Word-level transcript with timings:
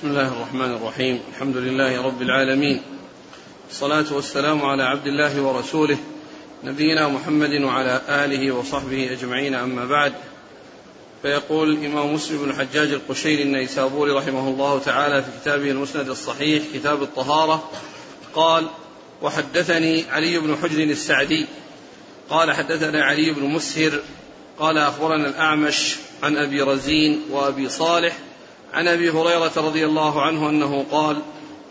بسم 0.00 0.08
الله 0.08 0.28
الرحمن 0.28 0.74
الرحيم. 0.74 1.20
الحمد 1.34 1.56
لله 1.56 2.02
رب 2.02 2.22
العالمين. 2.22 2.82
الصلاة 3.70 4.04
والسلام 4.12 4.62
على 4.62 4.82
عبد 4.82 5.06
الله 5.06 5.40
ورسوله 5.42 5.98
نبينا 6.64 7.08
محمد 7.08 7.62
وعلى 7.62 8.00
آله 8.08 8.52
وصحبه 8.52 9.12
أجمعين. 9.12 9.54
أما 9.54 9.84
بعد 9.84 10.12
فيقول 11.22 11.72
الإمام 11.72 12.14
مسلم 12.14 12.38
بن 12.38 12.50
الحجاج 12.50 12.88
القشيري 12.92 13.42
النيسابوري 13.42 14.12
رحمه 14.12 14.48
الله 14.48 14.78
تعالى 14.78 15.22
في 15.22 15.28
كتابه 15.40 15.70
المسند 15.70 16.08
الصحيح 16.08 16.62
كتاب 16.74 17.02
الطهارة 17.02 17.70
قال 18.34 18.66
وحدثني 19.22 20.04
علي 20.10 20.38
بن 20.38 20.56
حجر 20.56 20.82
السعدي. 20.82 21.46
قال 22.30 22.52
حدثنا 22.52 23.04
علي 23.04 23.30
بن 23.30 23.42
مسهر. 23.42 24.00
قال 24.58 24.78
أخبرنا 24.78 25.28
الأعمش 25.28 25.96
عن 26.22 26.36
أبي 26.36 26.62
رزين 26.62 27.22
وأبي 27.30 27.68
صالح 27.68 28.18
عن 28.72 28.88
أبي 28.88 29.10
هريرة 29.10 29.52
رضي 29.56 29.86
الله 29.86 30.22
عنه 30.22 30.50
أنه 30.50 30.84
قال 30.90 31.22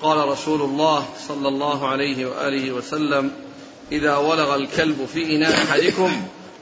قال 0.01 0.29
رسول 0.29 0.61
الله 0.61 1.05
صلى 1.27 1.47
الله 1.47 1.87
عليه 1.87 2.25
وآله 2.25 2.71
وسلم 2.71 3.31
إذا 3.91 4.17
ولغ 4.17 4.55
الكلب 4.55 5.07
في 5.13 5.35
إناء 5.35 5.63
أحدكم 5.63 6.11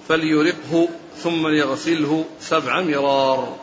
فليرقه 0.10 0.90
ثم 1.24 1.48
ليغسله 1.48 2.26
سبع 2.42 2.82
مرار. 2.82 3.56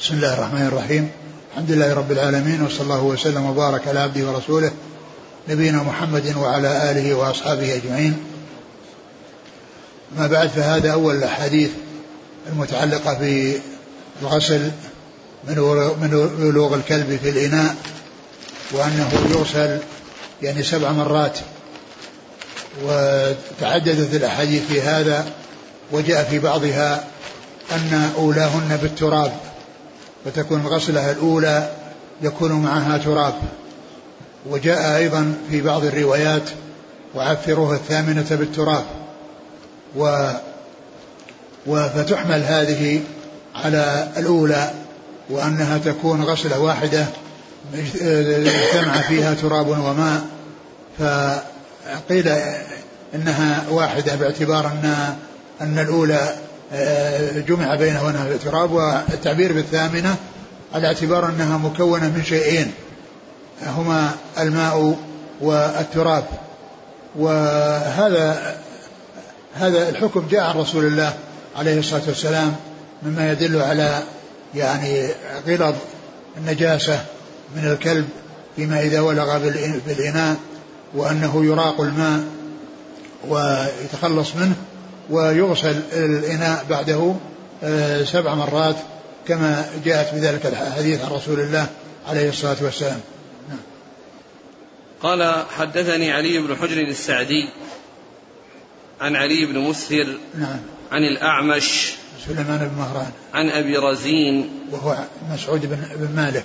بسم 0.00 0.14
الله 0.14 0.34
الرحمن 0.34 0.66
الرحيم. 0.66 1.10
الحمد 1.52 1.70
لله 1.70 1.94
رب 1.94 2.12
العالمين 2.12 2.62
وصلى 2.62 2.82
الله 2.82 3.02
وسلم 3.02 3.46
وبارك 3.46 3.88
على 3.88 4.00
عبده 4.00 4.30
ورسوله 4.30 4.72
نبينا 5.48 5.82
محمد 5.82 6.36
وعلى 6.36 6.90
آله 6.90 7.14
وأصحابه 7.14 7.74
أجمعين. 7.74 8.16
ما 10.16 10.26
بعد 10.26 10.48
فهذا 10.48 10.92
أول 10.92 11.16
الأحاديث 11.16 11.70
المتعلقة 12.52 13.18
بالغسل 14.20 14.70
من 15.44 15.56
من 16.00 16.14
ولوغ 16.46 16.74
الكلب 16.74 17.18
في 17.22 17.28
الإناء 17.30 17.76
وأنه 18.72 19.10
يغسل 19.30 19.78
يعني 20.42 20.62
سبع 20.62 20.92
مرات 20.92 21.38
وتعددت 22.84 24.14
الأحاديث 24.14 24.62
في 24.66 24.80
هذا 24.80 25.26
وجاء 25.92 26.24
في 26.24 26.38
بعضها 26.38 27.04
أن 27.72 28.12
أولاهن 28.16 28.78
بالتراب 28.82 29.32
فتكون 30.24 30.60
الغسلة 30.60 31.10
الأولى 31.10 31.70
يكون 32.22 32.52
معها 32.52 32.98
تراب. 32.98 33.34
وجاء 34.46 34.96
أيضا 34.96 35.34
في 35.50 35.60
بعض 35.60 35.84
الروايات 35.84 36.50
وعفروها 37.14 37.76
الثامنة 37.76 38.26
بالتراب. 38.30 38.84
و 41.66 41.88
فتحمل 41.88 42.42
هذه 42.42 43.00
على 43.54 44.08
الأولى. 44.16 44.70
وأنها 45.30 45.78
تكون 45.78 46.22
غسلة 46.22 46.60
واحدة 46.60 47.06
اجتمع 47.74 49.00
فيها 49.00 49.34
تراب 49.34 49.68
وماء. 49.68 50.22
فقيل 50.98 52.32
إنها 53.14 53.64
واحدة 53.70 54.14
باعتبار 54.14 54.66
أن 54.66 55.14
أن 55.60 55.78
الأولى 55.78 56.34
آه، 56.72 57.40
جمع 57.40 57.74
بينهما 57.74 58.36
تراب 58.44 58.72
والتعبير 58.72 59.52
بالثامنة 59.52 60.16
على 60.74 60.86
اعتبار 60.86 61.28
أنها 61.28 61.58
مكونة 61.58 62.08
من 62.08 62.24
شيئين 62.24 62.72
هما 63.66 64.10
الماء 64.38 64.96
والتراب. 65.40 66.24
وهذا 67.18 68.56
هذا 69.54 69.88
الحكم 69.88 70.28
جاء 70.30 70.40
عن 70.40 70.56
رسول 70.56 70.84
الله 70.84 71.14
عليه 71.56 71.78
الصلاة 71.78 72.02
والسلام 72.08 72.56
مما 73.02 73.32
يدل 73.32 73.62
على 73.62 74.02
يعني 74.54 75.08
غلظ 75.46 75.74
النجاسة 76.36 77.04
من 77.56 77.64
الكلب 77.64 78.08
فيما 78.56 78.82
إذا 78.82 79.00
ولغ 79.00 79.38
بالإناء 79.86 80.36
وأنه 80.94 81.44
يراق 81.44 81.80
الماء 81.80 82.24
ويتخلص 83.28 84.36
منه 84.36 84.56
ويغسل 85.10 85.80
الإناء 85.92 86.64
بعده 86.70 87.14
آه، 87.62 88.04
سبع 88.04 88.34
مرات 88.34 88.76
كما 89.28 89.70
جاءت 89.84 90.14
بذلك 90.14 90.46
الحديث 90.46 91.04
عن 91.04 91.10
رسول 91.10 91.40
الله 91.40 91.66
عليه 92.08 92.28
الصلاة 92.28 92.56
والسلام 92.60 93.00
نعم. 93.48 93.58
قال 95.02 95.44
حدثني 95.56 96.12
علي 96.12 96.38
بن 96.38 96.56
حجر 96.56 96.80
السعدي 96.80 97.48
عن 99.00 99.16
علي 99.16 99.46
بن 99.46 99.58
مسهر 99.58 100.06
نعم 100.38 100.58
عن 100.92 101.02
الأعمش 101.02 101.92
سليمان 102.26 102.58
بن 102.58 102.78
مهران. 102.78 103.10
عن 103.34 103.50
أبي 103.50 103.76
رزين. 103.76 104.50
وهو 104.70 104.96
مسعود 105.32 105.66
بن, 105.66 105.78
بن 105.96 106.16
مالك. 106.16 106.44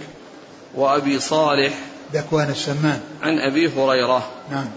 وأبي 0.76 1.20
صالح. 1.20 1.74
ذكوان 2.14 2.50
السمان. 2.50 3.02
عن 3.22 3.40
أبي 3.40 3.68
هريرة. 3.68 4.30
نعم. 4.52 4.68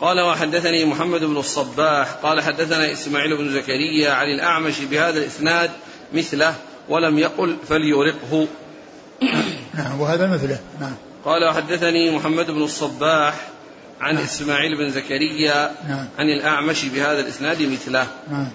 قال 0.00 0.20
وحدثني 0.20 0.84
محمد 0.84 1.24
بن 1.24 1.36
الصباح. 1.36 2.12
قال 2.12 2.40
حدثنا 2.40 2.92
إسماعيل 2.92 3.36
بن 3.36 3.52
زكريا 3.52 4.12
عن 4.12 4.26
الأعمش 4.26 4.80
بهذا 4.80 5.18
الإسناد 5.18 5.70
مثله 6.14 6.54
ولم 6.88 7.18
يقل 7.18 7.56
فليرقه 7.68 8.46
نعم 9.78 10.00
وهذا 10.00 10.26
مثله. 10.26 10.58
نعم. 10.80 10.94
قال 11.24 11.48
وحدثني 11.48 12.10
محمد 12.10 12.50
بن 12.50 12.62
الصباح 12.62 13.34
عن 14.00 14.14
نعم. 14.14 14.24
إسماعيل 14.24 14.78
بن 14.78 14.90
زكريا 14.90 15.74
نعم. 15.88 16.06
عن 16.18 16.26
الأعمش 16.26 16.84
بهذا 16.84 17.20
الإسناد 17.20 17.62
مثله. 17.62 18.06
نعم. 18.30 18.48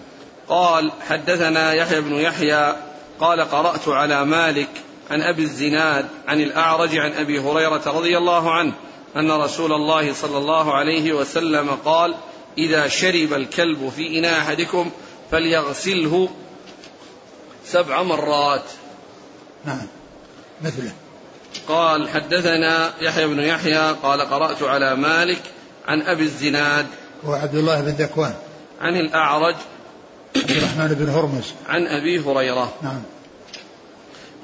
قال 0.49 0.91
حدثنا 1.07 1.73
يحيى 1.73 2.01
بن 2.01 2.13
يحيى 2.13 2.75
قال 3.19 3.41
قرأت 3.41 3.87
على 3.87 4.25
مالك 4.25 4.69
عن 5.09 5.21
أبي 5.21 5.41
الزناد 5.41 6.07
عن 6.27 6.41
الأعرج 6.41 6.97
عن 6.97 7.11
أبي 7.11 7.39
هريرة 7.39 7.81
رضي 7.85 8.17
الله 8.17 8.51
عنه 8.51 8.73
أن 9.15 9.31
رسول 9.31 9.73
الله 9.73 10.13
صلى 10.13 10.37
الله 10.37 10.73
عليه 10.73 11.13
وسلم 11.13 11.69
قال 11.85 12.15
إذا 12.57 12.87
شرب 12.87 13.33
الكلب 13.33 13.89
في 13.89 14.19
إناء 14.19 14.39
أحدكم 14.39 14.91
فليغسله 15.31 16.29
سبع 17.65 18.03
مرات. 18.03 18.63
نعم 19.65 19.87
مثله. 20.61 20.91
قال 21.67 22.09
حدثنا 22.09 22.93
يحيى 23.01 23.27
بن 23.27 23.39
يحيى 23.39 23.91
قال 24.03 24.21
قرأت 24.21 24.63
على 24.63 24.95
مالك 24.95 25.41
عن 25.87 26.01
أبي 26.01 26.23
الزناد 26.23 26.87
وعبد 27.25 27.55
الله 27.55 27.81
بن 27.81 27.91
ذكوان. 27.91 28.33
عن 28.81 28.95
الأعرج 28.95 29.55
عبد 30.35 30.51
الرحمن 30.51 30.87
بن 30.87 31.09
هرمز. 31.09 31.53
عن 31.69 31.87
أبي 31.87 32.19
هريرة. 32.19 32.73
نعم. 32.81 33.01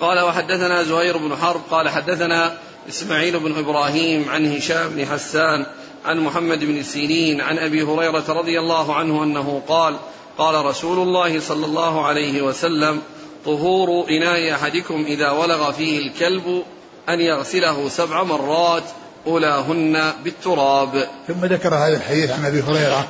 قال 0.01 0.19
وحدثنا 0.19 0.83
زهير 0.83 1.17
بن 1.17 1.35
حرب. 1.35 1.61
قال 1.71 1.89
حدثنا 1.89 2.57
إسماعيل 2.89 3.39
بن 3.39 3.57
إبراهيم 3.57 4.29
عن 4.29 4.55
هشام 4.55 4.89
بن 4.89 5.05
حسان 5.05 5.65
عن 6.05 6.19
محمد 6.19 6.59
بن 6.59 6.83
سيرين 6.83 7.41
عن 7.41 7.57
أبي 7.57 7.83
هريرة 7.83 8.23
رضي 8.29 8.59
الله 8.59 8.95
عنه 8.95 9.23
أنه 9.23 9.61
قال 9.67 9.95
قال 10.37 10.65
رسول 10.65 10.99
الله 10.99 11.39
صلى 11.39 11.65
الله 11.65 12.05
عليه 12.05 12.41
وسلم 12.41 13.01
طهور 13.45 14.09
إناء 14.09 14.53
أحدكم 14.53 15.05
إذا 15.07 15.29
ولغ 15.31 15.71
فيه 15.71 16.07
الكلب 16.07 16.63
أن 17.09 17.21
يغسله 17.21 17.89
سبع 17.89 18.23
مرات 18.23 18.83
أولاهن 19.27 20.13
بالتراب. 20.23 21.07
ثم 21.27 21.45
ذكر 21.45 21.75
هذا 21.75 21.97
الحديث 21.97 22.31
عن 22.31 22.45
أبي 22.45 22.61
هريرة 22.61 23.07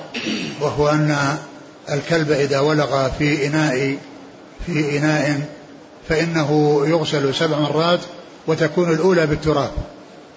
وهو 0.62 0.90
أن 0.90 1.38
الكلب 1.90 2.32
إذا 2.32 2.60
ولغ 2.60 3.10
في 3.10 3.48
إناء 3.48 3.98
في 4.66 4.98
إناء 4.98 5.42
فإنه 6.10 6.82
يغسل 6.88 7.36
سبع 7.36 7.60
مرات 7.60 8.00
وتكون 8.48 8.90
الأولى 8.90 9.28
بالتراب. 9.28 9.72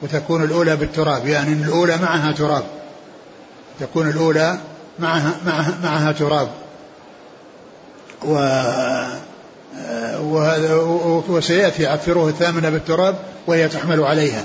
وتكون 0.02 0.44
الأولى 0.44 0.76
بالتراب 0.76 1.26
يعني 1.26 1.52
الأولى 1.52 1.96
معها 1.96 2.32
تراب. 2.32 2.64
تكون 3.80 4.08
الأولى 4.08 4.58
معها 4.98 5.36
معها, 5.46 5.78
معها 5.82 6.12
تراب. 6.12 6.48
و 8.24 8.34
وهذا 10.20 10.74
وسيأتي 11.28 11.86
عفروه 11.86 12.28
الثامنة 12.28 12.70
بالتراب 12.70 13.16
وهي 13.46 13.68
تحمل 13.68 14.02
عليها. 14.02 14.44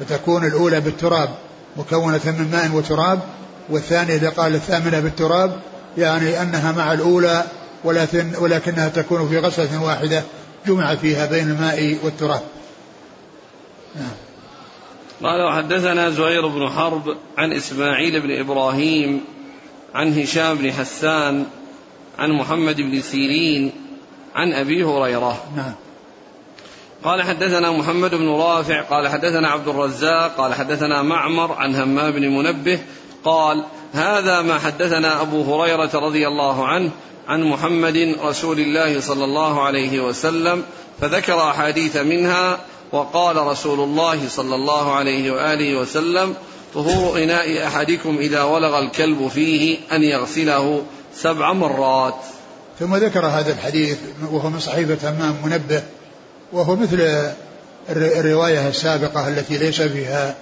فتكون 0.00 0.46
الأولى 0.46 0.80
بالتراب 0.80 1.28
مكونة 1.76 2.20
من 2.24 2.48
ماء 2.52 2.70
وتراب 2.74 3.20
والثانية 3.68 4.14
إذا 4.14 4.28
قال 4.28 4.54
الثامنة 4.54 5.00
بالتراب 5.00 5.56
يعني 5.98 6.42
أنها 6.42 6.72
مع 6.72 6.92
الأولى 6.92 7.44
ولكن 7.84 8.32
ولكنها 8.40 8.88
تكون 8.88 9.28
في 9.28 9.38
غسلة 9.38 9.82
واحدة 9.82 10.22
جمع 10.66 10.94
فيها 10.94 11.26
بين 11.26 11.50
الماء 11.50 11.98
والتراب. 12.04 12.42
نعم. 13.94 14.14
قال 15.22 15.40
وحدثنا 15.40 16.10
زهير 16.10 16.46
بن 16.46 16.68
حرب 16.68 17.16
عن 17.38 17.52
إسماعيل 17.52 18.20
بن 18.20 18.40
إبراهيم 18.40 19.24
عن 19.94 20.18
هشام 20.18 20.56
بن 20.56 20.72
حسان 20.72 21.46
عن 22.18 22.30
محمد 22.30 22.76
بن 22.76 23.00
سيرين 23.00 23.72
عن 24.34 24.52
أبي 24.52 24.84
هريرة. 24.84 25.44
نعم. 25.56 25.72
قال 27.04 27.22
حدثنا 27.22 27.70
محمد 27.70 28.14
بن 28.14 28.28
رافع 28.28 28.82
قال 28.82 29.08
حدثنا 29.08 29.48
عبد 29.48 29.68
الرزاق 29.68 30.36
قال 30.36 30.54
حدثنا 30.54 31.02
معمر 31.02 31.52
عن 31.52 31.74
همام 31.74 32.10
بن 32.12 32.28
منبه 32.28 32.80
قال 33.24 33.64
هذا 33.92 34.42
ما 34.42 34.58
حدثنا 34.58 35.20
أبو 35.20 35.42
هريرة 35.42 35.90
رضي 35.94 36.28
الله 36.28 36.66
عنه 36.66 36.90
عن 37.28 37.42
محمد 37.42 38.16
رسول 38.22 38.60
الله 38.60 39.00
صلى 39.00 39.24
الله 39.24 39.62
عليه 39.62 40.00
وسلم 40.00 40.62
فذكر 41.00 41.50
أحاديث 41.50 41.96
منها 41.96 42.58
وقال 42.92 43.36
رسول 43.36 43.80
الله 43.80 44.28
صلى 44.28 44.54
الله 44.54 44.92
عليه 44.92 45.30
وآله 45.30 45.78
وسلم 45.78 46.34
طهور 46.74 47.22
إناء 47.22 47.66
أحدكم 47.66 48.18
إذا 48.18 48.42
ولغ 48.42 48.78
الكلب 48.78 49.28
فيه 49.28 49.78
أن 49.92 50.02
يغسله 50.02 50.82
سبع 51.16 51.52
مرات. 51.52 52.14
ثم 52.80 52.96
ذكر 52.96 53.26
هذا 53.26 53.52
الحديث 53.52 53.98
وهو 54.32 54.50
من 54.50 54.60
صحيفة 54.60 55.10
همام 55.10 55.36
منبه 55.44 55.82
وهو 56.52 56.76
مثل 56.76 57.30
الرواية 57.90 58.68
السابقة 58.68 59.28
التي 59.28 59.58
ليس 59.58 59.82
فيها 59.82 60.34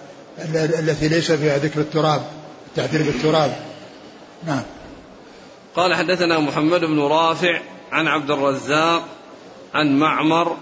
التي 0.55 1.09
ليس 1.09 1.33
فيها 1.33 1.59
ذكر 1.59 1.81
التراب. 1.81 2.23
التعبير 2.71 3.03
بالتراب. 3.03 3.57
نعم. 4.47 4.63
قال 5.77 5.95
حدثنا 5.95 6.39
محمد 6.39 6.85
بن 6.85 7.01
رافع 7.01 7.61
عن 7.93 8.09
عبد 8.09 8.31
الرزاق 8.31 9.03
عن 9.75 9.99
معمر 9.99 10.57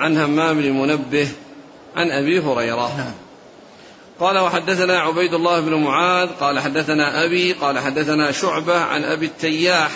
عن 0.00 0.16
همام 0.16 0.60
بن 0.60 0.70
منبه 0.70 1.28
عن 1.96 2.10
أبي 2.10 2.40
هريرة. 2.40 2.96
نعم. 2.96 3.12
قال 4.20 4.38
وحدثنا 4.38 4.98
عبيد 4.98 5.34
الله 5.34 5.60
بن 5.60 5.74
معاذ 5.74 6.28
قال 6.40 6.60
حدثنا 6.60 7.24
أبي 7.24 7.52
قال 7.52 7.78
حدثنا 7.78 8.32
شعبة 8.32 8.80
عن 8.80 9.04
أبي 9.04 9.26
التياح 9.26 9.90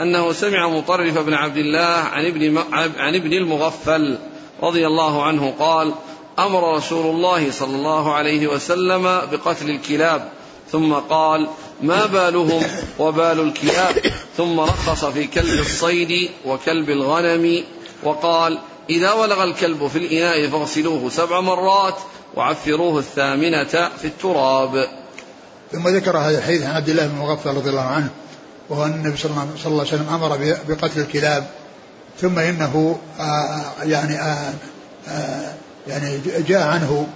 أنه 0.00 0.32
سمع 0.32 0.68
مطرف 0.68 1.18
بن 1.18 1.34
عبد 1.34 1.56
الله 1.56 1.96
عن 2.12 2.26
ابن 2.26 2.58
عن 2.98 3.14
ابن 3.14 3.32
المغفل 3.32 4.18
رضي 4.62 4.86
الله 4.86 5.22
عنه 5.22 5.54
قال 5.58 5.94
أمر 6.38 6.76
رسول 6.76 7.14
الله 7.14 7.50
صلى 7.50 7.76
الله 7.76 8.14
عليه 8.14 8.46
وسلم 8.46 9.02
بقتل 9.02 9.70
الكلاب. 9.70 10.28
ثم 10.72 10.94
قال 10.94 11.48
ما 11.82 12.06
بالهم 12.06 12.62
وبال 12.98 13.40
الكلاب؟ 13.40 13.96
ثم 14.36 14.60
رخص 14.60 15.04
في 15.04 15.26
كلب 15.26 15.60
الصيد 15.60 16.30
وكلب 16.46 16.90
الغنم 16.90 17.64
وقال 18.02 18.58
إذا 18.90 19.12
ولغ 19.12 19.44
الكلب 19.44 19.86
في 19.86 19.98
الإناء 19.98 20.48
فاغسلوه 20.48 21.10
سبع 21.10 21.40
مرات 21.40 21.94
وعفروه 22.34 22.98
الثامنة 22.98 23.90
في 23.98 24.04
التراب. 24.04 24.88
ثم 25.72 25.88
ذكر 25.88 26.18
هذا 26.18 26.38
الحديث 26.38 26.62
عن 26.62 26.76
عبد 26.76 26.88
الله 26.88 27.06
بن 27.06 27.18
مغفل 27.18 27.50
رضي 27.50 27.70
الله 27.70 27.82
عنه 27.82 28.10
وهو 28.68 28.84
أن 28.84 28.92
النبي 28.92 29.16
صلى 29.16 29.30
الله 29.66 29.66
عليه 29.66 29.80
وسلم 29.80 30.08
أمر 30.08 30.56
بقتل 30.68 31.00
الكلاب 31.00 31.46
ثم 32.20 32.38
إنه 32.38 32.98
آه 33.20 33.62
يعني 33.82 34.20
آه 34.20 34.52
آه 35.08 35.54
يعني 35.88 36.20
جاء 36.48 36.66
عنه 36.66 37.06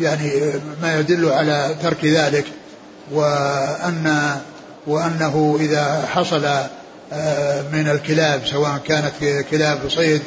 يعني 0.00 0.52
ما 0.82 1.00
يدل 1.00 1.32
على 1.32 1.76
ترك 1.82 2.04
ذلك 2.04 2.44
وأن 3.12 4.36
وأنه 4.86 5.56
إذا 5.60 6.08
حصل 6.14 6.44
آه، 7.12 7.62
من 7.72 7.88
الكلاب 7.88 8.46
سواء 8.46 8.78
كانت 8.78 9.44
كلاب 9.50 9.78
صيد 9.88 10.22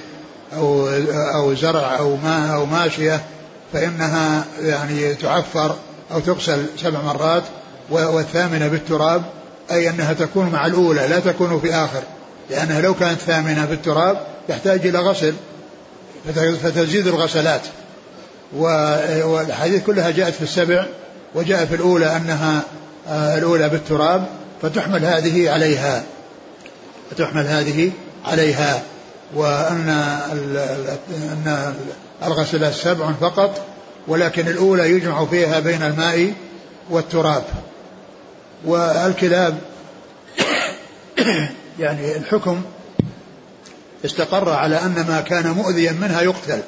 أو 0.56 0.90
أو 1.36 1.56
زرع 1.56 1.98
أو 1.98 2.16
ماء 2.16 2.56
أو 2.56 2.66
ماشية 2.66 3.22
فإنها 3.74 4.46
يعني 4.62 5.14
تعفر 5.14 5.76
أو 6.12 6.20
تغسل 6.20 6.66
سبع 6.82 7.02
مرات 7.02 7.44
والثامنة 7.90 8.68
بالتراب 8.68 9.24
أي 9.72 9.90
أنها 9.90 10.14
تكون 10.14 10.50
مع 10.50 10.66
الأولى 10.66 11.08
لا 11.08 11.20
تكون 11.20 11.60
في 11.60 11.74
آخر. 11.74 12.04
لأنها 12.50 12.82
لو 12.82 12.94
كانت 12.94 13.20
ثامنة 13.20 13.66
بالتراب 13.66 14.18
تحتاج 14.48 14.88
إلى 14.88 15.00
غسل 15.00 15.34
فتزيد 16.64 17.08
الغسلات. 17.08 17.62
والحديث 18.54 19.84
كلها 19.84 20.10
جاءت 20.10 20.34
في 20.34 20.42
السبع 20.42 20.86
وجاء 21.36 21.66
في 21.66 21.76
الأولى 21.76 22.16
أنها 22.16 22.64
آه، 23.08 23.38
الأولى 23.38 23.70
بالتراب 23.70 24.26
فتحمل 24.62 25.06
هذه 25.06 25.52
عليها. 25.52 26.04
تحمل 27.18 27.48
هذه 27.48 27.92
عليها. 28.26 28.82
وأن 29.36 29.90
أن 31.10 31.74
الغسلات 32.24 32.74
سبع 32.74 33.12
فقط 33.22 33.66
ولكن 34.08 34.48
الأولى 34.48 34.92
يجمع 34.92 35.26
فيها 35.26 35.60
بين 35.60 35.84
الماء 35.84 36.34
والتراب. 36.90 37.44
والكلاب 38.66 39.58
يعني 41.80 42.18
الحكم 42.18 42.62
استقر 44.06 44.50
على 44.50 44.76
أن 44.76 45.06
ما 45.08 45.22
كان 45.22 45.52
مؤذيا 45.52 45.92
منها 45.92 46.22
يقتل. 46.22 46.62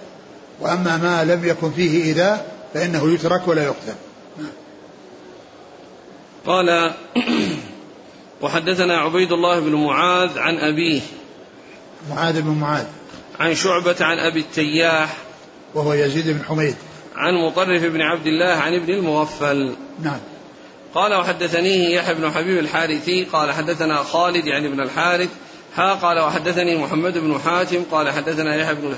وأما 0.62 0.98
ما 0.98 1.34
لم 1.34 1.46
يكن 1.46 1.72
فيه 1.72 2.04
إيذاء 2.04 2.56
فإنه 2.74 3.14
يترك 3.14 3.48
ولا 3.48 3.64
يقتل. 3.64 3.94
قال 6.46 6.94
وحدثنا 8.42 8.98
عبيد 8.98 9.32
الله 9.32 9.60
بن 9.60 9.76
معاذ 9.76 10.40
عن 10.40 10.58
أبيه 10.58 11.02
معاذ 12.10 12.42
بن 12.42 12.52
معاذ. 12.52 12.86
عن 13.40 13.56
شعبة 13.56 13.96
عن 14.02 14.18
أبي 14.18 14.40
التياح 14.40 15.18
وهو 15.74 15.94
يزيد 15.94 16.28
بن 16.28 16.44
حميد. 16.44 16.76
عن 17.16 17.34
مطرف 17.34 17.84
بن 17.84 18.02
عبد 18.02 18.28
الله 18.28 18.54
عن 18.54 18.74
ابن 18.74 18.94
المغفل 18.94 19.76
نعم. 20.04 20.20
قال 20.96 21.14
وحدثنيه 21.14 21.96
يحيى 21.96 22.16
بن 22.16 22.32
حبيب 22.32 22.60
الحارثي. 22.60 23.24
قال 23.24 23.52
حدثنا 23.52 23.96
خالد 23.96 24.46
يعني 24.46 24.68
بن 24.68 24.82
الحارث. 24.82 25.30
ها 25.76 25.94
قال 25.94 26.20
وحدثني 26.20 26.78
محمد 26.78 27.18
بن 27.18 27.40
حاتم. 27.40 27.84
قال 27.92 28.10
حدثنا 28.10 28.56
يحيى 28.56 28.76
بن 28.76 28.96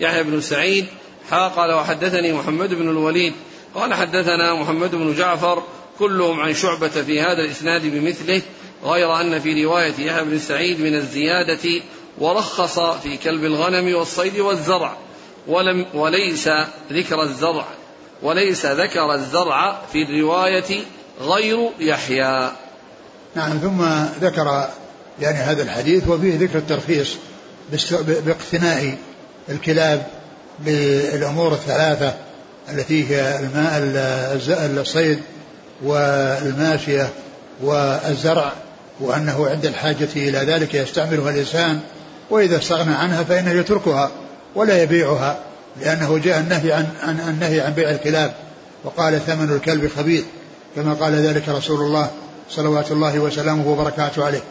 يحيى 0.00 0.22
بن 0.22 0.40
سعيد. 0.40 0.86
ها 1.30 1.48
قال 1.48 1.72
وحدثني 1.72 2.32
محمد 2.32 2.74
بن 2.74 2.88
الوليد 2.88 3.32
قال 3.74 3.94
حدثنا 3.94 4.54
محمد 4.54 4.90
بن 4.90 5.14
جعفر 5.14 5.62
كلهم 5.98 6.40
عن 6.40 6.54
شعبة 6.54 6.88
في 6.88 7.20
هذا 7.20 7.42
الإسناد 7.42 7.86
بمثله 7.86 8.42
غير 8.84 9.20
أن 9.20 9.40
في 9.40 9.64
رواية 9.64 9.94
يحيى 9.98 10.24
بن 10.24 10.38
سعيد 10.38 10.80
من 10.80 10.94
الزيادة 10.94 11.82
ورخص 12.18 12.78
في 12.78 13.16
كلب 13.16 13.44
الغنم 13.44 13.94
والصيد 13.94 14.38
والزرع 14.38 14.96
ولم 15.46 15.86
وليس 15.94 16.48
ذكر 16.92 17.22
الزرع 17.22 17.64
وليس 18.22 18.66
ذكر 18.66 19.14
الزرع 19.14 19.82
في 19.92 20.02
الرواية 20.02 20.84
غير 21.20 21.70
يحيى. 21.80 22.50
نعم 23.34 23.58
ثم 23.58 23.84
ذكر 24.26 24.68
يعني 25.20 25.38
هذا 25.38 25.62
الحديث 25.62 26.08
وفيه 26.08 26.38
ذكر 26.38 26.58
الترخيص 26.58 27.16
باقتناء 28.26 28.98
الكلاب 29.48 30.06
بالأمور 30.58 31.52
الثلاثة 31.52 32.14
التي 32.72 33.10
هي 33.10 33.38
الماء 33.38 33.80
الصيد 34.80 35.18
والماشية 35.82 37.10
والزرع 37.62 38.52
وأنه 39.00 39.48
عند 39.48 39.66
الحاجة 39.66 40.08
إلى 40.16 40.38
ذلك 40.38 40.74
يستعملها 40.74 41.30
الإنسان 41.30 41.80
وإذا 42.30 42.58
استغنى 42.58 42.94
عنها 42.94 43.24
فإنه 43.24 43.50
يتركها 43.50 44.10
ولا 44.54 44.82
يبيعها 44.82 45.38
لأنه 45.80 46.18
جاء 46.18 46.40
النهي 46.40 46.72
عن, 46.72 46.86
عن 47.02 47.20
النهي 47.20 47.60
عن 47.60 47.72
بيع 47.72 47.90
الكلاب 47.90 48.34
وقال 48.84 49.20
ثمن 49.26 49.52
الكلب 49.56 49.90
خبيث 49.96 50.24
كما 50.76 50.94
قال 50.94 51.14
ذلك 51.14 51.48
رسول 51.48 51.80
الله 51.80 52.10
صلوات 52.50 52.90
الله 52.90 53.18
وسلامه 53.18 53.68
وبركاته 53.68 54.24
عليه. 54.24 54.42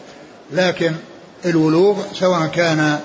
لكن 0.52 0.92
الولوغ 1.44 1.96
سواء 2.14 2.46
كان 2.46 2.98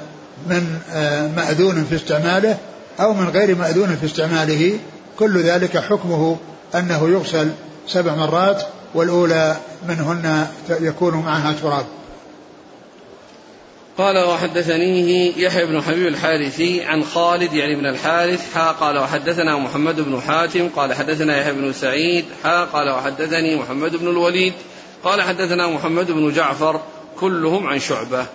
من 0.47 0.79
آه، 0.91 1.27
مأذون 1.27 1.85
في 1.89 1.95
استعماله 1.95 2.57
أو 2.99 3.13
من 3.13 3.29
غير 3.29 3.55
مأذون 3.55 3.95
في 3.95 4.05
استعماله 4.05 4.79
كل 5.19 5.41
ذلك 5.43 5.77
حكمه 5.77 6.37
أنه 6.75 7.09
يغسل 7.09 7.51
سبع 7.87 8.15
مرات 8.15 8.63
والأولى 8.93 9.57
منهن 9.87 10.47
يكون 10.69 11.15
معها 11.15 11.55
تراب. 11.61 11.85
قال 13.97 14.17
وحدثنيه 14.17 15.37
يحيى 15.37 15.65
بن 15.65 15.81
حبيب 15.81 16.07
الحارثي 16.07 16.83
عن 16.83 17.03
خالد 17.03 17.53
يعني 17.53 17.75
بن 17.75 17.85
الحارث 17.85 18.53
حا 18.53 18.71
قال 18.71 18.97
وحدثنا 18.97 19.57
محمد 19.57 19.99
بن 19.99 20.21
حاتم 20.21 20.69
قال 20.75 20.93
حدثنا 20.93 21.37
يحيى 21.37 21.53
بن 21.53 21.73
سعيد 21.73 22.25
حا 22.43 22.63
قال 22.65 22.89
وحدثني 22.89 23.55
محمد 23.55 23.95
بن 23.95 24.07
الوليد 24.07 24.53
قال 25.03 25.21
حدثنا 25.21 25.67
محمد 25.67 26.11
بن 26.11 26.33
جعفر 26.33 26.81
كلهم 27.19 27.67
عن 27.67 27.79
شعبة. 27.79 28.25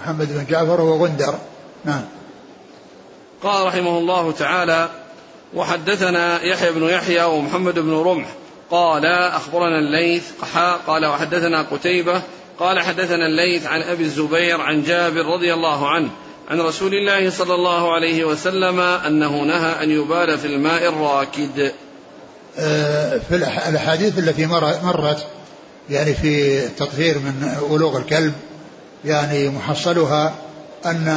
محمد 0.00 0.28
بن 0.32 0.46
جعفر 0.50 0.80
هو 0.80 1.04
غندر 1.04 1.34
نعم. 1.84 2.02
قال 3.42 3.66
رحمه 3.66 3.98
الله 3.98 4.32
تعالى 4.32 4.88
وحدثنا 5.54 6.42
يحيى 6.42 6.72
بن 6.72 6.82
يحيى 6.82 7.24
ومحمد 7.24 7.78
بن 7.78 7.92
رمح. 7.92 8.26
قال 8.70 9.06
أخبرنا 9.06 9.78
الليث 9.78 10.24
قال 10.86 11.06
وحدثنا 11.06 11.62
قتيبة. 11.62 12.22
قال 12.58 12.80
حدثنا 12.80 13.26
الليث 13.26 13.66
عن 13.66 13.82
أبي 13.82 14.02
الزبير 14.04 14.60
عن 14.60 14.82
جابر 14.82 15.26
رضي 15.26 15.54
الله 15.54 15.88
عنه 15.88 16.10
عن 16.48 16.60
رسول 16.60 16.94
الله 16.94 17.30
صلى 17.30 17.54
الله 17.54 17.94
عليه 17.94 18.24
وسلم 18.24 18.80
أنه 18.80 19.42
نهى 19.42 19.84
أن 19.84 19.90
يبال 19.90 20.38
في 20.38 20.46
الماء 20.46 20.88
الراكد. 20.88 21.72
آه، 22.58 23.18
في 23.28 23.36
الأحاديث 23.68 24.18
التي 24.18 24.46
مرت 24.82 25.26
يعني 25.90 26.14
في 26.14 26.64
التطهير 26.66 27.18
من 27.18 27.56
ولوغ 27.70 27.98
الكلب 27.98 28.32
يعني 29.04 29.48
محصلها 29.48 30.34
أن 30.86 31.08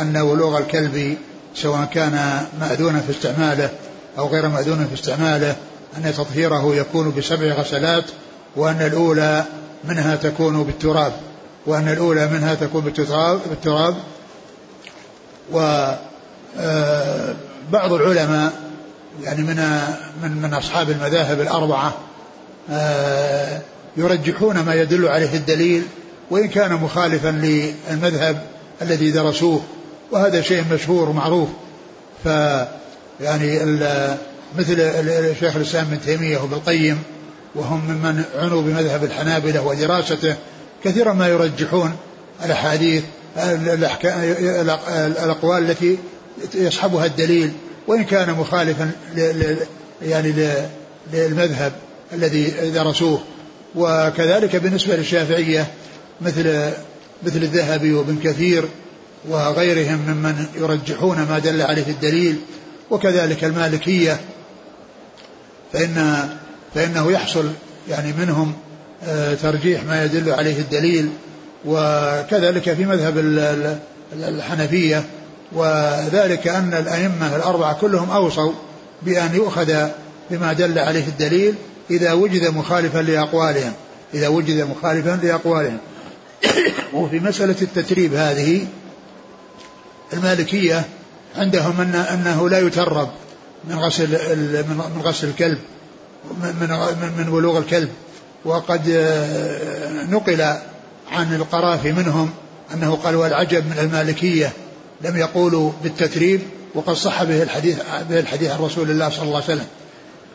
أن 0.00 0.16
ولوغ 0.16 0.58
الكلب 0.58 1.18
سواء 1.56 1.84
كان 1.84 2.46
مأذونا 2.60 3.00
في 3.00 3.10
استعماله 3.10 3.70
أو 4.18 4.28
غير 4.28 4.48
مأذون 4.48 4.86
في 4.86 4.94
استعماله 4.94 5.56
أن 5.96 6.12
تطهيره 6.12 6.74
يكون 6.74 7.14
بسبع 7.18 7.46
غسلات 7.46 8.04
وأن 8.56 8.82
الأولى 8.82 9.44
منها 9.84 10.16
تكون 10.16 10.62
بالتراب 10.62 11.12
وأن 11.66 11.88
الأولى 11.88 12.26
منها 12.26 12.54
تكون 12.54 12.80
بالتراب 12.80 13.40
بالتراب. 13.48 13.94
و 15.52 15.58
آه، 16.58 17.34
بعض 17.72 17.92
العلماء 17.92 18.52
يعني 19.22 19.42
من 19.42 19.80
من 20.22 20.42
من 20.42 20.54
أصحاب 20.54 20.90
المذاهب 20.90 21.40
الأربعة 21.40 21.94
آه، 22.70 23.60
يرجحون 23.96 24.60
ما 24.60 24.74
يدل 24.74 25.08
عليه 25.08 25.34
الدليل 25.34 25.82
وإن 26.30 26.48
كان 26.48 26.72
مخالفا 26.72 27.28
للمذهب 27.28 28.42
الذي 28.82 29.10
درسوه. 29.10 29.62
وهذا 30.12 30.40
شيء 30.40 30.64
مشهور 30.72 31.08
ومعروف. 31.08 31.48
ف 32.24 32.28
يعني 33.20 33.58
مثل 34.58 34.76
شيخ 35.40 35.56
الإسلام 35.56 35.86
ابن 35.86 36.00
تيمية 36.00 36.38
وابن 36.38 36.52
القيم 36.52 37.02
وهم 37.54 37.80
ممن 37.88 38.24
عنوا 38.38 38.62
بمذهب 38.62 39.04
الحنابلة 39.04 39.66
ودراسته 39.66 40.36
كثيرا 40.84 41.12
ما 41.12 41.28
يرجحون 41.28 41.96
الأحاديث 42.44 43.04
الأقوال 45.24 45.70
التي 45.70 45.98
يصحبها 46.54 47.06
الدليل 47.06 47.52
وإن 47.86 48.04
كان 48.04 48.30
مخالفا 48.30 48.90
يعني 50.02 50.34
للمذهب 51.12 51.72
الذي 52.12 52.70
درسوه. 52.74 53.20
وكذلك 53.74 54.56
بالنسبة 54.56 54.96
للشافعية 54.96 55.66
مثل 56.20 56.70
مثل 57.22 57.36
الذهبي 57.36 57.92
وابن 57.92 58.18
كثير 58.24 58.64
وغيرهم 59.28 59.98
ممن 60.08 60.46
يرجحون 60.56 61.16
ما 61.16 61.38
دل 61.38 61.62
عليه 61.62 61.86
الدليل 61.88 62.36
وكذلك 62.90 63.44
المالكية 63.44 64.20
فإن 65.72 66.28
فإنه 66.74 67.12
يحصل 67.12 67.50
يعني 67.88 68.12
منهم 68.12 68.52
آه، 69.04 69.34
ترجيح 69.34 69.84
ما 69.84 70.04
يدل 70.04 70.30
عليه 70.30 70.58
الدليل 70.58 71.10
وكذلك 71.64 72.72
في 72.74 72.84
مذهب 72.84 73.18
الحنفية 74.12 75.04
وذلك 75.52 76.48
أن 76.48 76.74
الأئمة 76.74 77.36
الأربعة 77.36 77.80
كلهم 77.80 78.10
أوصوا 78.10 78.52
بأن 79.02 79.34
يؤخذ 79.34 79.88
بما 80.30 80.52
دل 80.52 80.78
عليه 80.78 81.06
الدليل 81.06 81.54
إذا 81.90 82.12
وجد 82.12 82.46
مخالفا 82.46 82.98
لأقوالهم 82.98 83.72
إذا 84.14 84.28
وجد 84.28 84.60
مخالفا 84.60 85.20
لأقوالهم. 85.22 85.78
وفي 86.94 87.20
مسألة 87.20 87.56
التتريب 87.62 88.14
هذه 88.14 88.66
المالكية 90.12 90.84
عندهم 91.36 91.80
أن 91.80 91.94
أنه 91.94 92.48
لا 92.48 92.58
يترب 92.58 93.08
من 93.64 93.78
غسل 93.78 94.08
من 94.68 95.00
غسل 95.04 95.28
الكلب 95.28 95.58
من 96.40 96.68
من 97.18 97.24
بلوغ 97.30 97.58
الكلب. 97.58 97.88
وقد 98.44 98.88
آه، 98.88 100.04
نقل 100.04 100.42
عن 101.12 101.34
القرافي 101.34 101.92
منهم 101.92 102.30
أنه 102.74 102.94
قال 102.94 103.16
والعجب 103.16 103.66
من 103.66 103.78
المالكية 103.78 104.52
لم 105.00 105.16
يقولوا 105.16 105.72
بالتتريب 105.82 106.40
وقد 106.74 106.94
صح 106.94 107.22
به 107.22 107.42
الحديث 107.42 107.78
به 108.10 108.20
الحديث 108.20 108.50
عن 108.50 108.58
رسول 108.58 108.90
الله 108.90 109.08
صلى 109.08 109.22
الله 109.22 109.34
عليه 109.34 109.44
وسلم. 109.44 109.66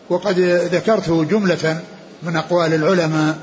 وقد 0.09 0.39
ذكرت 0.73 1.09
جملة 1.09 1.81
من 2.23 2.35
أقوال 2.35 2.73
العلماء 2.73 3.37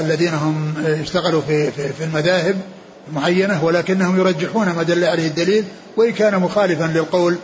الذين 0.00 0.34
هم 0.34 0.74
اشتغلوا 0.86 1.40
في 1.40 1.70
في 1.70 2.04
المذاهب 2.04 2.56
معينة 3.12 3.64
ولكنهم 3.64 4.18
يرجحون 4.18 4.68
ما 4.68 4.82
دل 4.82 5.04
عليه 5.04 5.26
الدليل 5.26 5.64
وإن 5.96 6.12
كان 6.12 6.38
مخالفا 6.38 6.84
للقول 6.84 7.36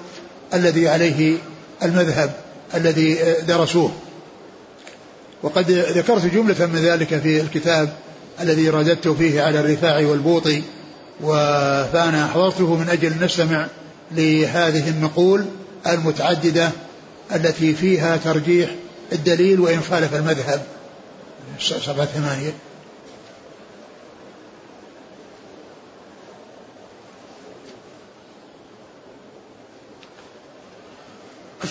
الذي 0.54 0.88
عليه 0.88 1.38
المذهب 1.82 2.30
الذي 2.74 3.18
درسوه. 3.48 3.92
وقد 5.42 5.70
ذكرت 5.70 6.26
جملة 6.26 6.66
من 6.66 6.78
ذلك 6.84 7.18
في 7.18 7.40
الكتاب 7.40 7.92
الذي 8.40 8.68
رددت 8.70 9.08
فيه 9.08 9.42
على 9.42 9.60
الرفاع 9.60 9.96
والبوطي 9.96 10.62
فأنا 11.92 12.26
حضرته 12.34 12.76
من 12.76 12.88
أجل 12.88 13.24
نستمع 13.24 13.66
لهذه 14.12 14.88
النقول 14.88 15.44
المتعددة 15.86 16.70
التي 17.34 17.74
فيها 17.74 18.16
ترجيح 18.16 18.70
الدليل 19.12 19.60
وإن 19.60 19.80
خالف 19.90 20.14
المذهب. 20.14 20.62
صفحة 21.60 22.04
ثمانية. 22.04 22.52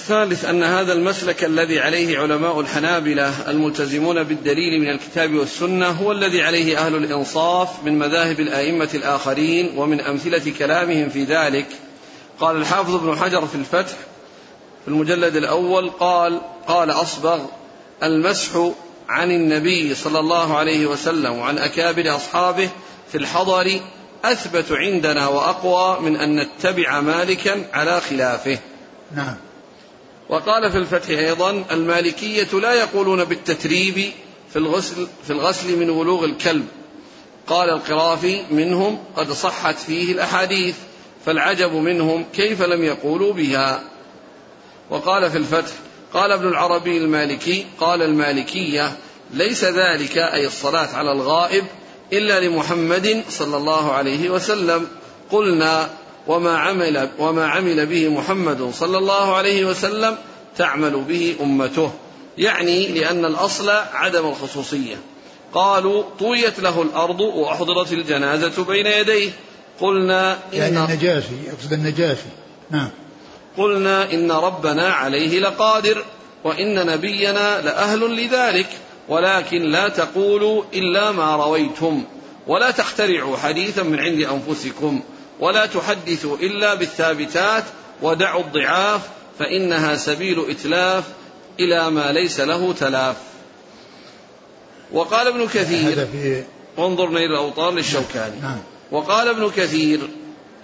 الثالث 0.03 0.45
أن 0.45 0.63
هذا 0.63 0.93
المسلك 0.93 1.43
الذي 1.43 1.79
عليه 1.79 2.19
علماء 2.19 2.59
الحنابلة 2.59 3.51
الملتزمون 3.51 4.23
بالدليل 4.23 4.81
من 4.81 4.89
الكتاب 4.89 5.35
والسنة 5.35 5.87
هو 5.87 6.11
الذي 6.11 6.41
عليه 6.41 6.85
أهل 6.85 6.95
الإنصاف 6.95 7.83
من 7.83 7.99
مذاهب 7.99 8.39
الآئمة 8.39 8.89
الآخرين 8.93 9.77
ومن 9.77 10.01
أمثلة 10.01 10.53
كلامهم 10.59 11.09
في 11.09 11.23
ذلك. 11.23 11.65
قال 12.39 12.55
الحافظ 12.55 12.95
ابن 12.95 13.17
حجر 13.17 13.47
في 13.47 13.55
الفتح 13.55 13.93
في 14.85 14.87
المجلد 14.87 15.35
الأول 15.35 15.89
قال 15.89 16.41
قال 16.67 16.91
أصبغ 16.91 17.39
المسح 18.03 18.71
عن 19.09 19.31
النبي 19.31 19.95
صلى 19.95 20.19
الله 20.19 20.57
عليه 20.57 20.85
وسلم 20.85 21.33
وعن 21.33 21.57
أكابر 21.57 22.15
أصحابه 22.15 22.69
في 23.11 23.17
الحضر 23.17 23.79
أثبت 24.25 24.71
عندنا 24.71 25.27
وأقوى 25.27 25.99
من 25.99 26.15
أن 26.15 26.35
نتبع 26.39 27.01
مالكا 27.01 27.65
على 27.73 28.01
خلافه. 28.01 28.57
نعم. 29.15 29.52
وقال 30.33 30.71
في 30.71 30.77
الفتح 30.77 31.09
أيضا 31.09 31.63
المالكية 31.71 32.59
لا 32.59 32.73
يقولون 32.73 33.23
بالتتريب 33.23 34.11
في 34.49 34.55
الغسل 34.55 35.07
في 35.23 35.33
الغسل 35.33 35.77
من 35.77 35.89
ولوغ 35.89 36.25
الكلب. 36.25 36.65
قال 37.47 37.69
القرافي 37.69 38.41
منهم 38.51 38.99
قد 39.15 39.31
صحت 39.31 39.79
فيه 39.79 40.11
الأحاديث 40.11 40.75
فالعجب 41.25 41.73
منهم 41.73 42.25
كيف 42.35 42.61
لم 42.61 42.83
يقولوا 42.83 43.33
بها. 43.33 43.83
وقال 44.89 45.31
في 45.31 45.37
الفتح 45.37 45.71
قال 46.13 46.31
ابن 46.31 46.47
العربي 46.47 46.97
المالكي 46.97 47.65
قال 47.79 48.01
المالكية 48.01 48.97
ليس 49.33 49.63
ذلك 49.63 50.17
أي 50.17 50.45
الصلاة 50.45 50.95
على 50.95 51.11
الغائب 51.11 51.65
إلا 52.13 52.39
لمحمد 52.39 53.23
صلى 53.29 53.57
الله 53.57 53.91
عليه 53.91 54.29
وسلم. 54.29 54.87
قلنا 55.31 55.89
وما 56.27 56.57
عمل 56.57 57.09
وما 57.19 57.47
عمل 57.47 57.85
به 57.85 58.09
محمد 58.09 58.71
صلى 58.73 58.97
الله 58.97 59.35
عليه 59.35 59.65
وسلم 59.65 60.17
تعمل 60.57 60.91
به 60.91 61.35
أمته. 61.41 61.91
يعني 62.37 62.87
لأن 62.87 63.25
الأصل 63.25 63.69
عدم 63.93 64.25
الخصوصية. 64.25 64.95
قالوا 65.53 66.03
طويت 66.19 66.59
له 66.59 66.81
الأرض 66.81 67.19
وأحضرت 67.19 67.93
الجنازة 67.93 68.63
بين 68.63 68.85
يديه. 68.85 69.29
قلنا 69.81 70.33
إن 70.33 70.37
يعني 70.53 70.85
النجاشي 70.85 71.33
يقصد 71.47 71.73
النجاشي. 71.73 72.21
نعم. 72.71 72.89
قلنا 73.57 74.13
إن 74.13 74.31
ربنا 74.31 74.93
عليه 74.93 75.39
لقادر 75.39 76.05
وإن 76.43 76.85
نبينا 76.85 77.61
لأهل 77.61 78.25
لذلك. 78.25 78.67
ولكن 79.09 79.61
لا 79.61 79.87
تقولوا 79.87 80.63
إلا 80.73 81.11
ما 81.11 81.35
رويتم. 81.35 82.03
ولا 82.47 82.71
تخترعوا 82.71 83.37
حديثا 83.37 83.83
من 83.83 83.99
عند 83.99 84.21
أنفسكم. 84.21 85.01
ولا 85.43 85.65
تحدثوا 85.65 86.37
إلا 86.37 86.73
بالثابتات 86.73 87.63
ودعوا 88.01 88.41
الضعاف 88.41 89.01
فإنها 89.39 89.95
سبيل 89.95 90.49
إتلاف 90.49 91.03
إلى 91.59 91.91
ما 91.91 92.11
ليس 92.11 92.39
له 92.39 92.73
تلاف. 92.73 93.15
وقال 94.91 95.27
ابن 95.27 95.47
كثير 95.47 96.07
انظرنا 96.79 97.19
إلى 97.19 97.25
الأوطار 97.25 97.71
للشوكاني. 97.71 98.39
نعم. 98.41 98.59
وقال 98.91 99.27
ابن 99.27 99.49
كثير 99.49 99.99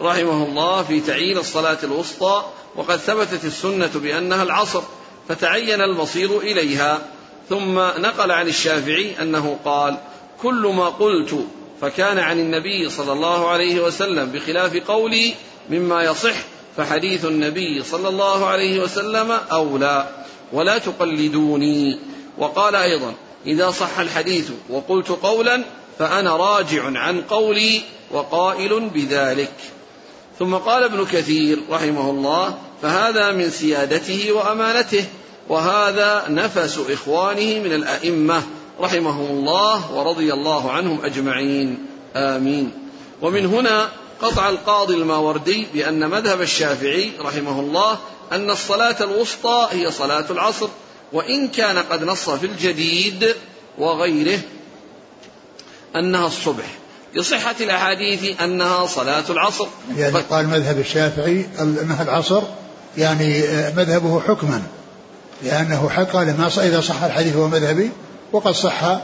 رحمه 0.02 0.46
الله 0.46 0.84
في 0.84 1.00
تعيين 1.00 1.38
الصلاة 1.38 1.78
الوسطى 1.84 2.46
وقد 2.76 2.98
ثبتت 2.98 3.46
السنة 3.46 3.92
بأنها 3.96 4.44
العصر 4.44 4.82
فتعين 5.30 5.82
المصير 5.82 6.40
إليها. 6.40 7.02
ثم 7.50 7.80
نقل 7.80 8.32
عن 8.32 8.48
الشافعي 8.48 9.22
أنه 9.22 9.58
قال 9.66 9.98
كل 10.42 10.72
ما 10.76 10.90
قلت 10.90 11.46
فكان 11.82 12.20
عن 12.20 12.40
النبي 12.40 12.90
صلى 12.90 13.12
الله 13.12 13.48
عليه 13.48 13.80
وسلم 13.80 14.32
بخلاف 14.32 14.76
قولي 14.76 15.34
مما 15.70 16.04
يصح 16.04 16.36
فحديث 16.78 17.26
النبي 17.26 17.84
صلى 17.84 18.10
الله 18.10 18.46
عليه 18.46 18.80
وسلم 18.80 19.32
أولى 19.52 20.08
ولا 20.54 20.78
تقلدوني. 20.78 22.00
وقال 22.38 22.76
أيضا 22.76 23.14
إذا 23.46 23.72
صح 23.72 24.00
الحديث 24.00 24.50
وقلت 24.70 25.10
قولا 25.10 25.64
فأنا 26.00 26.36
راجع 26.36 26.84
عن 27.00 27.22
قولي 27.22 27.82
وقائل 28.12 28.90
بذلك. 28.94 29.54
ثم 30.40 30.56
قال 30.56 30.84
ابن 30.84 31.06
كثير 31.06 31.60
رحمه 31.70 32.10
الله 32.10 32.58
فهذا 32.82 33.32
من 33.32 33.50
سيادته 33.50 34.32
وأمانته 34.32 35.06
وهذا 35.50 36.26
نفس 36.30 36.80
إخوانه 36.90 37.60
من 37.60 37.74
الأئمة. 37.74 38.44
رحمهم 38.82 39.26
الله 39.26 39.92
ورضي 39.92 40.34
الله 40.34 40.72
عنهم 40.72 41.06
أجمعين. 41.06 41.78
آمين. 42.16 42.72
ومن 43.22 43.46
هنا 43.46 43.90
قطع 44.22 44.50
القاضي 44.50 44.94
الماوردي 44.94 45.68
بأن 45.74 46.10
مذهب 46.10 46.42
الشافعي 46.42 47.12
رحمه 47.22 47.60
الله 47.60 47.98
أن 48.32 48.50
الصلاة 48.50 48.96
الوسطى 49.02 49.68
هي 49.72 49.92
صلاة 49.92 50.26
العصر 50.30 50.68
وإن 51.14 51.48
كان 51.48 51.78
قد 51.78 52.04
نص 52.04 52.30
في 52.30 52.46
الجديد 52.46 53.36
وغيره 53.78 54.40
أنها 55.96 56.28
الصبح. 56.28 56.66
لصحة 57.16 57.56
الأحاديث 57.60 58.42
أنها 58.42 58.86
صلاة 58.86 59.24
العصر. 59.30 59.68
يعني 59.98 60.20
قال 60.20 60.48
مذهب 60.48 60.80
الشافعي 60.80 61.46
أنها 61.62 62.04
العصر 62.04 62.42
يعني 62.98 63.44
مذهبه 63.78 64.22
حكما 64.28 64.62
لأنه 65.44 65.90
حق 65.90 66.04
قال 66.04 66.38
ما 66.38 66.48
إذا 66.58 66.82
صح 66.82 67.04
الحديث 67.04 67.36
هو 67.36 67.48
مذهبي 67.48 67.92
وقد 68.32 68.52
صح 68.52 69.00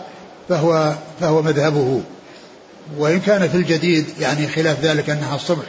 فهو 0.50 0.94
فهو 1.20 1.42
مذهبه. 1.42 2.02
وإن 2.98 3.20
كان 3.20 3.50
في 3.50 3.58
الجديد 3.58 4.06
يعني 4.20 4.48
خلاف 4.48 4.82
ذلك 4.82 5.10
أنها 5.10 5.36
الصبح. 5.36 5.66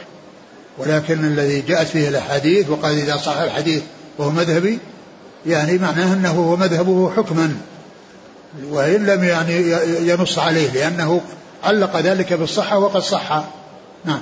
ولكن 0.77 1.25
الذي 1.25 1.61
جاءت 1.61 1.87
فيه 1.87 2.09
الأحاديث 2.09 2.69
وقال 2.69 2.97
إذا 2.97 3.17
صح 3.17 3.37
الحديث 3.37 3.83
وهو 4.17 4.29
مذهبي 4.29 4.79
يعني 5.45 5.77
معناه 5.77 6.13
أنه 6.13 6.31
هو 6.31 6.55
مذهبه 6.55 7.11
حكما. 7.17 7.57
وإن 8.63 9.05
لم 9.05 9.23
يعني 9.23 9.71
ينص 10.09 10.39
عليه 10.39 10.71
لأنه 10.71 11.21
علق 11.63 11.97
ذلك 11.97 12.33
بالصحة 12.33 12.79
وقد 12.79 13.01
صح. 13.01 13.43
نعم. 14.05 14.21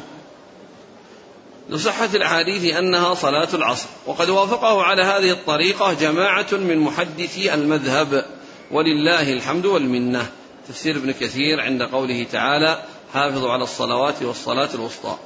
لصحة 1.69 2.09
الأحاديث 2.13 2.75
أنها 2.75 3.13
صلاة 3.13 3.49
العصر. 3.53 3.87
وقد 4.07 4.29
وافقه 4.29 4.81
على 4.81 5.01
هذه 5.01 5.31
الطريقة 5.31 5.93
جماعة 5.93 6.47
من 6.51 6.77
محدثي 6.77 7.53
المذهب. 7.53 8.25
ولله 8.71 9.33
الحمد 9.33 9.65
والمنة. 9.65 10.29
تفسير 10.69 10.95
ابن 10.95 11.11
كثير 11.11 11.61
عند 11.61 11.81
قوله 11.83 12.25
تعالى 12.31 12.83
حافظوا 13.13 13.51
على 13.51 13.63
الصلوات 13.63 14.23
والصلاة 14.23 14.69
الوسطى. 14.73 15.17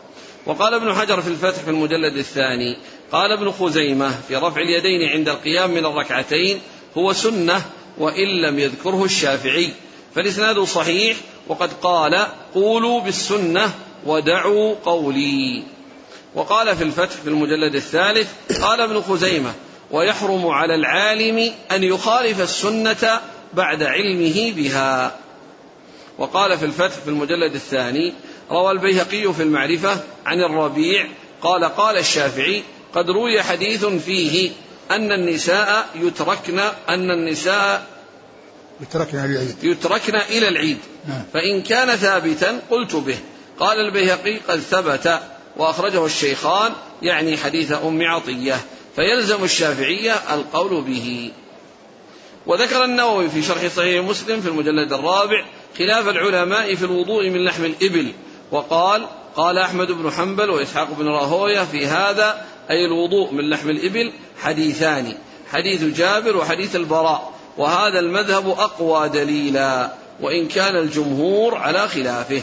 وقال 0.46 0.74
ابن 0.74 0.94
حجر 0.94 1.22
في 1.22 1.28
الفتح 1.28 1.64
في 1.64 1.70
المجلد 1.70 2.18
الثاني 2.18 2.78
قال 3.12 3.32
ابن 3.32 3.52
خزيمة 3.52 4.22
في 4.28 4.36
رفع 4.36 4.62
اليدين 4.62 5.10
عند 5.10 5.30
القيام 5.30 5.72
من 5.72 5.86
الركعتين 5.86 6.60
هو 6.98 7.14
سنة 7.14 7.62
وإن 7.98 8.28
لم 8.28 8.60
يذكره 8.60 9.04
الشافعي. 9.04 9.70
فالإسناد 10.16 10.60
صحيح 10.60 11.18
وقد 11.48 11.74
قال 11.74 12.28
قولوا 12.54 13.02
بالسنة 13.02 13.72
ودعوا 14.06 14.76
قولي. 14.86 15.64
وقال 16.36 16.76
في 16.76 16.84
الفتح 16.84 17.16
في 17.16 17.30
المجلد 17.30 17.76
الثالث 17.76 18.30
قال 18.62 18.82
ابن 18.82 19.02
خزيمة 19.02 19.54
ويحرم 19.92 20.48
على 20.48 20.76
العالم 20.76 21.54
أن 21.72 21.84
يخالف 21.84 22.42
السنة 22.42 23.22
بعد 23.54 23.84
علمه 23.84 24.52
بها. 24.52 25.16
وقال 26.18 26.58
في 26.58 26.66
الفتح 26.66 26.96
في 26.96 27.08
المجلد 27.08 27.56
الثاني 27.56 28.14
روى 28.52 28.72
البيهقي 28.72 29.34
في 29.34 29.44
المعرفة 29.44 29.98
عن 30.26 30.40
الربيع 30.40 31.08
قال 31.42 31.64
قال 31.64 31.98
الشافعي 31.98 32.64
قد 32.94 33.10
روي 33.10 33.44
حديث 33.44 33.86
فيه 33.86 34.52
أن 34.92 35.12
النساء 35.12 35.88
يتركن 35.96 36.60
أن 36.90 37.12
النساء 37.12 37.88
يتركن 38.82 39.18
إلى 39.18 39.26
العيد. 39.26 39.64
يتركن 39.64 40.16
إلى 40.16 40.48
العيد. 40.48 40.78
نعم. 41.08 41.24
فإن 41.34 41.62
كان 41.62 41.96
ثابتا 41.96 42.60
قلت 42.72 42.96
به. 42.96 43.18
قال 43.60 43.78
البيهقي 43.80 44.38
قد 44.38 44.60
ثبت. 44.60 45.20
وأخرجه 45.58 46.06
الشيخان 46.06 46.72
يعني 47.02 47.38
حديث 47.38 47.72
أم 47.72 48.02
عطية. 48.02 48.58
فيلزم 48.96 49.44
الشافعية 49.44 50.14
القول 50.14 50.82
به. 50.82 51.32
وذكر 52.46 52.86
النووي 52.86 53.30
في 53.30 53.42
شرح 53.42 53.68
صحيح 53.68 54.06
مسلم 54.06 54.42
في 54.42 54.48
المجلد 54.48 54.94
الرابع 54.94 55.46
خلاف 55.78 56.08
العلماء 56.08 56.76
في 56.76 56.86
الوضوء 56.86 57.30
من 57.30 57.46
لحم 57.46 57.66
الإبل. 57.66 58.12
وقال 58.52 59.06
قال 59.36 59.58
أحمد 59.58 59.92
بن 59.92 60.12
حنبل 60.12 60.50
وإسحاق 60.50 60.88
بن 61.00 61.08
راهوية 61.08 61.64
في 61.64 61.86
هذا 61.86 62.46
أي 62.70 62.86
الوضوء 62.86 63.34
من 63.34 63.50
لحم 63.50 63.70
الإبل 63.70 64.12
حديثان 64.42 65.14
حديث 65.52 65.84
جابر 65.84 66.38
وحديث 66.38 66.76
البراء. 66.76 67.34
وهذا 67.58 68.00
المذهب 68.00 68.50
أقوى 68.50 69.10
دليلا 69.10 69.94
وإن 70.22 70.48
كان 70.48 70.76
الجمهور 70.76 71.56
على 71.56 71.88
خلافه. 71.88 72.42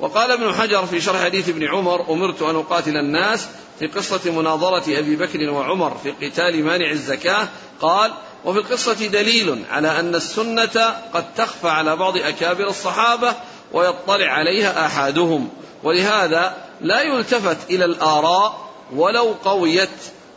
وقال 0.00 0.30
ابن 0.30 0.52
حجر 0.52 0.86
في 0.86 1.00
شرح 1.00 1.24
حديث 1.24 1.48
ابن 1.48 1.66
عمر 1.66 2.12
أمرت 2.12 2.42
أن 2.42 2.56
أقاتل 2.56 2.96
الناس 2.96 3.48
في 3.78 3.86
قصة 3.86 4.30
مناظرة 4.32 4.98
أبي 4.98 5.16
بكر 5.16 5.50
وعمر 5.50 5.96
في 6.02 6.10
قتال 6.10 6.64
مانع 6.64 6.90
الزكاة 6.90 7.48
قال 7.80 8.12
وفي 8.44 8.58
القصة 8.58 9.06
دليل 9.06 9.64
على 9.70 10.00
أن 10.00 10.14
السنة 10.14 10.96
قد 11.14 11.34
تخفى 11.34 11.68
على 11.68 11.96
بعض 11.96 12.16
أكابر 12.16 12.68
الصحابة 12.68 13.34
ويطلع 13.72 14.26
عليها 14.26 14.86
آحادهم 14.86 15.48
ولهذا 15.82 16.54
لا 16.80 17.02
يلتفت 17.02 17.70
إلى 17.70 17.84
الآراء 17.84 18.66
ولو 18.94 19.34
قويت 19.44 19.88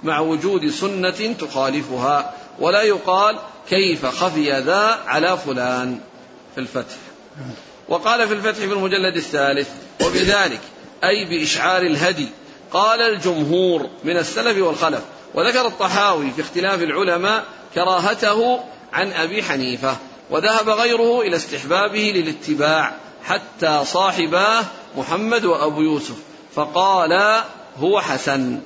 مع 0.04 0.19
وجود 0.19 0.69
سنة 0.69 1.34
تخالفها 1.39 2.34
ولا 2.60 2.82
يقال 2.82 3.39
كيف 3.69 4.06
خفي 4.06 4.52
ذا 4.52 4.99
على 5.08 5.38
فلان 5.38 5.99
في 6.56 6.62
الفتح. 6.62 6.95
وقال 7.89 8.28
في 8.28 8.34
الفتح 8.34 8.60
في 8.60 8.73
المجلد 8.73 9.15
الثالث 9.15 9.69
وبذلك 10.06 10.62
أي 11.04 11.25
بإشعار 11.25 11.82
الهدي 11.82 12.28
قال 12.73 13.01
الجمهور 13.01 13.89
من 14.03 14.17
السلف 14.17 14.58
والخلف 14.58 15.01
وذكر 15.34 15.67
الطحاوي 15.67 16.32
في 16.32 16.41
اختلاف 16.41 16.84
العلماء 16.84 17.45
كراهته 17.75 18.60
عن 18.93 19.12
أبي 19.12 19.43
حنيفة 19.43 19.97
وذهب 20.29 20.69
غيره 20.69 21.21
إلى 21.21 21.36
استحبابه 21.36 22.12
للاتباع 22.15 22.93
حتى 23.23 23.82
صاحباه 23.86 24.63
محمد 24.97 25.45
وأبو 25.45 25.82
يوسف 25.82 26.15
فقال 26.55 27.41
هو 27.77 28.01
حسن. 28.01 28.60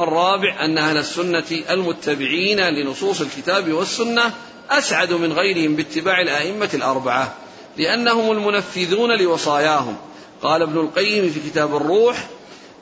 الرابع 0.00 0.64
أن 0.64 0.78
أهل 0.78 0.96
السنة 0.96 1.44
المتبعين 1.70 2.60
لنصوص 2.60 3.20
الكتاب 3.20 3.72
والسنة 3.72 4.32
أسعد 4.70 5.12
من 5.12 5.32
غيرهم 5.32 5.76
باتباع 5.76 6.20
الأئمة 6.20 6.70
الأربعة 6.74 7.34
لأنهم 7.76 8.30
المنفذون 8.32 9.18
لوصاياهم 9.18 9.96
قال 10.42 10.62
ابن 10.62 10.80
القيم 10.80 11.30
في 11.30 11.50
كتاب 11.50 11.76
الروح 11.76 12.16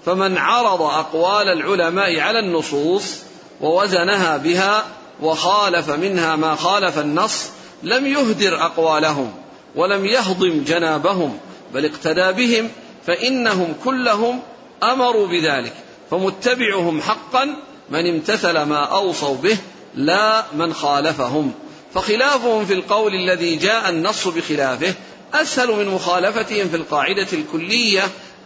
فمن 0.07 0.39
عرض 0.39 0.83
أقوال 0.83 1.49
العلماء 1.49 2.21
على 2.21 2.39
النصوص 2.39 3.17
ووزنها 3.61 4.37
بها 4.37 4.85
وخالف 5.23 5.91
منها 5.91 6.37
ما 6.37 6.55
خالف 6.55 6.99
النص 6.99 7.51
لم 7.83 8.07
يهدر 8.07 8.63
أقوالهم 8.63 9.33
ولم 9.75 10.07
يهضم 10.07 10.65
جنابهم 10.67 11.39
بل 11.75 11.85
اقتدى 11.85 12.33
بهم 12.33 12.71
فإنهم 13.07 13.75
كلهم 13.85 14.41
أمروا 14.83 15.27
بذلك 15.27 15.73
فمتبعهم 16.11 17.01
حقا 17.01 17.57
من 17.91 18.15
امتثل 18.15 18.63
ما 18.63 18.85
أوصوا 18.85 19.37
به 19.37 19.59
لا 19.95 20.45
من 20.53 20.75
خالفهم. 20.75 21.53
فخلافهم 21.95 22.67
في 22.67 22.73
القول 22.73 23.15
الذي 23.15 23.57
جاء 23.57 23.89
النص 23.89 24.29
بخلافه 24.29 24.95
أسهل 25.35 25.71
من 25.71 25.89
مخالفتهم 25.89 26.69
في 26.69 26.77
القاعدة 26.77 27.27
الكلية 27.33 28.03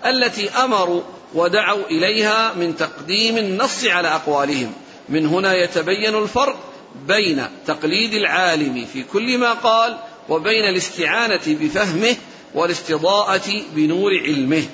التي 0.06 0.50
أمروا 0.50 1.02
ودعوا 1.34 1.84
إليها 1.90 2.54
من 2.54 2.76
تقديم 2.76 3.38
النص 3.38 3.84
على 3.84 4.08
أقوالهم. 4.08 4.72
من 5.08 5.26
هنا 5.26 5.54
يتبين 5.54 6.14
الفرق 6.14 6.58
بين 7.06 7.44
تقليد 7.66 8.14
العالم 8.14 8.86
في 8.92 9.02
كل 9.02 9.38
ما 9.38 9.52
قال 9.52 9.96
وبين 10.28 10.64
الاستعانة 10.64 11.40
بفهمه 11.46 12.16
والاستضاءة 12.54 13.62
بنور 13.74 14.10
علمه. 14.18 14.64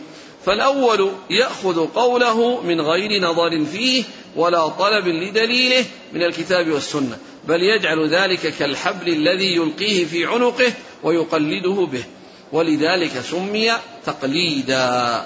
فالأول 0.47 1.12
يأخذ 1.31 1.87
قوله 1.87 2.61
من 2.61 2.81
غير 2.81 3.23
نظر 3.23 3.64
فيه 3.64 4.05
ولا 4.37 4.68
طلب 4.68 5.09
لدليله 5.09 5.85
من 6.12 6.22
الكتاب 6.22 6.70
والسنة 6.70 7.18
بل 7.49 7.62
يجعل 7.62 8.09
ذلك 8.09 8.55
كالحبل 8.59 9.09
الذي 9.09 9.57
يلقيه 9.57 10.05
في 10.05 10.27
عنقه 10.27 10.72
ويقلده 11.03 11.88
به 11.92 12.05
ولذلك 12.53 13.20
سمي 13.31 13.72
تقليدا. 14.07 15.25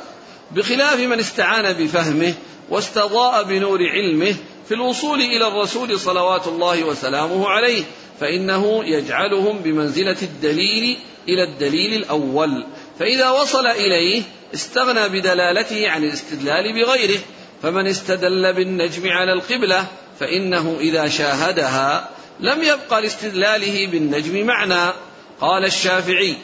بخلاف 0.53 1.01
من 1.01 1.18
استعان 1.18 1.73
بفهمه 1.73 2.35
واستضاء 2.70 3.42
بنور 3.42 3.88
علمه 3.88 4.35
في 4.68 4.75
الوصول 4.75 5.20
إلى 5.20 5.49
الرسول 5.49 6.01
صلوات 6.01 6.46
الله 6.46 6.85
وسلامه 6.85 7.49
عليه 7.49 7.83
فإنه 8.20 8.85
يجعلهم 8.85 9.59
بمنزلة 9.59 10.16
الدليل 10.23 10.96
إلى 11.29 11.42
الدليل 11.42 11.94
الأول 11.94 12.66
فإذا 12.99 13.31
وصل 13.31 13.66
إليه 13.66 14.23
استغنى 14.55 15.09
بدلالته 15.09 15.88
عن 15.88 16.05
الاستدلال 16.05 16.73
بغيره 16.73 17.20
فمن 17.62 17.87
استدل 17.87 18.53
بالنجم 18.53 19.09
على 19.09 19.33
القبلة 19.33 19.87
فإنه 20.20 20.77
إذا 20.81 21.09
شاهدها 21.09 22.09
لم 22.40 22.62
يبق 22.62 22.99
لاستدلاله 22.99 23.87
بالنجم 23.87 24.46
معنى 24.46 24.92
قال 25.40 25.64
الشافعي 25.64 26.37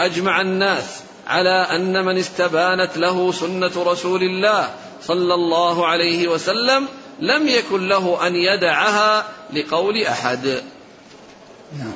أجمع 0.00 0.40
الناس 0.40 1.00
على 1.26 1.66
أن 1.70 2.04
من 2.04 2.18
استبانت 2.18 2.96
له 2.96 3.32
سنة 3.32 3.72
رسول 3.76 4.22
الله 4.22 4.74
صلى 5.02 5.34
الله 5.34 5.86
عليه 5.86 6.28
وسلم 6.28 6.88
لم 7.20 7.48
يكن 7.48 7.88
له 7.88 8.26
أن 8.26 8.36
يدعها 8.36 9.26
لقول 9.52 10.02
أحد 10.02 10.62
نعم. 11.78 11.92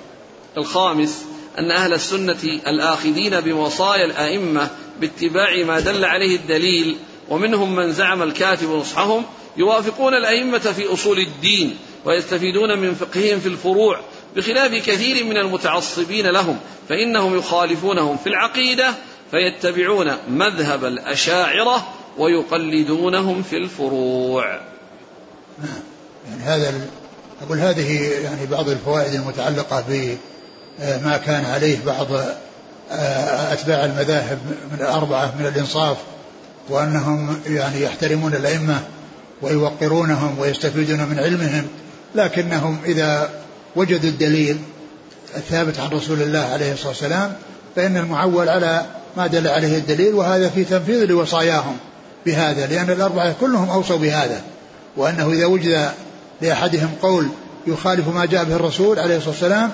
الخامس 0.56 1.24
أن 1.58 1.70
أهل 1.70 1.94
السنة 1.94 2.60
الآخذين 2.66 3.40
بوصايا 3.40 4.04
الأئمة 4.04 4.70
باتباع 5.00 5.64
ما 5.64 5.80
دل 5.80 6.04
عليه 6.04 6.36
الدليل 6.36 6.96
ومنهم 7.28 7.76
من 7.76 7.92
زعم 7.92 8.22
الكاتب 8.22 8.70
نصحهم 8.70 9.24
يوافقون 9.56 10.14
الأئمة 10.14 10.58
في 10.58 10.92
أصول 10.92 11.18
الدين 11.18 11.76
ويستفيدون 12.04 12.78
من 12.78 12.94
فقههم 12.94 13.40
في 13.40 13.48
الفروع 13.48 14.00
بخلاف 14.36 14.74
كثير 14.74 15.24
من 15.24 15.36
المتعصبين 15.36 16.26
لهم 16.26 16.58
فإنهم 16.88 17.38
يخالفونهم 17.38 18.16
في 18.16 18.26
العقيدة 18.26 18.94
فيتبعون 19.30 20.12
مذهب 20.28 20.84
الأشاعرة 20.84 21.86
ويقلدونهم 22.18 23.42
في 23.42 23.56
الفروع. 23.56 24.60
يعني 26.28 26.42
هذا 26.42 26.74
أقول 27.42 27.58
هذه 27.58 28.02
يعني 28.02 28.46
بعض 28.46 28.68
الفوائد 28.68 29.14
المتعلقة 29.14 29.84
بما 29.88 31.16
كان 31.16 31.44
عليه 31.44 31.78
بعض 31.86 32.06
آه، 32.90 33.52
أتباع 33.52 33.84
المذاهب 33.84 34.38
من 34.72 34.78
الأربعة 34.80 35.34
من 35.38 35.46
الإنصاف 35.46 35.96
وأنهم 36.68 37.40
يعني 37.46 37.82
يحترمون 37.82 38.34
الأئمة 38.34 38.80
ويوقرونهم 39.42 40.38
ويستفيدون 40.38 40.98
من 40.98 41.18
علمهم 41.18 41.66
لكنهم 42.14 42.78
إذا 42.84 43.30
وجدوا 43.76 44.10
الدليل 44.10 44.58
الثابت 45.36 45.80
عن 45.80 45.88
رسول 45.88 46.22
الله 46.22 46.38
عليه 46.38 46.72
الصلاة 46.72 46.88
والسلام 46.88 47.32
فإن 47.76 47.96
المعول 47.96 48.48
على 48.48 48.86
ما 49.16 49.26
دل 49.26 49.48
عليه 49.48 49.78
الدليل 49.78 50.14
وهذا 50.14 50.48
في 50.48 50.64
تنفيذ 50.64 51.04
لوصاياهم 51.04 51.76
بهذا 52.26 52.66
لأن 52.66 52.90
الأربعة 52.90 53.34
كلهم 53.40 53.70
أوصوا 53.70 53.96
بهذا 53.98 54.42
وأنه 54.96 55.32
إذا 55.32 55.46
وجد 55.46 55.90
لأحدهم 56.42 56.90
قول 57.02 57.28
يخالف 57.66 58.08
ما 58.08 58.24
جاء 58.24 58.44
به 58.44 58.56
الرسول 58.56 58.98
عليه 58.98 59.16
الصلاة 59.16 59.30
والسلام 59.30 59.70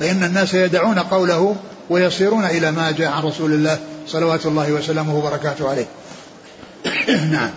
فإن 0.00 0.24
الناس 0.24 0.54
يدعون 0.54 0.98
قوله 0.98 1.56
ويصيرون 1.90 2.44
إلى 2.44 2.70
ما 2.70 2.90
جاء 2.90 3.12
عن 3.12 3.22
رسول 3.22 3.52
الله 3.52 3.78
صلوات 4.08 4.46
الله 4.46 4.72
وسلامه 4.72 5.18
وبركاته 5.18 5.68
عليه. 5.68 5.86
نعم. 7.32 7.50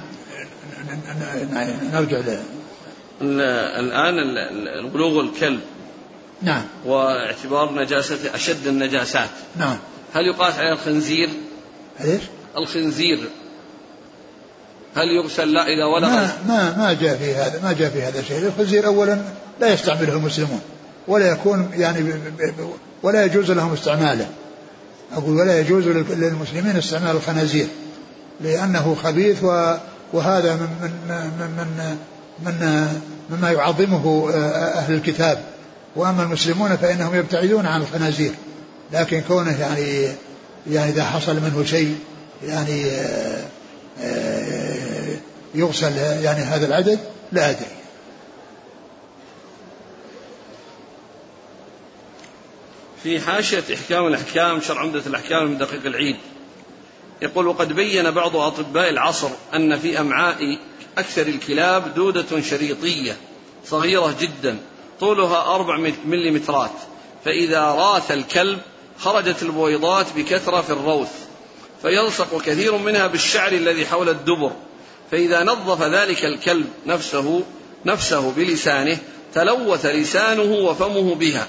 نرجع 1.93 2.17
له 2.17 2.43
الآن 3.79 4.13
بلوغ 4.89 5.21
الكلب 5.21 5.59
نعم. 6.41 6.63
واعتبار 6.85 7.73
نجاسته 7.73 8.35
أشد 8.35 8.67
النجاسات. 8.67 9.29
نعم. 9.57 9.77
هل 10.13 10.25
يقاس 10.25 10.53
على 10.53 10.71
الخنزير؟ 10.71 11.29
إيش؟ 12.03 12.21
الخنزير. 12.57 13.19
هل 14.95 15.07
يغسل 15.07 15.53
لا 15.53 15.63
إذا 15.63 15.85
ولغ. 15.85 16.09
ما 16.09 16.37
ما 16.47 16.77
ما 16.77 16.93
جاء 16.93 17.17
في 17.17 17.35
هذا 17.35 17.61
ما 17.63 17.73
جاء 17.73 17.89
في 17.89 18.01
هذا 18.01 18.21
شيء. 18.21 18.47
الخنزير 18.47 18.85
أولا 18.85 19.21
لا 19.59 19.73
يستعمله 19.73 20.13
المسلمون 20.13 20.61
ولا 21.07 21.31
يكون 21.31 21.71
يعني 21.73 22.13
ولا 23.03 23.25
يجوز 23.25 23.51
لهم 23.51 23.73
استعماله. 23.73 24.27
أقول 25.13 25.37
ولا 25.37 25.59
يجوز 25.59 25.87
للمسلمين 25.87 26.75
استعمال 26.75 27.15
الخنازير 27.15 27.67
لأنه 28.41 28.95
خبيث 29.03 29.43
وهذا 30.13 30.55
من 30.55 30.91
من 31.09 31.51
من 31.57 31.97
من 32.45 32.87
مما 33.29 33.51
يعظمه 33.51 34.29
أهل 34.75 34.93
الكتاب. 34.93 35.43
وأما 35.95 36.23
المسلمون 36.23 36.75
فإنهم 36.77 37.15
يبتعدون 37.15 37.65
عن 37.65 37.81
الخنازير 37.81 38.31
لكن 38.93 39.21
كونه 39.21 39.59
يعني 39.61 40.07
يعني 40.71 40.91
إذا 40.91 41.03
حصل 41.03 41.35
منه 41.35 41.63
شيء 41.65 41.95
يعني 42.47 42.83
يغسل 45.55 45.97
يعني 45.97 46.41
هذا 46.41 46.65
العدد 46.65 46.99
لا 47.31 47.49
أدري. 47.49 47.80
في 53.03 53.19
حاشية 53.19 53.63
إحكام 53.73 54.07
الأحكام 54.07 54.61
شرع 54.61 54.81
عمدة 54.81 55.01
الأحكام 55.07 55.45
من 55.47 55.57
دقيق 55.57 55.85
العيد. 55.85 56.15
يقول 57.21 57.47
وقد 57.47 57.73
بين 57.73 58.11
بعض 58.11 58.35
أطباء 58.35 58.89
العصر 58.89 59.29
أن 59.55 59.79
في 59.79 59.99
أمعاء 59.99 60.57
أكثر 60.97 61.21
الكلاب 61.21 61.95
دودة 61.95 62.41
شريطية 62.41 63.17
صغيرة 63.65 64.15
جدا 64.19 64.57
طولها 64.99 65.55
أربع 65.55 65.91
مليمترات. 66.05 66.71
فإذا 67.25 67.61
راث 67.61 68.11
الكلب 68.11 68.59
خرجت 68.99 69.43
البويضات 69.43 70.05
بكثرة 70.15 70.61
في 70.61 70.69
الروث 70.69 71.11
فيلصق 71.81 72.41
كثير 72.41 72.77
منها 72.77 73.07
بالشعر 73.07 73.51
الذي 73.51 73.85
حول 73.85 74.09
الدبر. 74.09 74.51
فإذا 75.11 75.43
نظف 75.43 75.81
ذلك 75.81 76.25
الكلب 76.25 76.67
نفسه 76.87 77.43
نفسه 77.85 78.31
بلسانه 78.31 78.97
تلوث 79.33 79.85
لسانه 79.85 80.53
وفمه 80.53 81.15
بها. 81.15 81.47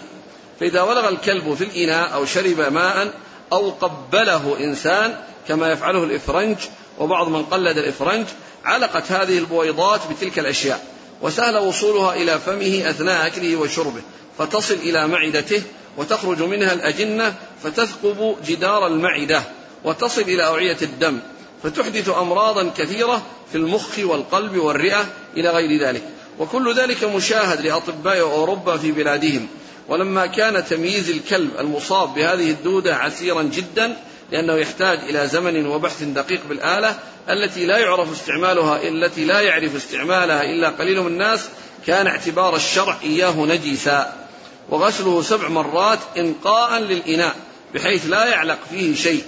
فإذا 0.63 0.83
ولغ 0.83 1.09
الكلب 1.09 1.55
في 1.55 1.65
الإناء 1.65 2.15
أو 2.15 2.25
شرب 2.25 2.61
ماء 2.61 3.13
أو 3.53 3.71
قبله 3.71 4.57
إنسان 4.61 5.17
كما 5.49 5.73
يفعله 5.73 6.05
الإفرنج 6.05 6.57
وبعض 6.99 7.29
من 7.29 7.43
قلد 7.43 7.79
الإفرنج 7.79 8.27
علقت 8.65 9.13
هذه 9.13 9.39
البويضات 9.39 10.01
بتلك 10.11 10.39
الأشياء 10.39 10.85
وسهل 11.23 11.59
وصولها 11.59 12.15
إلى 12.15 12.39
فمه 12.39 12.91
أثناء 12.91 13.27
أكله 13.27 13.57
وشربه 13.57 14.03
فتصل 14.39 14.75
إلى 14.75 15.09
معدته 15.09 15.63
وتخرج 15.97 16.43
منها 16.43 16.73
الأجنة 16.73 17.35
فتثقب 17.63 18.37
جدار 18.47 18.87
المعدة 18.87 19.43
وتصل 19.85 20.21
إلى 20.23 20.47
أوعية 20.47 20.79
الدم 20.83 21.21
فتحدث 21.63 22.09
أمراضا 22.09 22.71
كثيرة 22.79 23.23
في 23.53 23.59
المخ 23.59 23.99
والقلب 23.99 24.57
والرئة 24.57 25.07
إلى 25.37 25.51
غير 25.51 25.81
ذلك 25.81 26.03
وكل 26.39 26.75
ذلك 26.75 27.05
مشاهد 27.05 27.61
لأطباء 27.61 28.21
أوروبا 28.21 28.77
في 28.77 28.93
بلادهم. 28.93 29.49
ولما 29.89 30.27
كان 30.27 30.65
تمييز 30.65 31.11
الكلب 31.11 31.51
المصاب 31.61 32.15
بهذه 32.15 32.51
الدودة 32.51 32.97
عسيرا 32.97 33.43
جدا 33.43 33.97
لأنه 34.33 34.53
يحتاج 34.53 34.99
إلى 34.99 35.29
زمن 35.29 35.67
وبحث 35.67 36.03
دقيق 36.03 36.41
بالآلة 36.49 36.99
التي 37.31 37.67
لا 37.67 37.79
يعرف 37.79 38.13
استعمالها 38.13 38.89
التي 38.89 39.25
لا 39.25 39.41
يعرف 39.41 39.77
استعمالها 39.77 40.43
إلا 40.43 40.69
قليل 40.69 41.01
من 41.01 41.07
الناس 41.07 41.49
كان 41.87 42.07
اعتبار 42.07 42.57
الشرع 42.57 42.97
إياه 43.03 43.47
نجسا. 43.47 44.13
وغسله 44.71 45.23
سبع 45.23 45.49
مرات 45.49 45.99
إنقاء 46.19 46.81
للإناء 46.81 47.35
بحيث 47.75 48.07
لا 48.07 48.25
يعلق 48.25 48.59
فيه 48.71 48.95
شيء. 48.95 49.23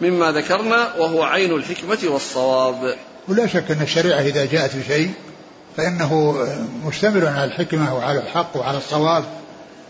مما 0.00 0.32
ذكرنا 0.32 0.94
وهو 0.98 1.22
عين 1.22 1.52
الحكمة 1.52 1.98
والصواب. 2.04 2.94
ولا 3.28 3.46
شك 3.46 3.70
أن 3.70 3.82
الشريعة 3.82 4.20
إذا 4.20 4.44
جاءت 4.44 4.76
بشيء 4.76 5.10
فإنه 5.76 6.38
مشتمل 6.84 7.26
على 7.26 7.44
الحكمة 7.44 7.94
وعلى 7.94 8.18
الحق 8.18 8.56
وعلى 8.56 8.78
الصواب. 8.78 9.24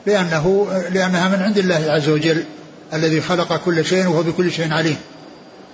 لأنه 0.07 0.67
لأنها 0.93 1.29
من 1.29 1.43
عند 1.43 1.59
الله 1.59 1.85
عز 1.88 2.09
وجل 2.09 2.45
الذي 2.95 3.21
خلق 3.21 3.57
كل 3.65 3.85
شيء 3.85 4.07
وهو 4.07 4.23
بكل 4.23 4.53
شيء 4.53 4.73
عليم. 4.73 4.97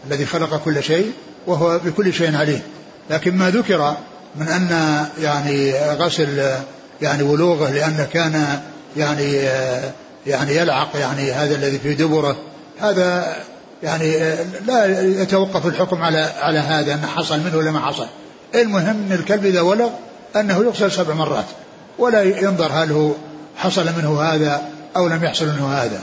الذي 0.07 0.27
خلق 0.27 0.65
كل 0.65 0.83
شيء 0.83 1.13
وهو 1.47 1.79
بكل 1.79 2.13
شيء 2.13 2.37
عليم. 2.37 2.63
لكن 3.11 3.37
ما 3.37 3.51
ذكر 3.51 3.97
من 4.37 4.49
أن 4.49 5.05
يعني 5.23 5.73
غسل 5.79 6.51
يعني 7.03 7.23
ولوغه 7.23 7.71
لأنه 7.71 8.09
كان 8.13 8.61
يعني 8.97 9.49
يعني 10.27 10.57
يلعق 10.57 10.97
يعني 10.97 11.33
هذا 11.33 11.55
الذي 11.55 11.79
في 11.79 11.95
دبره 11.95 12.37
هذا 12.81 13.37
يعني 13.83 14.35
لا 14.67 15.03
يتوقف 15.23 15.67
الحكم 15.67 16.03
على 16.03 16.19
على 16.41 16.59
هذا 16.59 16.95
أن 16.95 17.07
حصل 17.07 17.41
منه 17.41 17.57
ولا 17.57 17.71
ما 17.71 17.81
حصل. 17.81 18.07
المهم 18.55 18.87
أن 18.87 19.13
الكلب 19.13 19.47
إذا 19.47 19.61
ولغ 19.61 19.91
أنه 20.37 20.59
يغسل 20.65 20.93
سبع 20.93 21.15
مرات 21.15 21.45
ولا 21.99 22.23
ينظر 22.23 22.73
هل 22.73 22.93
هو 22.93 23.13
حصل 23.59 23.85
منه 23.85 24.23
هذا 24.23 24.73
أو 24.97 25.09
لم 25.09 25.25
يحصل 25.25 25.47
منه 25.47 25.73
هذا 25.73 26.03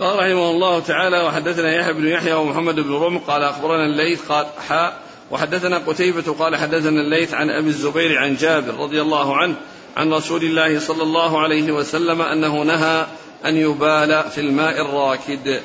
قال 0.00 0.18
رحمه 0.18 0.50
الله 0.50 0.80
تعالى 0.80 1.22
وحدثنا 1.22 1.74
يحيى 1.74 1.92
بن 1.92 2.08
يحيى 2.08 2.32
ومحمد 2.32 2.74
بن 2.74 2.94
رمح 2.94 3.22
قال 3.22 3.42
أخبرنا 3.42 3.86
الليث 3.86 4.20
قال 4.28 4.46
حاء 4.68 4.98
وحدثنا 5.30 5.78
قتيبة 5.78 6.32
قال 6.32 6.56
حدثنا 6.56 7.00
الليث 7.00 7.34
عن 7.34 7.50
أبي 7.50 7.68
الزبير 7.68 8.18
عن 8.18 8.36
جابر 8.36 8.74
رضي 8.74 9.02
الله 9.02 9.36
عنه 9.36 9.54
عن 9.96 10.12
رسول 10.12 10.44
الله 10.44 10.80
صلى 10.80 11.02
الله 11.02 11.40
عليه 11.40 11.72
وسلم 11.72 12.22
أنه 12.22 12.62
نهى 12.62 13.06
أن 13.44 13.56
يبال 13.56 14.24
في 14.30 14.40
الماء 14.40 14.80
الراكد. 14.80 15.60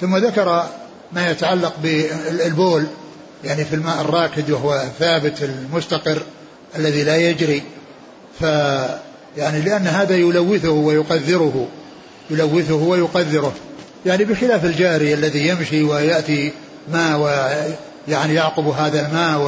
ثم 0.00 0.16
ذكر 0.16 0.66
ما 1.12 1.30
يتعلق 1.30 1.74
بالبول 1.82 2.86
يعني 3.44 3.64
في 3.64 3.74
الماء 3.74 4.00
الراكد 4.00 4.50
وهو 4.50 4.82
ثابت 4.98 5.42
المستقر 5.42 6.22
الذي 6.76 7.04
لا 7.04 7.16
يجري 7.16 7.62
ف 8.40 8.42
يعني 9.36 9.60
لأن 9.60 9.86
هذا 9.86 10.16
يلوثه 10.16 10.70
ويقذره 10.70 11.68
يلوثه 12.30 12.74
ويقذره. 12.74 13.52
يعني 14.06 14.24
بخلاف 14.24 14.64
الجاري 14.64 15.14
الذي 15.14 15.48
يمشي 15.48 15.82
ويأتي 15.82 16.52
ماء 16.92 17.18
ويعني 17.18 18.34
يعقب 18.34 18.68
هذا 18.68 19.06
الماء 19.06 19.40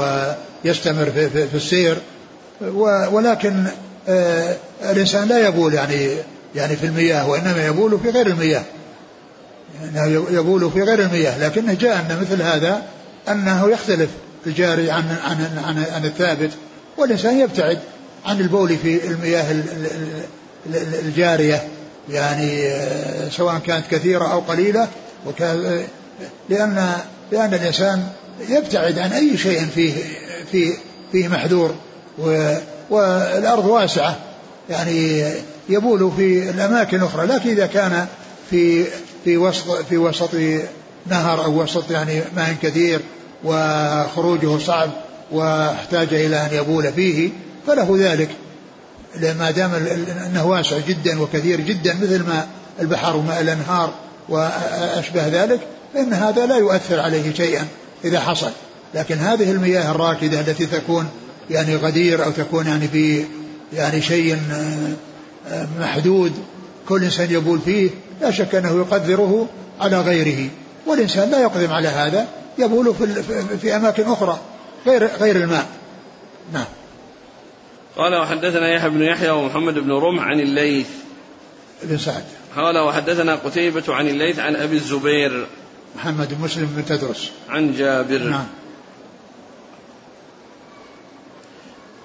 ويستمر 0.64 1.10
في, 1.10 1.30
في, 1.30 1.48
في 1.48 1.54
السير. 1.54 1.98
ولكن 3.12 3.66
آه 4.08 4.56
الإنسان 4.82 5.28
لا 5.28 5.48
يبول 5.48 5.74
يعني 5.74 6.08
يعني 6.54 6.76
في 6.76 6.86
المياه 6.86 7.28
وإنما 7.28 7.66
يبول 7.66 8.00
في 8.02 8.10
غير 8.10 8.26
المياه. 8.26 8.62
يعني 9.94 10.14
يبول 10.14 10.70
في 10.70 10.82
غير 10.82 11.00
المياه. 11.00 11.38
لكنه 11.38 11.74
جاء 11.74 11.96
أن 11.96 12.20
مثل 12.20 12.42
هذا 12.42 12.82
أنه 13.28 13.70
يختلف 13.70 14.10
الجاري 14.46 14.90
عن 14.90 15.04
عن 15.24 15.58
عن, 15.64 15.84
عن 15.94 16.04
الثابت 16.04 16.50
والإنسان 16.96 17.38
يبتعد. 17.40 17.78
عن 18.26 18.40
البول 18.40 18.76
في 18.76 19.06
المياه 19.08 19.62
الجارية 21.04 21.68
يعني 22.08 22.66
آه، 22.66 23.28
سواء 23.28 23.58
كانت 23.58 23.86
كثيرة 23.90 24.32
أو 24.32 24.40
قليلة 24.40 24.88
وكان 25.26 25.84
لأن 26.48 26.92
لأن 27.32 27.54
الإنسان 27.54 28.06
يبتعد 28.48 28.98
عن 28.98 29.12
أي 29.12 29.38
شيء 29.38 29.66
فيه 29.74 29.94
فيه 30.52 30.74
فيه 31.12 31.28
محذور 31.28 31.74
والأرض 32.90 33.66
واسعة 33.66 34.16
يعني 34.70 35.24
يبول 35.68 36.12
في 36.16 36.50
الأماكن 36.50 36.96
الأخرى 36.96 37.26
لكن 37.26 37.50
إذا 37.50 37.66
كان 37.66 38.06
في 38.50 38.84
في 39.24 39.36
وسط 39.36 39.70
في 39.70 39.98
وسط 39.98 40.30
نهر 41.06 41.44
أو 41.44 41.62
وسط 41.62 41.90
يعني 41.90 42.22
ماء 42.36 42.56
كثير 42.62 43.00
وخروجه 43.44 44.58
صعب 44.58 44.90
واحتاج 45.32 46.14
إلى 46.14 46.36
أن 46.36 46.48
يبول 46.52 46.92
فيه 46.92 47.30
فله 47.66 47.96
ذلك. 47.98 48.28
ما 49.38 49.50
دام 49.50 49.74
أنه 50.26 50.46
واسع 50.46 50.78
جدا 50.78 51.20
وكثير 51.22 51.60
جدا 51.60 51.94
مثل 51.94 52.22
ما 52.22 52.46
البحر 52.80 53.16
وماء 53.16 53.40
الأنهار 53.40 53.94
وأشبه 54.28 55.28
ذلك 55.28 55.60
فإن 55.94 56.12
هذا 56.12 56.46
لا 56.46 56.56
يؤثر 56.56 57.00
عليه 57.00 57.34
شيئا 57.34 57.66
إذا 58.04 58.20
حصل. 58.20 58.50
لكن 58.94 59.18
هذه 59.18 59.50
المياه 59.50 59.90
الراكدة 59.90 60.40
التي 60.40 60.66
تكون 60.66 61.08
يعني 61.50 61.76
غدير 61.76 62.24
أو 62.24 62.30
تكون 62.30 62.66
يعني 62.66 62.88
في 62.88 63.24
يعني 63.72 64.02
شيء 64.02 64.38
آه، 65.48 65.66
محدود 65.80 66.32
كل 66.88 67.04
إنسان 67.04 67.30
يبول 67.30 67.60
فيه 67.64 67.90
لا 68.20 68.30
شك 68.30 68.54
أنه 68.54 68.76
يقدره 68.76 69.46
على 69.80 70.00
غيره. 70.00 70.48
والإنسان 70.86 71.30
لا 71.30 71.40
يقدم 71.40 71.72
على 71.72 71.88
هذا 71.88 72.26
يبول 72.58 72.94
في, 72.94 73.58
في 73.58 73.76
أماكن 73.76 74.02
أخرى 74.02 74.38
غير 74.86 75.10
غير 75.20 75.36
الماء. 75.36 75.66
نعم. 76.52 76.64
قال 77.96 78.14
وحدثنا 78.14 78.68
يحيى 78.68 78.90
بن 78.90 79.02
يحيى 79.02 79.30
ومحمد 79.30 79.74
بن 79.78 79.92
رمح 79.92 80.22
عن 80.22 80.40
الليث. 80.40 80.88
بن 81.82 81.98
سعد. 81.98 82.24
قال 82.56 82.78
وحدثنا 82.78 83.34
قتيبة 83.34 83.94
عن 83.94 84.08
الليث 84.08 84.38
عن 84.38 84.56
أبي 84.56 84.76
الزبير. 84.76 85.46
محمد 85.96 86.34
بن 86.34 86.44
مسلم 86.44 86.68
بن 86.76 86.84
تدرس. 86.84 87.30
عن 87.48 87.74
جابر. 87.74 88.18
نعم. 88.18 88.46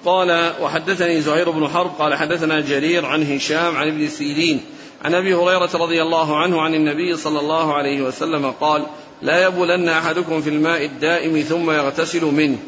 قال 0.06 0.52
وحدثني 0.60 1.20
زهير 1.20 1.50
بن 1.50 1.68
حرب 1.68 1.90
قال 1.98 2.14
حدثنا 2.14 2.60
جرير 2.60 3.06
عن 3.06 3.22
هشام 3.22 3.76
عن 3.76 3.88
ابن 3.88 4.08
سيرين 4.08 4.60
عن 5.04 5.14
أبي 5.14 5.34
هريرة 5.34 5.70
رضي 5.74 6.02
الله 6.02 6.36
عنه 6.36 6.60
عن 6.60 6.74
النبي 6.74 7.16
صلى 7.16 7.40
الله 7.40 7.74
عليه 7.74 8.02
وسلم 8.02 8.50
قال 8.50 8.86
لا 9.22 9.46
يبولن 9.46 9.88
أحدكم 9.88 10.40
في 10.40 10.50
الماء 10.50 10.84
الدائم 10.84 11.40
ثم 11.40 11.70
يغتسل 11.70 12.24
منه. 12.24 12.58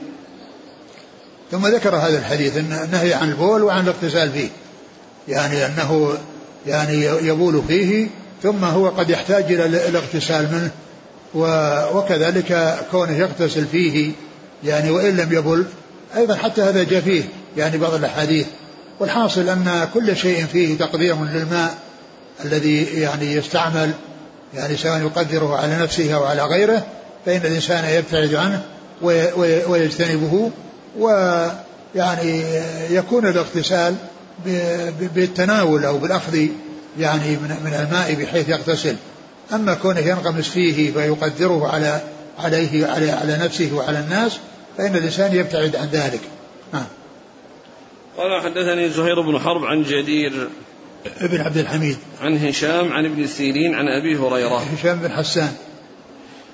ثم 1.50 1.66
ذكر 1.66 1.96
هذا 1.96 2.18
الحديث 2.18 2.56
النهي 2.56 3.14
عن 3.14 3.28
البول 3.30 3.62
وعن 3.62 3.82
الاغتسال 3.82 4.32
فيه. 4.32 4.48
يعني 5.28 5.66
انه 5.66 6.18
يعني 6.66 7.04
يبول 7.04 7.62
فيه 7.68 8.08
ثم 8.42 8.64
هو 8.64 8.88
قد 8.88 9.10
يحتاج 9.10 9.44
إلى 9.52 9.66
الاغتسال 9.88 10.48
منه 10.52 10.70
وكذلك 11.94 12.78
كونه 12.90 13.12
يغتسل 13.12 13.66
فيه 13.66 14.12
يعني 14.64 14.90
وإن 14.90 15.16
لم 15.16 15.32
يبل 15.32 15.64
أيضا 16.16 16.34
حتى 16.34 16.62
هذا 16.62 16.82
جاء 16.82 17.00
فيه 17.00 17.22
يعني 17.56 17.78
بعض 17.78 17.94
الأحاديث. 17.94 18.46
والحاصل 19.00 19.48
أن 19.48 19.88
كل 19.94 20.16
شيء 20.16 20.46
فيه 20.46 20.78
تقدير 20.78 21.16
للماء 21.24 21.74
الذي 22.44 22.84
يعني 22.84 23.32
يستعمل 23.32 23.90
يعني 24.54 24.76
سواء 24.76 25.00
يقدره 25.00 25.56
على 25.56 25.76
نفسه 25.76 26.14
أو 26.14 26.24
على 26.24 26.42
غيره 26.42 26.86
فإن 27.26 27.40
الإنسان 27.44 27.84
يبتعد 27.84 28.34
عنه 28.34 28.62
ويجتنبه. 29.68 30.50
ويعني 30.96 32.42
يكون 32.90 33.26
الاغتسال 33.26 33.94
بالتناول 35.14 35.84
أو 35.84 35.98
بالأخذ 35.98 36.46
يعني 36.98 37.36
من 37.36 37.86
الماء 37.86 38.14
بحيث 38.14 38.48
يغتسل. 38.48 38.96
أما 39.52 39.74
كونه 39.74 40.00
ينغمس 40.00 40.48
فيه 40.48 40.92
فيقدره 40.92 41.68
على 41.68 42.00
عليه 42.38 42.86
على 42.86 43.10
على 43.10 43.38
نفسه 43.38 43.70
وعلى 43.74 44.00
الناس 44.00 44.38
فإن 44.78 44.96
الإنسان 44.96 45.34
يبتعد 45.34 45.76
عن 45.76 45.88
ذلك. 45.92 46.20
نعم. 46.72 46.86
قال 48.16 48.42
حدثني 48.42 48.90
زهير 48.90 49.20
بن 49.20 49.38
حرب 49.38 49.64
عن 49.64 49.82
جدير 49.82 50.48
ابن 51.20 51.40
عبد 51.40 51.56
الحميد. 51.56 51.96
عن 52.20 52.46
هشام 52.46 52.92
عن 52.92 53.04
ابن 53.04 53.26
سيرين 53.26 53.74
عن 53.74 53.88
أبي 53.88 54.16
هريرة. 54.16 54.58
هشام 54.58 54.98
بن 54.98 55.12
حسان. 55.12 55.52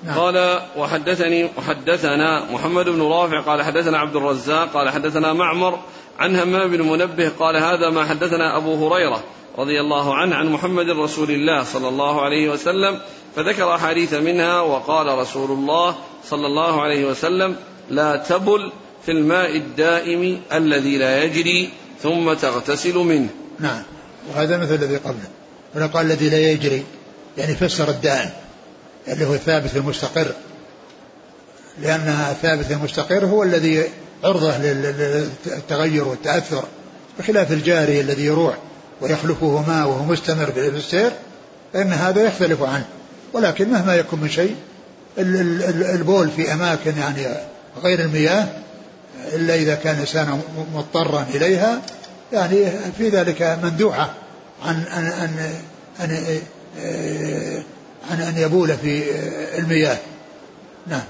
نعم. 0.03 0.19
قال 0.19 0.59
وحدثني 0.77 1.49
وحدثنا 1.57 2.51
محمد 2.51 2.89
بن 2.89 3.01
رافع 3.01 3.41
قال 3.41 3.61
حدثنا 3.61 3.97
عبد 3.97 4.15
الرزاق 4.15 4.71
قال 4.73 4.89
حدثنا 4.89 5.33
معمر 5.33 5.79
عن 6.19 6.35
همام 6.35 6.71
بن 6.71 6.81
منبه 6.81 7.31
قال 7.39 7.55
هذا 7.55 7.89
ما 7.89 8.05
حدثنا 8.05 8.57
أبو 8.57 8.87
هريرة 8.87 9.23
رضي 9.57 9.81
الله 9.81 10.15
عنه 10.15 10.35
عن 10.35 10.47
محمد 10.47 10.89
رسول 10.89 11.31
الله 11.31 11.63
صلى 11.63 11.87
الله 11.87 12.21
عليه 12.21 12.49
وسلم 12.49 12.99
فذكر 13.35 13.75
أحاديث 13.75 14.13
منها 14.13 14.61
وقال 14.61 15.17
رسول 15.17 15.51
الله 15.51 15.95
صلى 16.25 16.47
الله 16.47 16.81
عليه 16.81 17.05
وسلم 17.05 17.55
لا 17.89 18.15
تبل 18.15 18.71
في 19.05 19.11
الماء 19.11 19.55
الدائم 19.55 20.41
الذي 20.53 20.97
لا 20.97 21.23
يجري 21.23 21.69
ثم 22.03 22.33
تغتسل 22.33 22.97
منه. 22.97 23.29
نعم. 23.59 23.83
وهذا 24.29 24.57
مثل 24.57 24.73
الذي 24.73 24.97
قبله. 24.97 25.29
هنا 25.75 25.85
قال 25.87 26.05
الذي 26.05 26.29
لا 26.29 26.51
يجري 26.51 26.83
يعني 27.37 27.55
فسر 27.55 27.89
الدائم. 27.89 28.29
اللي 29.07 29.25
هو 29.25 29.33
الثابت 29.33 29.75
المستقر. 29.75 30.31
لأن 31.81 32.07
الثابت 32.31 32.71
المستقر 32.71 33.25
هو 33.25 33.43
الذي 33.43 33.83
عرضة 34.23 34.57
للتغير 34.57 36.07
والتأثر 36.07 36.63
بخلاف 37.19 37.51
الجاري 37.51 38.01
الذي 38.01 38.25
يروح 38.25 38.55
ويخلفه 39.01 39.63
ماء 39.67 39.87
وهو 39.87 40.03
مستمر 40.03 40.51
في 40.51 40.67
السير 40.67 41.11
فإن 41.73 41.93
هذا 41.93 42.23
يختلف 42.23 42.61
عنه. 42.63 42.85
ولكن 43.33 43.69
مهما 43.69 43.95
يكن 43.95 44.19
من 44.19 44.29
شيء 44.29 44.55
البول 45.17 46.29
في 46.29 46.53
أماكن 46.53 46.97
يعني 46.97 47.27
غير 47.83 47.99
المياه 47.99 48.47
إلا 49.33 49.55
إذا 49.55 49.75
كان 49.75 49.95
الإنسان 49.95 50.41
مضطرا 50.73 51.25
إليها 51.35 51.81
يعني 52.33 52.71
في 52.97 53.09
ذلك 53.09 53.59
مندوحة 53.63 54.13
عن 54.65 54.83
أن 54.83 55.05
أن 55.05 55.53
أن, 55.99 56.39
عن 58.11 58.21
أن 58.21 58.37
يبول 58.37 58.73
في 58.77 59.03
المياه. 59.57 59.97
نعم. 60.87 61.03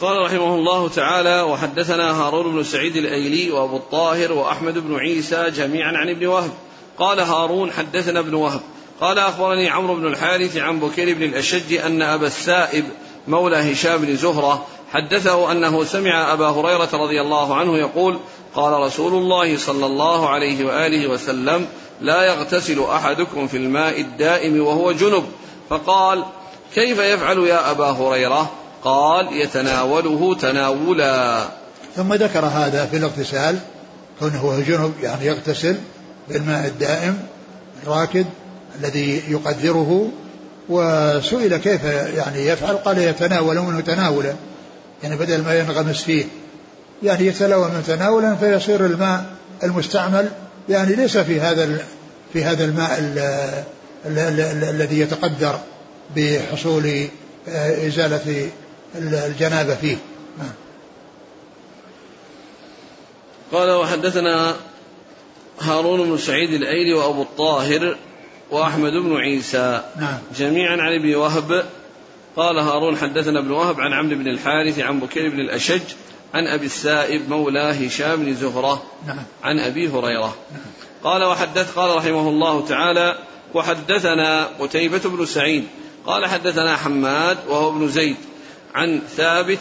قال 0.00 0.22
رحمه 0.22 0.54
الله 0.54 0.88
تعالى 0.88 1.42
وحدثنا 1.42 2.10
هارون 2.10 2.52
بن 2.52 2.64
سعيد 2.64 2.96
الأيلي 2.96 3.50
وأبو 3.50 3.76
الطاهر 3.76 4.32
وأحمد 4.32 4.78
بن 4.78 4.96
عيسى 4.96 5.50
جميعا 5.50 5.96
عن 5.96 6.08
ابن 6.08 6.26
وهب. 6.26 6.50
قال 6.98 7.20
هارون 7.20 7.72
حدثنا 7.72 8.20
ابن 8.20 8.34
وهب. 8.34 8.60
قال 9.00 9.18
أخبرني 9.18 9.68
عمرو 9.68 9.94
بن 9.94 10.06
الحارث 10.06 10.56
عن 10.56 10.80
بكير 10.80 11.14
بن 11.14 11.22
الأشج 11.22 11.72
أن 11.74 12.02
أبا 12.02 12.26
السائب 12.26 12.84
مولى 13.28 13.72
هشام 13.72 13.98
بن 13.98 14.16
زهرة 14.16 14.66
حدثه 14.92 15.52
أنه 15.52 15.84
سمع 15.84 16.32
أبا 16.32 16.48
هريرة 16.48 16.88
رضي 16.92 17.20
الله 17.20 17.54
عنه 17.54 17.78
يقول 17.78 18.18
قال 18.54 18.72
رسول 18.72 19.14
الله 19.14 19.56
صلى 19.56 19.86
الله 19.86 20.28
عليه 20.28 20.64
وآله 20.64 21.06
وسلم 21.06 21.66
لا 22.00 22.22
يغتسل 22.22 22.80
أحدكم 22.80 23.46
في 23.46 23.56
الماء 23.56 24.00
الدائم 24.00 24.60
وهو 24.60 24.92
جنب. 24.92 25.24
فقال 25.70 26.24
كيف 26.74 26.98
يفعل 26.98 27.38
يا 27.38 27.70
أبا 27.70 27.90
هريرة؟ 27.90 28.50
قال 28.84 29.32
يتناوله 29.32 30.34
تناولا. 30.34 31.48
ثم 31.96 32.14
ذكر 32.14 32.44
هذا 32.44 32.86
في 32.86 32.96
الاغتسال. 32.96 33.58
كونه 34.20 34.38
هو 34.38 34.60
جنب 34.60 34.92
يعني 35.02 35.26
يغتسل 35.26 35.76
بالماء 36.28 36.66
الدائم 36.66 37.18
الراكد 37.82 38.26
الذي 38.80 39.22
يقدره. 39.28 40.08
وسئل 40.68 41.56
كيف 41.56 41.84
يعني 41.84 42.46
يفعل؟ 42.46 42.76
قال 42.76 42.98
يتناول 42.98 43.58
منه 43.58 43.80
تناولا. 43.80 44.34
يعني 45.02 45.16
بدل 45.16 45.42
ما 45.42 45.58
ينغمس 45.58 46.02
فيه. 46.02 46.24
يعني 47.02 47.26
يتلوى 47.26 47.64
من 47.64 47.84
تناولا 47.86 48.34
فيصير 48.34 48.86
الماء 48.86 49.24
المستعمل. 49.62 50.30
يعني 50.68 50.94
ليس 50.94 51.18
في 51.18 51.40
هذا 51.40 51.78
في 52.32 52.44
هذا 52.44 52.64
الماء 52.64 52.98
الذي 54.06 55.00
يتقدر 55.00 55.58
بحصول 56.16 57.08
آه، 57.48 57.86
إزالة 57.86 58.50
الجنابة 58.94 59.74
فيه 59.74 59.96
نعم. 60.38 60.52
قال 63.52 63.70
وحدثنا 63.70 64.56
هارون 65.60 66.10
بن 66.10 66.18
سعيد 66.18 66.52
الأيلي 66.52 66.94
وأبو 66.94 67.22
الطاهر 67.22 67.96
وأحمد 68.50 68.92
بن 68.92 69.16
عيسى 69.16 69.82
نعم. 69.96 70.18
جميعا 70.36 70.76
عن 70.76 70.94
ابن 70.94 71.14
وهب 71.14 71.64
قال 72.36 72.58
هارون 72.58 72.96
حدثنا 72.96 73.38
ابن 73.38 73.50
وهب 73.50 73.80
عن 73.80 73.92
عمرو 73.92 74.16
بن 74.16 74.28
الحارث 74.28 74.78
عن 74.78 75.00
بكير 75.00 75.30
بن 75.30 75.40
الأشج 75.40 75.82
عن 76.34 76.46
أبي 76.46 76.66
السائب 76.66 77.30
مولى 77.30 77.86
هشام 77.86 78.24
بن 78.24 78.34
زهرة 78.34 78.82
نعم. 79.06 79.22
عن 79.42 79.58
أبي 79.58 79.88
هريرة 79.88 80.36
نعم. 80.52 80.62
قال 81.04 81.24
وحدث 81.24 81.72
قال 81.72 81.96
رحمه 81.96 82.28
الله 82.28 82.66
تعالى 82.66 83.18
وحدثنا 83.54 84.48
قتيبة 84.60 85.00
بن 85.04 85.26
سعيد 85.26 85.64
قال 86.06 86.26
حدثنا 86.26 86.76
حماد 86.76 87.38
وهو 87.48 87.70
ابن 87.70 87.88
زيد 87.88 88.16
عن 88.74 89.02
ثابت 89.16 89.58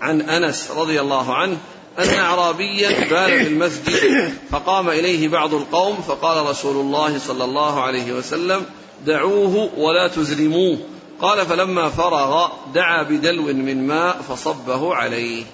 عن 0.00 0.20
أنس 0.20 0.70
رضي 0.70 1.00
الله 1.00 1.34
عنه 1.34 1.56
أن 1.98 2.08
أعرابيا 2.08 2.88
بال 2.88 3.40
في 3.40 3.46
المسجد 3.46 4.32
فقام 4.50 4.88
إليه 4.88 5.28
بعض 5.28 5.54
القوم 5.54 5.96
فقال 5.96 6.46
رسول 6.46 6.76
الله 6.76 7.18
صلى 7.18 7.44
الله 7.44 7.82
عليه 7.82 8.12
وسلم 8.12 8.62
دعوه 9.06 9.70
ولا 9.76 10.08
تزرموه. 10.08 10.78
قال 11.20 11.46
فلما 11.46 11.88
فرغ 11.88 12.48
دعا 12.74 13.02
بدلو 13.02 13.42
من 13.42 13.86
ماء 13.86 14.22
فصبه 14.28 14.94
عليه. 14.94 15.44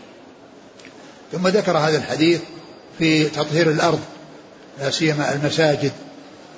ثم 1.33 1.49
ذكر 1.49 1.79
هذا 1.79 1.99
الحديث 1.99 2.41
في 2.99 3.25
تطهير 3.25 3.71
الأرض 3.71 4.01
لا 4.79 4.91
سيما 4.91 5.35
المساجد. 5.35 5.93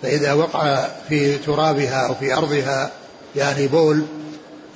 فإذا 0.05 0.33
وقع 0.33 0.89
في 1.09 1.39
ترابها 1.39 2.09
أو 2.09 2.15
في 2.15 2.35
أرضها 2.35 2.91
يعني 3.37 3.67
بول 3.67 4.03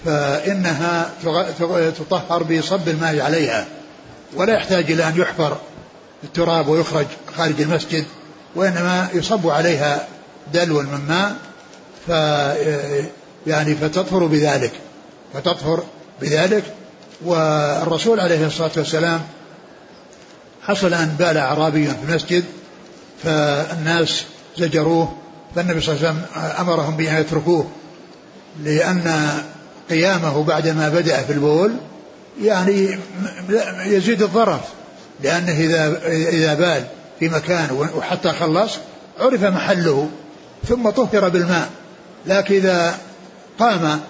فإنها 0.05 1.11
تطهر 1.99 2.43
بصب 2.43 2.89
الماء 2.89 3.21
عليها. 3.21 3.67
ولا 4.35 4.55
يحتاج 4.55 4.91
إلى 4.93 5.09
أن 5.09 5.21
يحفر 5.21 5.57
التراب 6.25 6.69
ويخرج 6.69 7.07
خارج 7.37 7.61
المسجد 7.61 8.05
وإنما 8.55 9.09
يصب 9.15 9.49
عليها 9.49 10.07
دلو 10.53 10.83
من 10.83 11.01
ماء 11.09 11.37
ف 12.07 12.11
يعني 13.47 13.75
فتطهر 13.75 14.27
بذلك 14.27 14.73
فتطهر 15.35 15.85
بذلك. 16.21 16.65
والرسول 17.25 18.21
عليه 18.21 18.47
الصلاة 18.47 18.71
والسلام 18.77 19.21
حصل 20.63 20.95
أن 20.95 21.17
بال 21.19 21.37
أعرابي 21.37 21.87
في 21.87 21.95
المسجد 22.09 22.45
فالناس 23.25 24.25
زجروه 24.59 25.13
فالنبي 25.55 25.81
صلى 25.81 25.97
الله 25.97 26.09
عليه 26.09 26.19
وسلم 26.19 26.27
أمرهم 26.61 26.97
بأن 26.97 27.21
يتركوه 27.21 27.67
لأن 28.65 29.31
قيامه 29.91 30.45
بعدما 30.45 30.89
بدأ 30.89 31.23
في 31.23 31.33
البول 31.33 31.73
يعني 32.43 32.99
يزيد 33.85 34.23
الضرر 34.23 34.61
لأنه 35.23 35.53
إذا 35.53 36.07
إذا 36.09 36.55
بال 36.55 36.85
في 37.19 37.29
مكان 37.29 37.91
وحتى 37.97 38.33
خلص 38.33 38.73
عرف 39.21 39.45
محله 39.45 40.09
ثم 40.69 40.91
طهر 40.91 41.29
بالماء 41.29 41.71
لكن 42.27 42.55
إذا 42.55 42.99
قام 43.59 44.01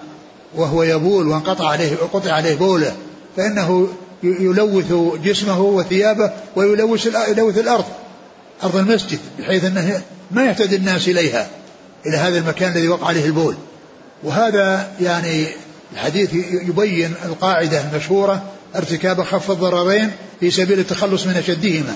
وهو 0.55 0.83
يبول 0.83 1.27
وانقطع 1.27 1.67
عليه 1.67 1.95
قطع 2.13 2.31
عليه 2.31 2.55
بوله 2.55 2.95
فإنه 3.37 3.87
يلوث 4.23 4.93
جسمه 5.23 5.61
وثيابه 5.61 6.31
ويلوث 6.55 7.05
يلوث 7.29 7.57
الأرض 7.57 7.85
أرض 8.63 8.75
المسجد 8.75 9.19
بحيث 9.39 9.63
أنه 9.63 10.01
ما 10.31 10.45
يهتدي 10.45 10.75
الناس 10.75 11.07
إليها 11.07 11.47
إلى 12.05 12.17
هذا 12.17 12.37
المكان 12.37 12.71
الذي 12.71 12.87
وقع 12.87 13.07
عليه 13.07 13.25
البول. 13.25 13.55
وهذا 14.23 14.91
يعني 15.01 15.47
الحديث 15.93 16.33
يبين 16.69 17.13
القاعدة 17.25 17.81
المشهورة 17.81 18.43
ارتكاب 18.75 19.23
خف 19.23 19.51
الضررين 19.51 20.11
في 20.39 20.51
سبيل 20.51 20.79
التخلص 20.79 21.27
من 21.27 21.37
أشدهما. 21.37 21.95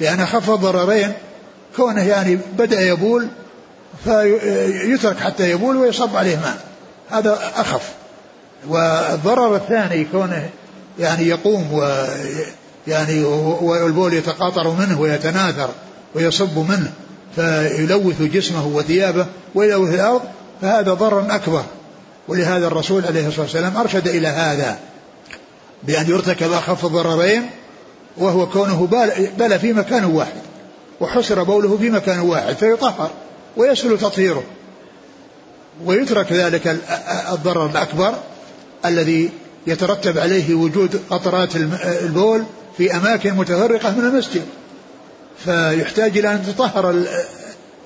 لأن 0.00 0.26
خف 0.26 0.50
الضررين 0.50 1.12
كونه 1.76 2.02
يعني 2.02 2.38
بدأ 2.58 2.82
يبول 2.82 3.28
فيترك 4.04 5.18
حتى 5.18 5.50
يبول 5.50 5.76
ويصب 5.76 6.16
عليه 6.16 6.36
ماء. 6.36 6.60
هذا 7.10 7.38
أخف. 7.56 7.82
والضرر 8.68 9.56
الثاني 9.56 10.04
كونه 10.04 10.50
يعني 10.98 11.28
يقوم 11.28 11.72
و 11.72 12.06
يعني 12.86 13.24
والبول 13.24 14.14
يتقاطر 14.14 14.70
منه 14.70 15.00
ويتناثر 15.00 15.68
ويصب 16.14 16.58
منه. 16.58 16.92
فيلوث 17.36 18.22
جسمه 18.22 18.66
وثيابه 18.66 19.26
ويلوث 19.54 19.94
الأرض 19.94 20.22
فهذا 20.62 20.94
ضرر 20.94 21.34
أكبر. 21.34 21.64
ولهذا 22.28 22.66
الرسول 22.66 23.06
عليه 23.06 23.28
الصلاة 23.28 23.42
والسلام 23.42 23.76
أرشد 23.76 24.08
إلى 24.08 24.28
هذا 24.28 24.78
بأن 25.82 26.10
يرتكب 26.10 26.52
أخف 26.52 26.84
الضررين 26.84 27.50
وهو 28.16 28.46
كونه 28.46 28.88
بال 29.38 29.58
في 29.58 29.72
مكان 29.72 30.04
واحد 30.04 30.40
وحسر 31.00 31.42
بوله 31.42 31.76
في 31.76 31.90
مكان 31.90 32.20
واحد 32.20 32.56
فيطهر 32.56 33.10
ويسهل 33.56 33.98
تطهيره. 33.98 34.42
ويترك 35.84 36.32
ذلك 36.32 36.76
الضرر 37.32 37.66
الأكبر 37.66 38.14
الذي 38.84 39.30
يترتب 39.66 40.18
عليه 40.18 40.54
وجود 40.54 41.00
قطرات 41.10 41.56
البول 42.02 42.44
في 42.78 42.96
أماكن 42.96 43.34
متفرقة 43.34 43.90
من 43.90 44.04
المسجد. 44.04 44.42
فيحتاج 45.44 46.18
إلى 46.18 46.32
أن 46.32 46.46
تطهر 46.46 47.04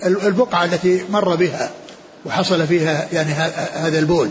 البقعة 0.05 0.65
التي 0.65 1.05
مر 1.11 1.35
بها 1.35 1.71
وحصل 2.27 2.67
فيها 2.67 3.09
يعني 3.13 3.33
هذا 3.75 3.99
البول. 3.99 4.29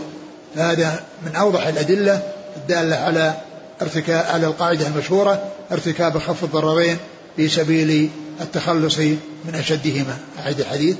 هذا 0.56 1.04
من 1.26 1.36
أوضح 1.36 1.66
الأدلة 1.66 2.22
الدالة 2.56 2.96
على 2.96 3.34
ارتكاب 3.82 4.26
على 4.26 4.46
القاعدة 4.46 4.86
المشهورة 4.86 5.42
ارتكاب 5.72 6.18
خف 6.18 6.44
الضررين 6.44 6.96
في 7.36 7.48
سبيل 7.48 8.10
التخلص 8.40 8.98
من 9.44 9.54
أشدهما. 9.54 10.18
أعد 10.38 10.60
الحديث. 10.60 10.96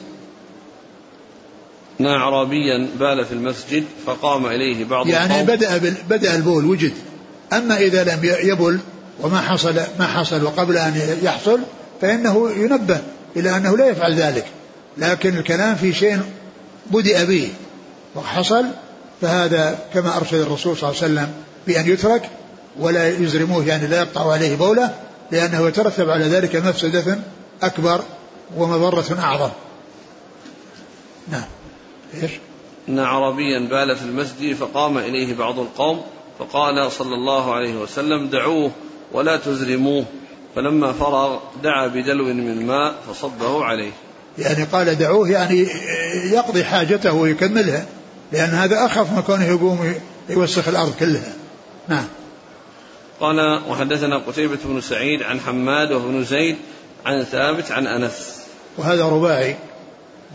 أن 2.00 2.06
أعرابيا 2.06 2.88
بال 2.98 3.24
في 3.24 3.32
المسجد 3.32 3.84
فقام 4.06 4.46
إليه 4.46 4.84
بعض 4.84 5.06
يعني 5.06 5.42
بدأ 5.42 5.94
بدأ 6.08 6.36
البول 6.36 6.64
وجد. 6.64 6.92
أما 7.52 7.76
إذا 7.76 8.04
لم 8.04 8.20
يبل 8.22 8.78
وما 9.20 9.40
حصل 9.40 9.74
ما 9.98 10.06
حصل 10.06 10.44
وقبل 10.44 10.76
أن 10.76 11.18
يحصل 11.22 11.60
فإنه 12.04 12.50
ينبه 12.50 13.00
إلى 13.36 13.56
أنه 13.56 13.76
لا 13.76 13.86
يفعل 13.86 14.14
ذلك. 14.14 14.46
لكن 14.98 15.38
الكلام 15.38 15.74
في 15.74 15.92
شيء 15.92 16.20
بدأ 16.90 17.24
به 17.24 17.52
وحصل 18.16 18.64
فهذا 19.20 19.78
كما 19.94 20.16
أرشد 20.16 20.34
الرسول 20.34 20.76
صلى 20.76 20.90
الله 20.90 21.02
عليه 21.02 21.12
وسلم 21.12 21.32
بأن 21.66 21.88
يترك 21.88 22.30
ولا 22.78 23.08
يزرموه 23.08 23.66
يعني 23.66 23.86
لا 23.86 23.98
يقطع 23.98 24.32
عليه 24.32 24.56
بوله 24.56 24.94
لأنه 25.30 25.68
يترتب 25.68 26.10
على 26.10 26.24
ذلك 26.24 26.56
مفسدة 26.56 27.18
أكبر 27.62 28.00
ومضرة 28.56 29.18
أعظم. 29.20 29.50
نعم. 31.28 31.48
إيش؟ 32.22 32.30
أن 32.88 32.98
عربيا 32.98 33.58
بال 33.58 33.96
في 33.96 34.02
المسجد 34.02 34.54
فقام 34.56 34.98
إليه 34.98 35.34
بعض 35.34 35.58
القوم 35.58 36.02
فقال 36.38 36.92
صلى 36.92 37.14
الله 37.14 37.54
عليه 37.54 37.76
وسلم 37.76 38.26
دعوه 38.26 38.70
ولا 39.12 39.36
تزرموه 39.36 40.04
فلما 40.56 40.92
فرغ 40.92 41.38
دعا 41.62 41.86
بدلو 41.86 42.24
من 42.24 42.66
ماء 42.66 42.94
فصبه 43.08 43.64
عليه. 43.64 43.92
يعني 44.38 44.64
قال 44.64 44.98
دعوه 44.98 45.30
يعني 45.30 45.68
يقضي 46.32 46.64
حاجته 46.64 47.12
ويكملها 47.12 47.86
لأن 48.32 48.50
هذا 48.50 48.86
أخف 48.86 49.12
ما 49.12 49.20
كونه 49.20 49.44
يقوم 49.44 49.94
يوسخ 50.28 50.68
الأرض 50.68 50.94
كلها. 51.00 51.32
نعم. 51.88 52.04
قال 53.20 53.60
وحدثنا 53.68 54.18
قتيبة 54.18 54.58
بن 54.64 54.80
سعيد 54.80 55.22
عن 55.22 55.40
حماد 55.40 55.92
وابن 55.92 56.24
زيد 56.24 56.56
عن 57.06 57.24
ثابت 57.24 57.70
عن 57.70 57.86
أنس. 57.86 58.36
وهذا 58.78 59.04
رباعي. 59.04 59.56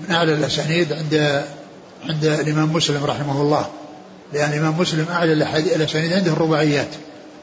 من 0.02 0.16
أعلى 0.16 0.34
الأسانيد 0.34 0.94
عند 0.94 1.46
عند 2.10 2.26
الإمام 2.26 2.74
مسلم 2.74 3.06
رحمه 3.06 3.42
الله. 3.42 3.70
لأن 4.34 4.54
الإمام 4.54 4.80
مسلم 4.80 5.06
أعلى 5.12 5.34
الأسانيد 5.76 6.14
عنده 6.14 6.32
الرباعيات 6.32 6.90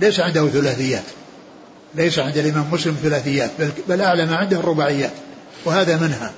ليس 0.01 0.21
عنده 0.21 0.49
ثلاثيات. 0.49 1.05
ليس 1.95 2.19
عند 2.19 2.37
الإمام 2.37 2.65
مسلم 2.73 2.97
ثلاثيات 3.03 3.51
بل, 3.59 3.71
بل 3.89 4.01
أعلى 4.01 4.27
ما 4.27 4.37
عنده 4.37 4.57
الرباعيات 4.57 5.13
وهذا 5.65 5.97
منها. 5.97 6.33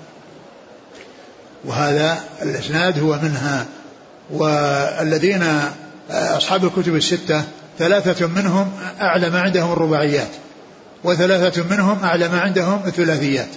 وهذا 1.64 2.24
الإسناد 2.42 2.98
هو 2.98 3.18
منها. 3.22 3.66
والذين 4.30 5.44
أصحاب 6.11 6.64
الكتب 6.64 6.96
الستة 6.96 7.44
ثلاثة 7.78 8.26
منهم 8.26 8.72
أعلى 9.00 9.30
ما 9.30 9.40
عندهم 9.40 9.72
الرباعيات 9.72 10.28
وثلاثة 11.04 11.64
منهم 11.70 12.04
أعلى 12.04 12.28
ما 12.28 12.40
عندهم 12.40 12.82
الثلاثيات. 12.87 13.48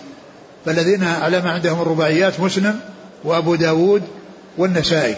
فالذين 0.66 1.04
أعلى 1.04 1.42
ما 1.42 1.52
عندهم 1.52 1.82
الرباعيات 1.82 2.40
مسلم 2.40 2.80
وأبو 3.24 3.56
داود 3.56 4.04
والنسائي. 4.58 5.16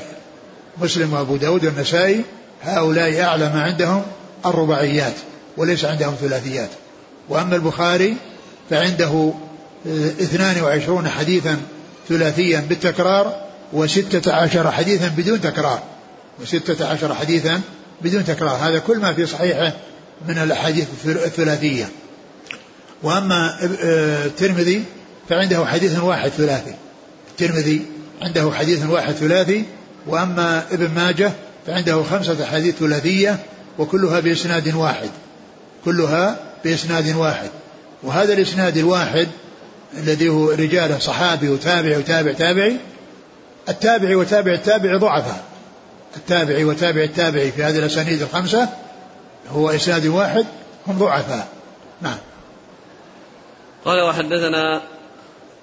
مسلم 0.81 1.13
وأبو 1.13 1.35
داود 1.35 1.65
والنسائي 1.65 2.21
هؤلاء 2.63 3.21
أعلى 3.21 3.49
ما 3.49 3.61
عندهم 3.61 4.03
الرباعيات. 4.45 5.13
وليس 5.57 5.85
عندهم 5.85 6.15
ثلاثيات. 6.21 6.69
وأما 7.29 7.55
البخاري 7.55 8.17
فعنده 8.69 9.33
اثنان 10.21 10.63
وعشرون 10.63 11.09
حديثا 11.09 11.57
ثلاثيا 12.09 12.59
بالتكرار 12.69 13.43
وستة 13.73 14.33
عشر 14.33 14.71
حديثا 14.71 15.07
بدون 15.07 15.41
تكرار. 15.41 15.83
وستة 16.41 16.87
عشر 16.87 17.15
حديثا 17.15 17.61
بدون 18.01 18.25
تكرار. 18.25 18.55
هذا 18.55 18.79
كل 18.79 18.97
ما 18.97 19.13
في 19.13 19.25
صحيحه 19.25 19.73
من 20.27 20.37
الأحاديث 20.37 20.87
الثلاثية. 21.05 21.89
وأما 23.03 23.57
الترمذي 24.25 24.83
فعنده 25.29 25.65
حديث 25.65 25.99
واحد 25.99 26.29
ثلاثي. 26.29 26.75
الترمذي 27.31 27.85
عنده 28.21 28.51
حديث 28.51 28.85
واحد 28.85 29.13
ثلاثي. 29.13 29.63
وأما 30.07 30.63
ابن 30.71 30.89
ماجه 30.95 31.31
فعنده 31.67 32.03
خمسة 32.03 32.45
حديث 32.45 32.75
ثلاثية 32.75 33.39
وكلها 33.79 34.19
بإسناد 34.19 34.75
واحد. 34.75 35.09
كلها 35.85 36.39
بإسناد 36.63 37.15
واحد. 37.15 37.49
وهذا 38.03 38.33
الإسناد 38.33 38.77
الواحد 38.77 39.27
الذي 39.93 40.29
هو 40.29 40.49
رجاله 40.49 40.99
صحابي 40.99 41.49
وتابعي 41.49 41.97
وتابع 41.97 42.31
تابعي 42.31 42.77
التابعي 43.69 44.15
وتابع 44.15 44.51
التابعي 44.51 44.97
ضعفاء. 44.97 45.43
التابعي 46.17 46.65
وتابع 46.65 47.03
التابعي 47.03 47.51
في 47.51 47.63
هذه 47.63 47.79
الأسانيد 47.79 48.21
الخمسة 48.21 48.69
هو 49.49 49.69
إسناد 49.69 50.05
واحد 50.07 50.45
هم 50.87 50.97
ضعفاء. 50.97 51.47
نعم. 52.01 52.17
قال 53.85 54.01
وحدثنا 54.01 54.81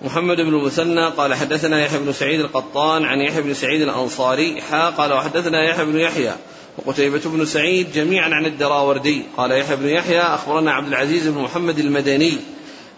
محمد 0.03 0.37
بن 0.37 0.55
المثنى 0.55 1.07
قال 1.07 1.35
حدثنا 1.35 1.85
يحيى 1.85 1.99
بن 1.99 2.13
سعيد 2.13 2.41
القطان 2.41 3.05
عن 3.05 3.19
يحيى 3.19 3.43
بن 3.43 3.55
سعيد 3.55 3.83
الأنصاري 3.83 4.63
حا 4.63 4.91
قال 4.91 5.13
وحدثنا 5.13 5.71
يحيى 5.71 5.85
بن 5.85 5.97
يحيى 5.97 6.33
وقتيبة 6.79 7.21
بن 7.25 7.45
سعيد 7.45 7.93
جميعا 7.93 8.31
عن 8.35 8.47
الدراوردي. 8.47 9.23
قال 9.37 9.53
يحيى 9.53 9.77
بن 9.77 9.89
يحيى 9.89 10.21
أخبرنا 10.21 10.73
عبد 10.73 10.89
العزيز 10.89 11.29
بن 11.29 11.41
محمد 11.41 11.79
المدني. 11.79 12.37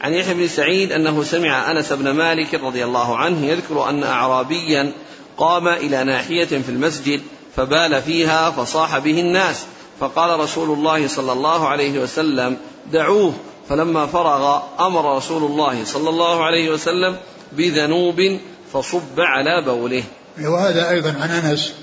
عن 0.00 0.14
يحيى 0.14 0.34
بن 0.34 0.48
سعيد 0.48 0.92
أنه 0.92 1.22
سمع 1.22 1.70
أنس 1.70 1.92
بن 1.92 2.10
مالك 2.10 2.54
رضي 2.54 2.84
الله 2.84 3.16
عنه 3.16 3.46
يذكر 3.46 3.88
أن 3.88 4.02
أعرابيا 4.02 4.92
قام 5.36 5.68
إلى 5.68 6.04
ناحية 6.04 6.44
في 6.44 6.68
المسجد 6.68 7.20
فبال 7.56 8.02
فيها 8.02 8.50
فصاح 8.50 8.98
به 8.98 9.20
الناس. 9.20 9.64
فقال 10.00 10.40
رسول 10.40 10.78
الله 10.78 11.08
صلى 11.08 11.32
الله 11.32 11.68
عليه 11.68 11.98
وسلم 11.98 12.56
دعوه. 12.92 13.32
فلما 13.68 14.06
فرغ 14.06 14.62
أمر 14.80 15.16
رسول 15.16 15.44
الله 15.50 15.84
صلى 15.84 16.10
الله 16.10 16.44
عليه 16.44 16.70
وسلم 16.70 17.16
بذنوب 17.52 18.38
فصب 18.72 19.18
على 19.18 19.62
بوله. 19.66 20.02
وهذا 20.40 20.90
أيضا 20.90 21.10
عن 21.20 21.30
أنس 21.30 21.74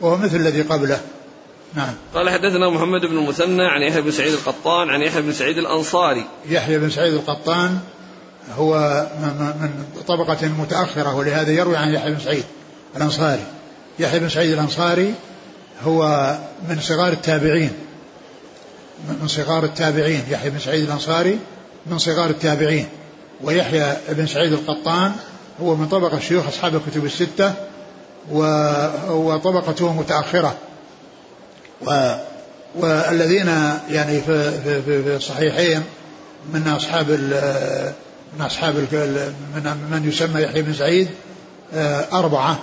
وهو 0.00 0.16
مثل 0.16 0.36
الذي 0.36 0.62
قبله. 0.62 1.00
نعم. 1.74 1.94
قال 2.14 2.30
حدثنا 2.30 2.70
محمد 2.70 3.00
بن 3.00 3.18
المثنى 3.18 3.66
عن 3.66 3.82
يحيى 3.82 4.02
بن 4.02 4.10
سعيد 4.10 4.32
القطان 4.32 4.90
عن 4.90 5.02
يحيى 5.02 5.22
بن 5.22 5.32
سعيد 5.32 5.58
الأنصاري. 5.58 6.24
يحيى 6.48 6.78
بن 6.78 6.90
سعيد 6.90 7.14
القطان 7.14 7.78
هو 8.56 9.06
من 9.60 9.84
طبقة 10.08 10.48
متأخرة 10.48 11.14
ولهذا 11.14 11.50
يروي 11.50 11.76
عن 11.76 11.94
يحيى 11.94 12.12
بن 12.12 12.20
سعيد 12.20 12.44
الأنصاري. 12.96 13.44
يحيى 13.98 14.20
بن 14.20 14.28
سعيد 14.28 14.52
الأنصاري 14.52 15.14
هو 15.84 16.34
من 16.68 16.80
صغار 16.80 17.12
التابعين. 17.12 17.72
من 19.20 19.28
صغار 19.28 19.64
التابعين. 19.64 20.22
يحيى 20.30 20.50
بن 20.50 20.58
سعيد 20.58 20.84
الأنصاري 20.84 21.38
من 21.86 21.98
صغار 21.98 22.30
التابعين. 22.30 22.88
ويحيى 23.42 23.96
بن 24.08 24.26
سعيد 24.26 24.52
القطان 24.52 25.12
هو 25.62 25.76
من 25.76 25.88
طبقة 25.88 26.18
شيوخ 26.18 26.46
أصحاب 26.46 26.76
الكتب 26.76 27.04
الستة 27.04 27.54
وطبقته 29.10 29.92
متأخرة. 29.92 30.56
و 31.86 32.12
والذين 32.74 33.46
يعني 33.90 34.20
في 34.20 34.50
في 34.64 34.82
في 34.82 35.16
الصحيحين 35.16 35.82
من 36.54 36.68
أصحاب 36.68 37.10
من 38.38 38.44
أصحاب 38.44 38.74
من 39.54 39.76
من 39.90 40.08
يسمى 40.08 40.42
يحيى 40.42 40.62
بن 40.62 40.74
سعيد 40.74 41.08
آه، 41.74 42.04
أربعة. 42.12 42.58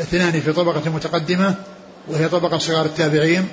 اثنان 0.00 0.40
في 0.40 0.52
طبقة 0.52 0.90
متقدمة 0.90 1.54
وهي 2.08 2.28
طبقة 2.28 2.58
صغار 2.58 2.84
التابعين 2.84 3.48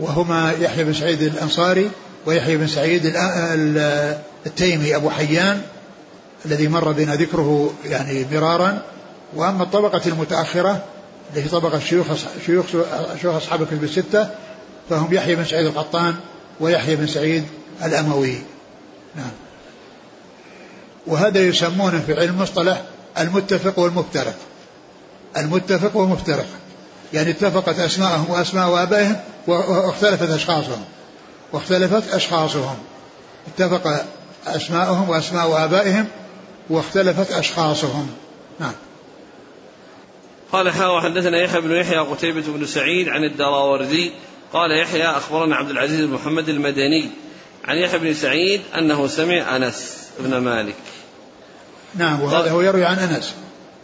وهما 0.00 0.52
يحيى 0.60 0.84
بن 0.84 0.92
سعيد 0.92 1.22
الأنصاري 1.22 1.90
ويحيى 2.26 2.56
بن 2.56 2.66
سعيد 2.66 3.12
التيمي 4.46 4.96
أبو 4.96 5.10
حيان 5.10 5.62
الذي 6.46 6.68
مر 6.68 6.92
بنا 6.92 7.14
ذكره 7.14 7.72
يعني 7.88 8.26
مرارا. 8.32 8.82
وأما 9.36 9.62
الطبقة 9.62 10.02
المتأخرة 10.06 10.84
التي 11.36 11.48
طبقة 11.48 11.78
شيوخ 11.78 12.06
شيوخ 12.46 12.66
شيوخ 13.20 13.34
أصحاب 13.34 13.62
الكتب 13.62 13.84
الستة 13.84 14.30
فهم 14.90 15.14
يحيى 15.14 15.36
بن 15.36 15.44
سعيد 15.44 15.66
القطان 15.66 16.14
ويحيى 16.60 16.96
بن 16.96 17.06
سعيد 17.06 17.44
الأموي. 17.84 18.38
نعم. 19.16 19.30
وهذا 21.06 21.40
يسمونه 21.40 22.02
في 22.06 22.20
علم 22.20 22.34
المصطلح 22.34 22.82
المتفق 23.18 23.78
والمفترق. 23.78 24.34
المتفق 25.36 25.96
والمفترق. 25.96 26.46
يعني 27.12 27.30
اتفقت 27.30 27.78
أسماءهم 27.78 28.30
وأسماء 28.30 28.82
آبائهم 28.82 29.16
واختلفت 29.46 30.30
أشخاصهم. 30.30 30.84
واختلفت 31.52 32.14
أشخاصهم. 32.14 32.76
اتفق 33.48 34.04
أسماءهم 34.46 35.08
وأسماء 35.08 35.64
آبائهم 35.64 36.06
واختلفت 36.70 37.32
أشخاصهم. 37.32 38.10
نعم. 38.60 38.72
قال 40.52 40.70
حا 40.70 40.86
وحدثنا 40.86 41.38
يحيى 41.38 41.60
بن 41.60 41.70
يحيى 41.70 41.98
قتيبة 41.98 42.42
بن 42.46 42.66
سعيد 42.66 43.08
عن 43.08 43.24
الدراوردي. 43.24 44.12
قال 44.52 44.80
يحيى 44.80 45.04
أخبرنا 45.04 45.56
عبد 45.56 45.70
العزيز 45.70 46.00
بن 46.00 46.12
محمد 46.12 46.48
المدني 46.48 47.10
عن 47.64 47.76
يحيى 47.76 47.98
بن 47.98 48.14
سعيد 48.14 48.60
أنه 48.78 49.06
سمع 49.06 49.56
أنس 49.56 50.08
بن 50.20 50.38
مالك. 50.38 50.74
نعم 51.94 52.20
وهذا 52.20 52.50
هو 52.50 52.60
يروي 52.60 52.84
عن 52.84 52.98
أنس. 52.98 53.34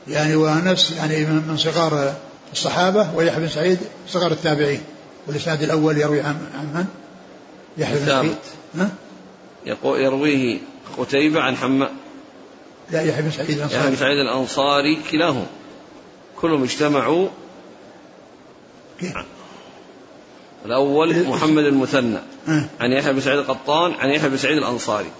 يعني 0.08 0.36
وأنس 0.36 0.94
يعني 0.98 1.24
من 1.24 1.56
صغار 1.56 2.14
الصحابة 2.52 3.14
ويحيى 3.14 3.40
بن 3.40 3.48
سعيد 3.48 3.78
صغار 4.08 4.32
التابعين. 4.32 4.80
والإسناد 5.26 5.62
الأول 5.62 5.98
يروي 5.98 6.20
عن 6.20 6.34
من؟ 6.74 6.86
يحيى 7.78 7.98
بن 7.98 8.06
سعيد. 8.06 8.36
ها؟ 8.78 8.90
يرويه 9.84 10.58
قتيبة 10.98 11.40
عن 11.40 11.56
حماد 11.56 11.88
لا 12.90 13.02
يحيى 13.02 13.22
بن 13.22 13.30
سعيد 13.30 13.50
الأنصاري. 13.50 13.78
يحيى 13.78 13.90
بن 13.90 13.96
سعيد 13.96 14.18
الأنصاري 14.18 14.98
كلاهما. 15.10 15.46
كلهم 16.40 16.62
اجتمعوا 16.62 17.28
الأول 20.66 21.28
محمد 21.28 21.64
المثنى. 21.64 22.18
عن 22.80 22.92
يحيى 22.92 23.12
بن 23.12 23.20
سعيد 23.20 23.38
القطان 23.38 23.92
عن 23.92 24.10
يحيى 24.10 24.28
بن 24.28 24.36
سعيد 24.36 24.58
الأنصاري. 24.58 25.10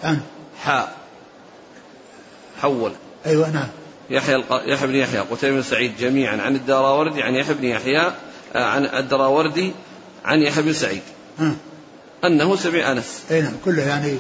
حاء. 0.63 0.97
حول. 2.61 2.93
أيوة 3.27 3.51
نعم. 3.51 3.69
يحيى 4.11 4.35
الق... 4.37 4.63
يحيى 4.67 4.87
بن 4.87 4.95
يحيى 4.95 5.21
قتيبة 5.21 5.57
بن 5.57 5.63
سعيد 5.63 5.97
جميعا 5.97 6.37
عن 6.37 6.57
الدراوردي 6.57 7.23
عن 7.23 7.35
يحيى 7.35 7.55
بن 7.55 7.65
يحيى 7.65 8.13
آه، 8.55 8.65
عن 8.65 8.85
الدراوردي 8.85 9.73
عن 10.25 10.43
يحيى 10.43 10.63
بن 10.63 10.73
سعيد. 10.73 11.03
أنه 12.25 12.57
سمع 12.57 12.93
أنس. 12.93 13.23
أي 13.31 13.43
نعم. 13.43 13.53
كله 13.65 13.83
يعني 13.83 14.19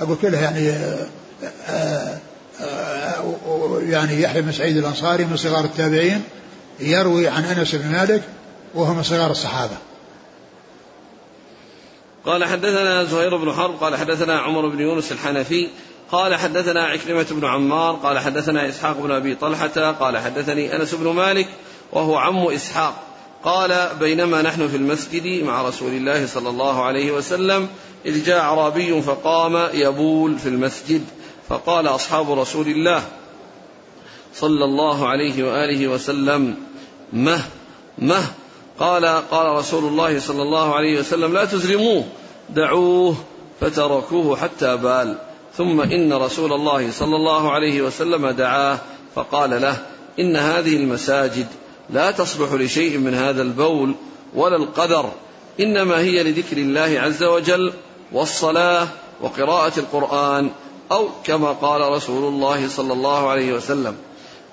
أقول 0.00 0.16
كله 0.22 0.40
يعني 0.40 0.70
آآ 0.70 1.06
آه، 1.42 1.46
آآ 1.46 2.14
آه، 2.14 2.18
يعني 3.82 4.22
يحيى 4.22 4.42
بن 4.42 4.52
سعيد 4.52 4.76
الأنصاري 4.76 5.24
من 5.24 5.36
صغار 5.36 5.64
التابعين 5.64 6.22
يروي 6.80 7.28
عن 7.28 7.44
أنس 7.44 7.74
بن 7.74 7.92
مالك 7.92 8.22
وهو 8.74 8.94
من 8.94 9.02
صغار 9.02 9.30
الصحابة. 9.30 9.76
قال 12.26 12.44
حدثنا 12.44 13.04
زهير 13.04 13.36
بن 13.36 13.52
حرب 13.52 13.74
قال 13.80 13.96
حدثنا 13.96 14.38
عمر 14.38 14.68
بن 14.68 14.80
يونس 14.80 15.12
الحنفي 15.12 15.68
قال 16.12 16.34
حدثنا 16.34 16.84
عكرمة 16.84 17.26
بن 17.30 17.44
عمار 17.44 17.94
قال 17.94 18.18
حدثنا 18.18 18.68
إسحاق 18.68 19.00
بن 19.00 19.10
أبي 19.10 19.34
طلحة 19.34 19.92
قال 19.92 20.18
حدثني 20.18 20.76
أنس 20.76 20.94
بن 20.94 21.08
مالك 21.08 21.48
وهو 21.92 22.16
عم 22.16 22.46
إسحاق 22.46 22.94
قال 23.44 23.88
بينما 24.00 24.42
نحن 24.42 24.68
في 24.68 24.76
المسجد 24.76 25.44
مع 25.44 25.62
رسول 25.62 25.92
الله 25.92 26.26
صلى 26.26 26.48
الله 26.48 26.84
عليه 26.84 27.12
وسلم 27.12 27.68
إذ 28.06 28.24
جاء 28.24 28.40
أعرابي 28.40 29.02
فقام 29.02 29.68
يبول 29.74 30.38
في 30.38 30.48
المسجد 30.48 31.04
فقال 31.48 31.86
أصحاب 31.86 32.38
رسول 32.38 32.66
الله 32.66 33.02
صلى 34.34 34.64
الله 34.64 35.08
عليه 35.08 35.44
وآله 35.44 35.88
وسلم 35.88 36.54
مه 37.12 37.40
مه. 37.98 38.24
قال 38.78 39.04
قال 39.30 39.56
رسول 39.56 39.84
الله 39.84 40.18
صلى 40.18 40.42
الله 40.42 40.74
عليه 40.74 41.00
وسلم 41.00 41.32
لا 41.32 41.44
تزرموه 41.44 42.04
دعوه 42.50 43.14
فتركوه 43.60 44.36
حتى 44.36 44.76
بال. 44.76 45.18
ثم 45.56 45.80
إن 45.80 46.12
رسول 46.12 46.52
الله 46.52 46.90
صلى 46.90 47.16
الله 47.16 47.52
عليه 47.52 47.82
وسلم 47.82 48.28
دعاه 48.30 48.78
فقال 49.14 49.62
له 49.62 49.76
إن 50.20 50.36
هذه 50.36 50.76
المساجد 50.76 51.46
لا 51.90 52.10
تصلح 52.10 52.52
لشيء 52.52 52.98
من 52.98 53.14
هذا 53.14 53.42
البول 53.42 53.94
ولا 54.34 54.56
القدر 54.56 55.10
إنما 55.60 55.98
هي 55.98 56.22
لذكر 56.22 56.56
الله 56.56 57.00
عز 57.00 57.22
وجل 57.22 57.72
والصلاة 58.12 58.88
وقراءة 59.20 59.72
القرآن 59.78 60.50
أو 60.92 61.08
كما 61.24 61.52
قال 61.52 61.92
رسول 61.92 62.32
الله 62.34 62.68
صلى 62.68 62.92
الله 62.92 63.28
عليه 63.28 63.52
وسلم. 63.52 63.96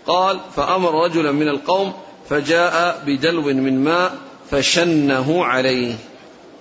قال 0.07 0.39
فأمر 0.55 1.05
رجلا 1.05 1.31
من 1.31 1.47
القوم 1.47 1.93
فجاء 2.29 3.03
بدلو 3.05 3.41
من 3.41 3.83
ماء 3.83 4.13
فشنه 4.51 5.45
عليه. 5.45 5.95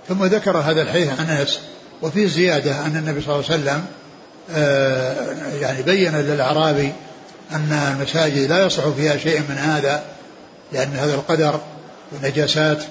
ثم 0.09 0.25
ذكر 0.25 0.57
هذا 0.57 0.83
الحديث 0.83 1.21
عن 1.21 1.27
أنس 1.27 1.61
وفي 2.03 2.29
زيادة 2.29 2.87
ان 2.87 2.97
النبي 2.97 3.21
صلى 3.21 3.35
الله 3.35 3.45
عليه 3.51 3.63
وسلم 3.63 3.87
آه، 4.51 5.15
يعني 5.61 5.83
بين 5.83 6.17
للأعرابي 6.17 6.93
أن 7.53 7.97
المساجد 7.97 8.51
لا 8.51 8.67
يصلح 8.67 8.89
فيها 8.89 9.17
شيء 9.17 9.41
من 9.41 9.57
هذا 9.59 10.05
لأن 10.73 10.93
هذا 10.93 11.15
القدر 11.15 11.61
والنجاسات 12.13 12.85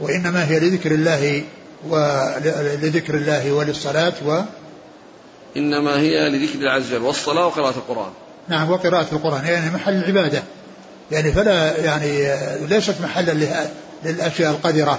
وإنما 0.00 0.48
هي 0.48 0.60
لذكر 0.60 0.92
الله 0.92 1.42
ولذكر 1.88 3.14
الله 3.14 3.52
وللصلاة 3.52 4.12
و 4.26 4.40
إنما 5.56 6.00
هي 6.00 6.28
لذكر 6.28 6.58
الله 6.58 6.70
عز 6.70 6.92
وجل 6.92 7.02
والصلاة 7.02 7.46
وقراءة 7.46 7.76
القرآن. 7.76 8.10
نعم 8.48 8.70
وقراءة 8.70 9.06
القرآن. 9.12 9.44
يعني 9.44 9.70
محل 9.70 9.92
العبادة. 9.92 10.42
يعني 11.12 11.32
فلا 11.32 11.76
يعني 11.84 12.34
ليست 12.66 12.94
محلا 13.02 13.60
للأشياء 14.04 14.50
القذرة 14.50 14.98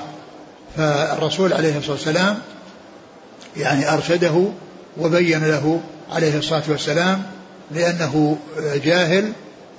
فالرسول 0.78 1.54
عليه 1.54 1.78
الصلاة 1.78 1.92
والسلام 1.92 2.38
يعني 3.58 3.94
أرشده 3.94 4.46
وبين 4.98 5.44
له 5.44 5.82
عليه 6.12 6.38
الصلاة 6.38 6.64
والسلام 6.68 7.24
لأنه 7.72 8.38
جاهل. 8.84 9.32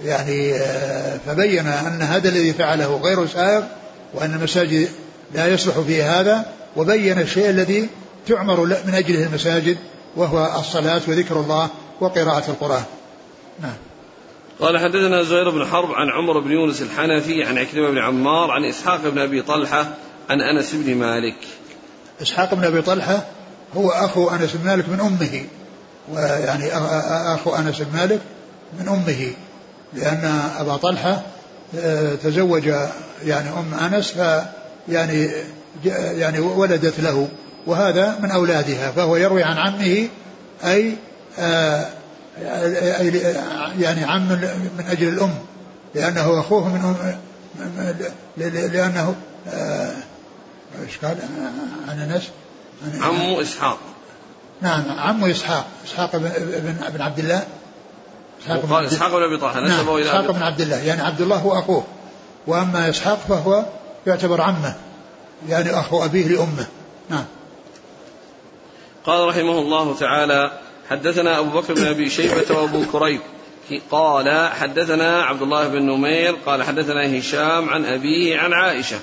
يعني 0.05 0.55
فبين 1.27 1.67
أن 1.67 2.03
هذا 2.03 2.29
الذي 2.29 2.53
فعله 2.53 3.01
غير 3.03 3.27
سائغ 3.27 3.63
وأن 4.15 4.35
المساجد 4.35 4.89
لا 5.35 5.47
يصلح 5.47 5.81
فيه 5.81 6.21
هذا 6.21 6.45
وبين 6.77 7.19
الشيء 7.19 7.51
الذي 7.51 7.89
تعمر 8.29 8.61
من 8.61 8.95
أجله 8.95 9.23
المساجد 9.27 9.77
وهو 10.17 10.61
الصلاة 10.61 11.01
وذكر 11.09 11.41
الله 11.41 11.69
وقراءة 12.01 12.51
القرآن. 12.51 12.83
نعم 13.63 13.77
قال 14.61 14.79
حدثنا 14.79 15.23
زهير 15.23 15.51
بن 15.51 15.65
حرب 15.65 15.93
عن 15.93 16.11
عمر 16.11 16.41
بن 16.41 16.53
يونس 16.53 16.83
الحنفي 16.83 17.45
عن 17.45 17.59
عكرمة 17.59 17.91
بن 17.91 17.99
عمار 17.99 18.51
عن 18.51 18.65
إسحاق 18.65 19.09
بن 19.09 19.19
أبي 19.19 19.43
طلحة 19.43 19.95
عن 20.31 20.41
أنس 20.41 20.75
بن 20.75 20.95
مالك. 20.95 21.37
إسحاق 22.23 22.55
بن 22.55 22.65
أبي 22.65 22.83
طلحة 22.83 23.23
هو 23.77 23.91
أخو 23.91 24.29
أنس 24.29 24.53
بن 24.53 24.67
مالك 24.67 24.89
من 24.89 25.01
أمه 25.01 25.45
ويعني 26.13 26.73
أخو 27.35 27.55
أنس 27.55 27.81
بن 27.81 27.99
مالك 27.99 28.21
من 28.81 28.89
أمه 28.89 29.31
لأن 29.95 30.51
أبا 30.59 30.77
طلحة 30.77 31.23
آه، 31.79 32.15
تزوج 32.15 32.67
يعني 33.25 33.49
أم 33.51 33.75
أنس 33.75 34.13
ف 34.13 34.43
يعني 34.89 35.31
يعني 35.95 36.39
ولدت 36.39 37.01
له 37.01 37.29
وهذا 37.67 38.19
من 38.23 38.31
أولادها 38.31 38.91
فهو 38.91 39.17
يروي 39.17 39.43
عن 39.43 39.59
عمه 39.59 40.09
أي 40.65 40.95
آه، 41.39 41.87
يعني 43.79 44.05
عم 44.05 44.29
من 44.79 44.85
أجل 44.89 45.09
الأم 45.09 45.35
لأنه 45.95 46.41
أخوه 46.41 46.69
من 46.69 46.81
أم 46.81 47.19
لأنه 48.37 49.15
آه، 49.49 49.93
إيش 50.83 50.99
قال؟ 50.99 51.17
عن 51.89 51.99
أنس؟ 51.99 52.31
عمو 53.03 53.41
إسحاق. 53.41 53.79
نعم 54.61 54.85
عمو 54.99 55.27
إسحاق 55.27 55.67
إسحاق 55.87 56.17
بن, 56.17 56.31
بن 56.95 57.03
عبد 57.03 57.19
الله. 57.19 57.47
إسحاق 58.43 58.65
وقال 58.65 58.85
إسحاق 58.85 59.17
بن 59.17 59.23
أبي 59.23 59.37
طلحه 59.39 59.61
نسبه 59.61 59.85
نعم 59.85 59.97
إلى 59.97 60.03
إسحاق 60.03 60.31
بن 60.31 60.43
عبد 60.43 60.61
الله. 60.61 60.77
يعني 60.77 61.03
عبد 61.03 61.21
الله 61.21 61.37
هو 61.37 61.59
أخوه. 61.59 61.85
وأما 62.47 62.91
إسحاق 62.91 63.19
فهو 63.29 63.65
يعتبر 64.07 64.41
عمه 64.41 64.75
يعني 65.49 65.79
أخو 65.79 66.05
أبيه 66.05 66.29
لأمه. 66.29 66.67
نعم. 67.11 67.25
قال 69.05 69.29
رحمه 69.29 69.59
الله 69.59 69.95
تعالى 69.95 70.66
حدثنا 70.91 71.39
أبو 71.39 71.61
بكر 71.61 71.75
بن 71.75 71.87
أبي 71.87 72.11
شيبة 72.11 72.59
وأبو 72.59 72.85
كريب. 72.93 73.21
قال 73.91 74.51
حدثنا 74.53 75.23
عبد 75.23 75.43
الله 75.43 75.69
بن 75.69 75.83
نمير 75.83 76.37
قال 76.47 76.63
حدثنا 76.63 77.19
هشام 77.19 77.69
عن 77.71 77.85
أبيه 77.85 78.39
عن 78.39 78.53
عائشة 78.53 78.97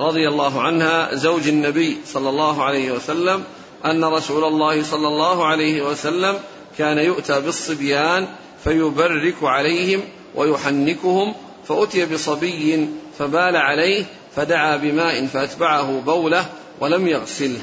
رضي 0.00 0.28
الله 0.28 0.62
عنها 0.62 1.14
زوج 1.14 1.48
النبي 1.48 1.96
صلى 2.06 2.28
الله 2.28 2.64
عليه 2.64 2.92
وسلم 2.92 3.44
أن 3.84 4.04
رسول 4.04 4.44
الله 4.44 4.82
صلى 4.82 5.08
الله 5.08 5.46
عليه 5.46 5.82
وسلم 5.82 6.38
كان 6.78 6.98
يؤتى 6.98 7.40
بالصبيان 7.40 8.28
فيبرك 8.64 9.34
عليهم 9.42 10.00
ويحنكهم 10.34 11.34
فأتي 11.68 12.06
بصبي 12.06 12.88
فبال 13.18 13.56
عليه 13.56 14.04
فدعا 14.36 14.76
بماء 14.76 15.26
فأتبعه 15.26 16.00
بوله 16.00 16.46
ولم 16.80 17.08
يغسله. 17.08 17.62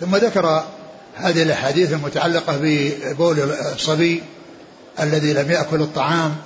ثم 0.00 0.16
ذكر 0.16 0.64
هذه 1.18 1.42
الأحاديث 1.42 1.92
المتعلقة 1.92 2.58
ببول 2.62 3.40
الصبي 3.74 4.22
الذي 5.00 5.32
لم 5.32 5.50
يأكل 5.50 5.82
الطعام 5.82 6.36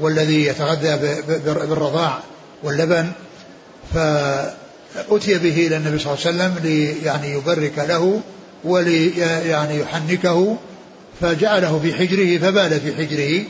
والذي 0.00 0.46
يتغذى 0.46 1.22
بالرضاع 1.44 2.18
واللبن 2.62 3.10
فأتي 3.94 5.38
به 5.38 5.66
إلى 5.66 5.76
النبي 5.76 5.98
صلى 5.98 6.14
الله 6.14 6.26
عليه 6.26 6.36
وسلم 6.36 6.54
لي 6.62 7.02
يعني 7.02 7.32
يبرك 7.32 7.78
له 7.78 8.20
ولي 8.64 9.18
يعني 9.48 9.80
يحنكه 9.80 10.56
فجعله 11.20 11.78
في 11.82 11.94
حجره 11.94 12.38
فبال 12.38 12.80
في 12.80 12.94
حجره 12.94 13.44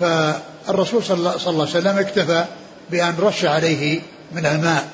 فالرسول 0.00 1.04
صلى 1.04 1.16
الله 1.16 1.50
عليه 1.50 1.62
وسلم 1.62 1.98
اكتفى 1.98 2.44
بأن 2.90 3.14
رش 3.20 3.44
عليه 3.44 4.00
من 4.32 4.46
الماء 4.46 4.88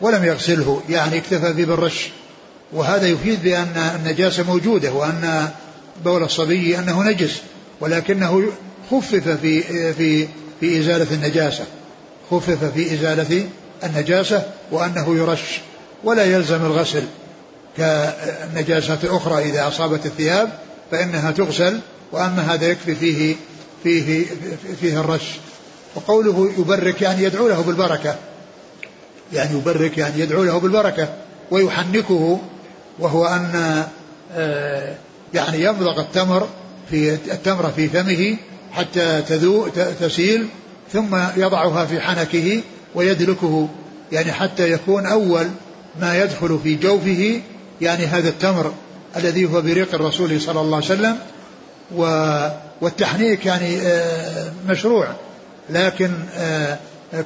ولم 0.00 0.24
يغسله 0.24 0.82
يعني 0.88 1.18
اكتفى 1.18 1.52
به 1.52 1.64
بالرش 1.64 2.08
وهذا 2.72 3.06
يفيد 3.06 3.42
بأن 3.42 3.92
النجاسة 3.96 4.42
موجودة 4.42 4.92
وأن 4.92 5.48
بول 6.04 6.22
الصبي 6.22 6.78
أنه 6.78 7.02
نجس 7.02 7.40
ولكنه 7.80 8.44
خفف 8.90 9.28
في 9.28 9.62
في 9.92 10.28
في 10.60 10.80
إزالة 10.80 11.14
النجاسة. 11.14 11.64
خفف 12.30 12.64
في 12.64 12.94
إزالة 12.94 13.46
النجاسة 13.84 14.42
وأنه 14.70 15.16
يرش 15.16 15.60
ولا 16.04 16.24
يلزم 16.24 16.64
الغسل. 16.64 17.02
كالنجاسات 17.76 19.04
الأخرى 19.04 19.50
إذا 19.50 19.68
أصابت 19.68 20.06
الثياب 20.06 20.58
فإنها 20.90 21.30
تغسل 21.30 21.80
وأما 22.12 22.54
هذا 22.54 22.66
يكفي 22.66 22.94
فيه 22.94 23.36
فيه 23.82 24.26
فيه 24.80 25.00
الرش. 25.00 25.22
وقوله 25.94 26.52
يبرك 26.58 27.02
يعني 27.02 27.24
يدعو 27.24 27.48
له 27.48 27.60
بالبركة 27.60 28.16
يعني 29.32 29.58
يبرك 29.58 29.98
يعني 29.98 30.20
يدعو 30.20 30.44
له 30.44 30.58
بالبركة 30.58 31.08
ويحنكه 31.50 32.40
وهو 33.00 33.26
أن 33.26 33.84
آه، 34.34 34.94
يعني 35.34 35.64
يمضغ 35.64 36.00
التمر 36.00 36.48
في 36.90 37.14
التمرة 37.14 37.72
في 37.76 37.88
فمه 37.88 38.36
حتى 38.72 39.22
تذو 39.22 39.68
تسيل 40.00 40.46
ثم 40.92 41.16
يضعها 41.36 41.84
في 41.84 42.00
حنكه 42.00 42.60
ويدلكه 42.94 43.68
يعني 44.12 44.32
حتى 44.32 44.72
يكون 44.72 45.06
أول 45.06 45.46
ما 46.00 46.18
يدخل 46.18 46.58
في 46.62 46.74
جوفه 46.74 47.40
يعني 47.80 48.06
هذا 48.06 48.28
التمر 48.28 48.72
الذي 49.16 49.44
هو 49.44 49.62
بريق 49.62 49.94
الرسول 49.94 50.40
صلى 50.40 50.60
الله 50.60 50.76
عليه 50.76 50.86
وسلم. 50.86 51.16
والتحنيك 52.80 53.46
يعني 53.46 53.80
آه، 53.80 54.52
مشروع 54.68 55.08
لكن 55.70 56.10
آه، 56.34 56.78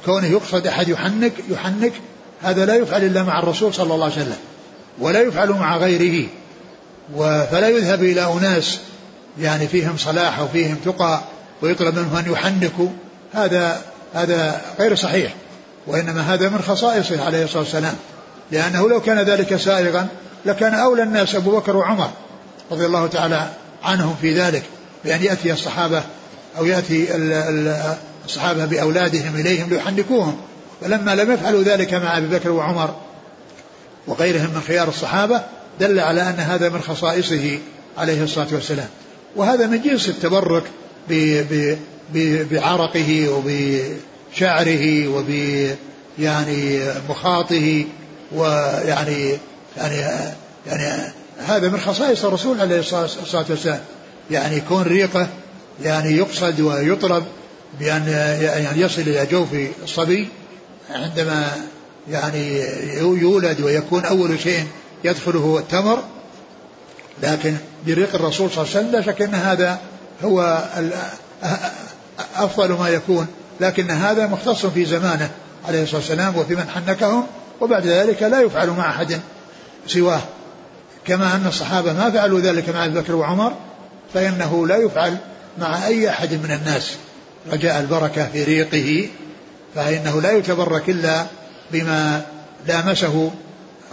كونه 0.05 0.27
يقصد 0.27 0.67
أحد 0.67 0.89
يحنك 0.89 1.33
يحنك 1.49 1.93
هذا 2.41 2.65
لا 2.65 2.75
يفعل 2.75 3.03
إلا 3.03 3.23
مع 3.23 3.39
الرسول 3.39 3.73
صلى 3.73 3.93
الله 3.93 4.05
عليه 4.05 4.15
وسلم. 4.15 4.37
ولا 4.99 5.21
يفعل 5.21 5.49
مع 5.49 5.77
غيره 5.77 6.27
فلا 7.51 7.69
يذهب 7.69 8.03
إلى 8.03 8.33
أناس 8.33 8.79
يعني 9.39 9.67
فيهم 9.67 9.97
صلاح 9.97 10.41
وفيهم 10.41 10.75
تقى 10.85 11.21
ويطلب 11.61 11.95
منهم 11.95 12.15
أن 12.15 12.31
يحنكوا. 12.31 12.89
هذا 13.33 13.81
هذا 14.13 14.61
غير 14.79 14.95
صحيح 14.95 15.33
وإنما 15.87 16.33
هذا 16.33 16.49
من 16.49 16.59
خصائصه 16.61 17.25
عليه 17.25 17.43
الصلاة 17.43 17.63
والسلام. 17.63 17.95
لأنه 18.51 18.89
لو 18.89 19.01
كان 19.01 19.19
ذلك 19.19 19.55
سائغا 19.55 20.07
لكان 20.45 20.73
أولى 20.73 21.03
الناس 21.03 21.35
أبو 21.35 21.57
بكر 21.57 21.77
وعمر 21.77 22.09
رضي 22.71 22.85
الله 22.85 23.07
تعالى 23.07 23.49
عنهم 23.83 24.15
في 24.21 24.39
ذلك 24.39 24.63
بأن 25.05 25.23
يأتي 25.23 25.53
الصحابة 25.53 26.03
أو 26.57 26.65
يأتي 26.65 27.07
الصحابة 28.25 28.65
بأولادهم 28.65 29.35
إليهم 29.35 29.69
ليحنكوهم. 29.69 30.37
فلما 30.81 31.15
لم 31.15 31.31
يفعلوا 31.31 31.63
ذلك 31.63 31.93
مع 31.93 32.17
أبي 32.17 32.27
بكر 32.27 32.51
وعمر 32.51 32.95
وغيرهم 34.07 34.49
من 34.55 34.61
خيار 34.67 34.87
الصحابة 34.87 35.41
دل 35.79 35.99
على 35.99 36.21
أن 36.21 36.39
هذا 36.39 36.69
من 36.69 36.81
خصائصه 36.81 37.59
عليه 37.97 38.23
الصلاة 38.23 38.47
والسلام. 38.51 38.87
وهذا 39.35 39.67
من 39.67 39.81
جنس 39.81 40.09
التبرك 40.09 40.63
بعرقه 42.51 43.29
وب 43.29 43.79
شعره 44.33 45.07
وب 45.07 45.29
يعني 46.19 46.79
مخاطه 47.09 47.85
ويعني 48.35 49.37
يعني 49.77 49.95
يعني 50.67 51.13
هذا 51.47 51.69
من 51.69 51.79
خصائص 51.79 52.25
الرسول 52.25 52.61
عليه 52.61 52.79
الصلاة 52.79 53.45
والسلام. 53.49 53.81
يعني 54.31 54.57
يكون 54.57 54.81
ريقه 54.81 55.27
يعني 55.83 56.17
يقصد 56.17 56.59
ويطلب 56.59 57.23
بأن 57.79 58.07
يعني 58.41 58.81
يصل 58.81 59.01
إلى 59.01 59.25
جوف 59.25 59.47
الصبي 59.83 60.27
عندما 60.89 61.51
يعني 62.11 62.59
يولد 62.99 63.61
ويكون 63.61 64.05
أول 64.05 64.39
شيء 64.39 64.63
يدخله 65.03 65.57
التمر 65.59 66.03
لكن 67.23 67.55
بريق 67.87 68.15
الرسول 68.15 68.51
صلى 68.51 68.63
الله 68.63 68.75
عليه 68.75 68.87
وسلم 68.87 68.91
لا 68.91 69.01
شك 69.01 69.21
أن 69.21 69.35
هذا 69.35 69.79
هو 70.23 70.63
أفضل 72.35 72.71
ما 72.71 72.89
يكون 72.89 73.27
لكن 73.59 73.91
هذا 73.91 74.27
مختص 74.27 74.65
في 74.65 74.85
زمانه 74.85 75.29
عليه 75.67 75.83
الصلاة 75.83 75.99
والسلام 75.99 76.37
وفي 76.37 76.55
من 76.55 76.69
حنكهم 76.69 77.27
وبعد 77.61 77.87
ذلك 77.87 78.23
لا 78.23 78.41
يفعل 78.41 78.69
مع 78.69 78.89
أحد 78.89 79.19
سواه. 79.87 80.21
كما 81.05 81.35
أن 81.35 81.47
الصحابة 81.47 81.93
ما 81.93 82.09
فعلوا 82.11 82.39
ذلك 82.39 82.69
مع 82.69 82.85
أبي 82.85 82.99
بكر 82.99 83.15
وعمر 83.15 83.53
فإنه 84.13 84.67
لا 84.67 84.77
يفعل 84.77 85.17
مع 85.57 85.87
أي 85.87 86.09
أحد 86.09 86.33
من 86.33 86.59
الناس. 86.61 86.91
رجاء 87.51 87.79
البركة 87.79 88.27
في 88.27 88.43
ريقه 88.43 89.09
فإنه 89.75 90.21
لا 90.21 90.31
يتبرك 90.31 90.89
إلا 90.89 91.25
بما 91.71 92.25
لامسه 92.67 93.31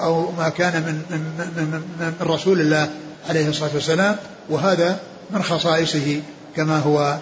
أو 0.01 0.31
ما 0.31 0.49
كان 0.49 0.73
من, 0.73 1.03
من, 1.11 1.21
من, 1.57 1.83
من, 2.01 2.27
رسول 2.29 2.61
الله 2.61 2.91
عليه 3.29 3.49
الصلاة 3.49 3.71
والسلام 3.75 4.17
وهذا 4.49 5.01
من 5.31 5.43
خصائصه 5.43 6.21
كما 6.57 6.79
هو 6.79 7.19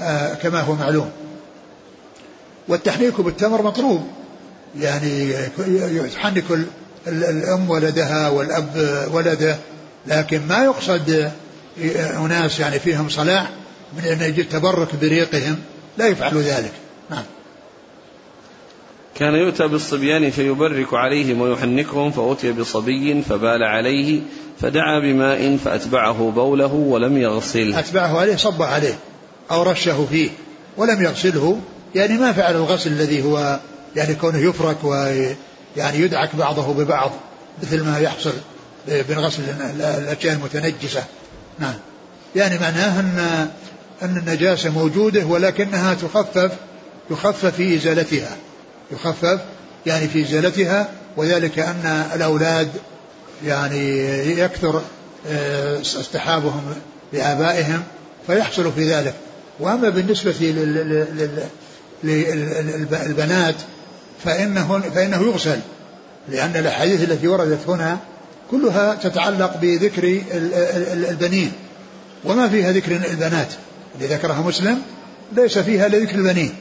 آه 0.00 0.34
كما 0.34 0.60
هو 0.60 0.74
معلوم. 0.74 1.10
والتحنيك 2.68 3.20
بالتمر 3.20 3.62
مطلوب 3.62 4.06
يعني 4.78 5.34
يحنك 6.14 6.44
الأم 7.06 7.70
ولدها 7.70 8.28
والأب 8.28 9.08
ولده 9.12 9.56
لكن 10.06 10.46
ما 10.48 10.64
يقصد 10.64 11.32
أناس 12.16 12.60
يعني 12.60 12.78
فيهم 12.78 13.08
صلاح 13.08 13.50
من 13.96 14.04
أن 14.04 14.20
يجي 14.22 14.40
التبرك 14.40 14.96
بريقهم 14.96 15.58
لا 15.98 16.06
يفعل 16.06 16.38
ذلك. 16.38 16.72
نعم. 17.10 17.24
كان 19.20 19.34
يؤتى 19.34 19.68
بالصبيان 19.68 20.30
فيبرك 20.30 20.94
عليهم 20.94 21.40
ويحنكهم 21.40 22.10
فأتي 22.10 22.52
بصبي 22.52 23.22
فبال 23.22 23.62
عليه 23.62 24.20
فدعا 24.60 25.00
بماء 25.00 25.56
فأتبعه 25.56 26.32
بوله 26.36 26.74
ولم 26.74 27.18
يغسل. 27.18 27.74
أتبعه 27.74 28.18
عليه 28.18 28.36
صب 28.36 28.62
عليه 28.62 28.98
أو 29.50 29.62
رشه 29.62 30.06
فيه 30.10 30.30
ولم 30.76 31.02
يغسله. 31.02 31.60
يعني 31.94 32.18
ما 32.18 32.32
فعل 32.32 32.54
الغسل 32.54 32.92
الذي 32.92 33.22
هو 33.22 33.60
يعني 33.96 34.14
كونه 34.14 34.38
يفرك 34.38 34.84
ويعني 34.84 35.98
يدعك 35.98 36.36
بعضه 36.36 36.74
ببعض 36.74 37.10
مثل 37.62 37.84
ما 37.84 37.98
يحصل 37.98 38.32
بغسل 38.88 39.42
الأشياء 39.80 40.34
المتنجسة. 40.34 41.04
نعم. 41.58 41.74
يعني 42.36 42.58
معناه 42.58 43.00
أن 43.00 43.48
أن 44.02 44.16
النجاسة 44.16 44.70
موجودة 44.70 45.26
ولكنها 45.26 45.94
تخفف 45.94 46.52
يخفف 47.10 47.46
في 47.46 47.74
إزالتها. 47.74 48.36
يخفف 48.92 49.40
يعني 49.86 50.08
في 50.08 50.22
إزالتها 50.22 50.88
وذلك 51.16 51.58
أن 51.58 52.06
الأولاد 52.14 52.68
يعني 53.44 53.98
يكثر 54.40 54.82
آه، 55.28 55.80
اصطحابهم 55.80 56.62
لآبائهم 57.12 57.82
فيحصل 58.26 58.72
في 58.72 58.92
ذلك. 58.92 59.14
وأما 59.60 59.88
بالنسبة 59.88 60.34
للبنات 62.04 63.54
فإنه, 64.24 64.80
فإنه 64.94 65.22
يغسل 65.22 65.58
لأن 66.28 66.56
الأحاديث 66.56 67.10
التي 67.10 67.28
وردت 67.28 67.68
هنا 67.68 67.98
كلها 68.50 68.94
تتعلق 68.94 69.56
بذكر 69.62 70.22
البنين. 71.10 71.52
وما 72.24 72.48
فيها 72.48 72.72
ذكر 72.72 72.92
البنات؟ 73.10 73.48
اللي 73.94 74.14
ذكرها 74.14 74.40
مسلم 74.40 74.82
ليس 75.32 75.58
فيها 75.58 75.88
لذكر 75.88 76.14
البنين. 76.14 76.54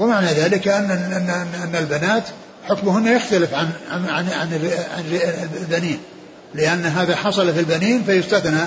ومعنى 0.00 0.26
ذلك 0.26 0.68
أن 0.68 0.90
أن 0.90 1.30
أن 1.62 1.76
البنات 1.76 2.22
حكمهن 2.68 3.06
يختلف 3.06 3.54
عن 3.54 3.70
عن 3.90 4.08
عن, 4.08 4.28
عن 4.28 4.70
البنين. 5.60 5.98
لأن 6.54 6.86
هذا 6.86 7.16
حصل 7.16 7.54
في 7.54 7.60
البنين 7.60 8.04
فيستثنى 8.04 8.60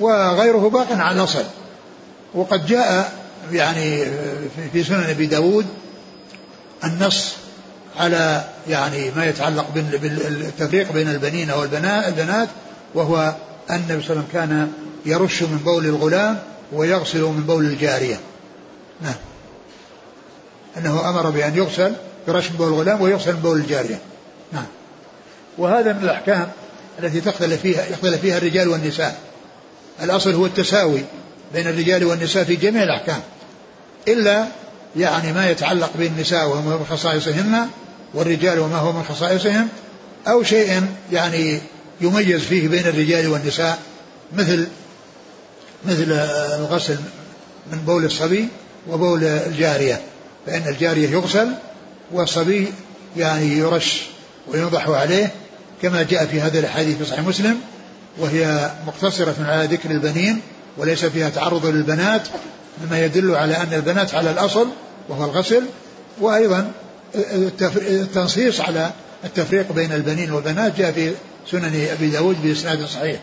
وغيره 0.00 0.70
باق 0.70 0.92
على 0.92 1.20
الأصل. 1.20 1.44
وقد 2.34 2.66
جاء 2.66 3.12
يعني 3.52 4.04
في 4.72 4.84
سنن 4.84 5.04
أبي 5.04 5.26
داود 5.26 5.66
النص 6.84 7.34
على 7.98 8.44
يعني 8.68 9.10
ما 9.16 9.24
يتعلق 9.24 9.66
بالتفريق 9.74 10.92
بين 10.92 11.08
البنين 11.08 11.50
والبنات 11.50 12.48
وهو 12.94 13.34
أن 13.70 13.76
النبي 13.76 14.02
صلى 14.02 14.10
الله 14.10 14.10
عليه 14.10 14.10
وسلم 14.10 14.24
كان 14.32 14.72
يرش 15.06 15.42
من 15.42 15.58
بول 15.64 15.86
الغلام 15.86 16.38
ويغسل 16.72 17.22
من 17.22 17.44
بول 17.46 17.64
الجارية. 17.64 18.20
نعم. 19.02 19.14
أنه 20.76 21.10
أمر 21.10 21.30
بأن 21.30 21.56
يغسل 21.56 21.92
يرش 22.28 22.50
من 22.50 22.56
بول 22.56 22.68
الغلام 22.68 23.02
ويغسل 23.02 23.32
من 23.32 23.40
بول 23.40 23.58
الجارية. 23.58 23.98
نعم. 24.52 24.66
وهذا 25.58 25.92
من 25.92 26.02
الأحكام 26.02 26.48
التي 26.98 27.20
تختلف 27.20 27.60
فيها 27.60 27.86
يختلف 27.86 28.20
فيها 28.20 28.38
الرجال 28.38 28.68
والنساء. 28.68 29.18
الأصل 30.02 30.34
هو 30.34 30.46
التساوي 30.46 31.04
بين 31.54 31.66
الرجال 31.66 32.04
والنساء 32.04 32.44
في 32.44 32.56
جميع 32.56 32.82
الأحكام. 32.82 33.20
إلا 34.08 34.46
يعني 34.96 35.32
ما 35.32 35.50
يتعلق 35.50 35.90
بالنساء 35.98 36.48
وما 36.48 36.76
من 36.76 36.86
خصائصهن 36.90 37.68
والرجال 38.14 38.58
وما 38.58 38.76
هو 38.76 38.92
من 38.92 39.02
خصائصهم 39.02 39.68
أو 40.28 40.42
شيء 40.42 40.86
يعني 41.12 41.60
يميز 42.00 42.42
فيه 42.42 42.68
بين 42.68 42.86
الرجال 42.86 43.28
والنساء 43.28 43.78
مثل 44.32 44.66
مثل 45.84 46.12
الغسل 46.58 46.96
من 47.72 47.78
بول 47.78 48.04
الصبي 48.04 48.48
وبول 48.90 49.24
الجارية. 49.24 50.00
فإن 50.46 50.68
الجارية 50.68 51.08
يغسل 51.08 51.48
والصبي 52.12 52.68
يعني 53.16 53.58
يرش 53.58 54.02
وينضح 54.48 54.88
عليه 54.88 55.32
كما 55.82 56.02
جاء 56.02 56.26
في 56.26 56.40
هذا 56.40 56.58
الحديث 56.58 56.96
في 56.96 57.04
صحيح 57.04 57.20
مسلم 57.20 57.60
وهي 58.18 58.70
مقتصرة 58.86 59.34
على 59.40 59.66
ذكر 59.66 59.90
البنين 59.90 60.40
وليس 60.76 61.04
فيها 61.04 61.28
تعرض 61.28 61.66
للبنات 61.66 62.22
مما 62.84 63.04
يدل 63.04 63.34
على 63.34 63.56
أن 63.56 63.72
البنات 63.72 64.14
على 64.14 64.30
الأصل 64.30 64.68
وهو 65.08 65.24
الغسل 65.24 65.62
وأيضا 66.20 66.72
التنصيص 67.76 68.60
على 68.60 68.90
التفريق 69.24 69.72
بين 69.72 69.92
البنين 69.92 70.32
والبنات 70.32 70.78
جاء 70.78 70.92
في 70.92 71.12
سنن 71.50 71.88
أبي 71.92 72.08
داود 72.10 72.42
بإسناد 72.42 72.86
صحيح. 72.86 73.20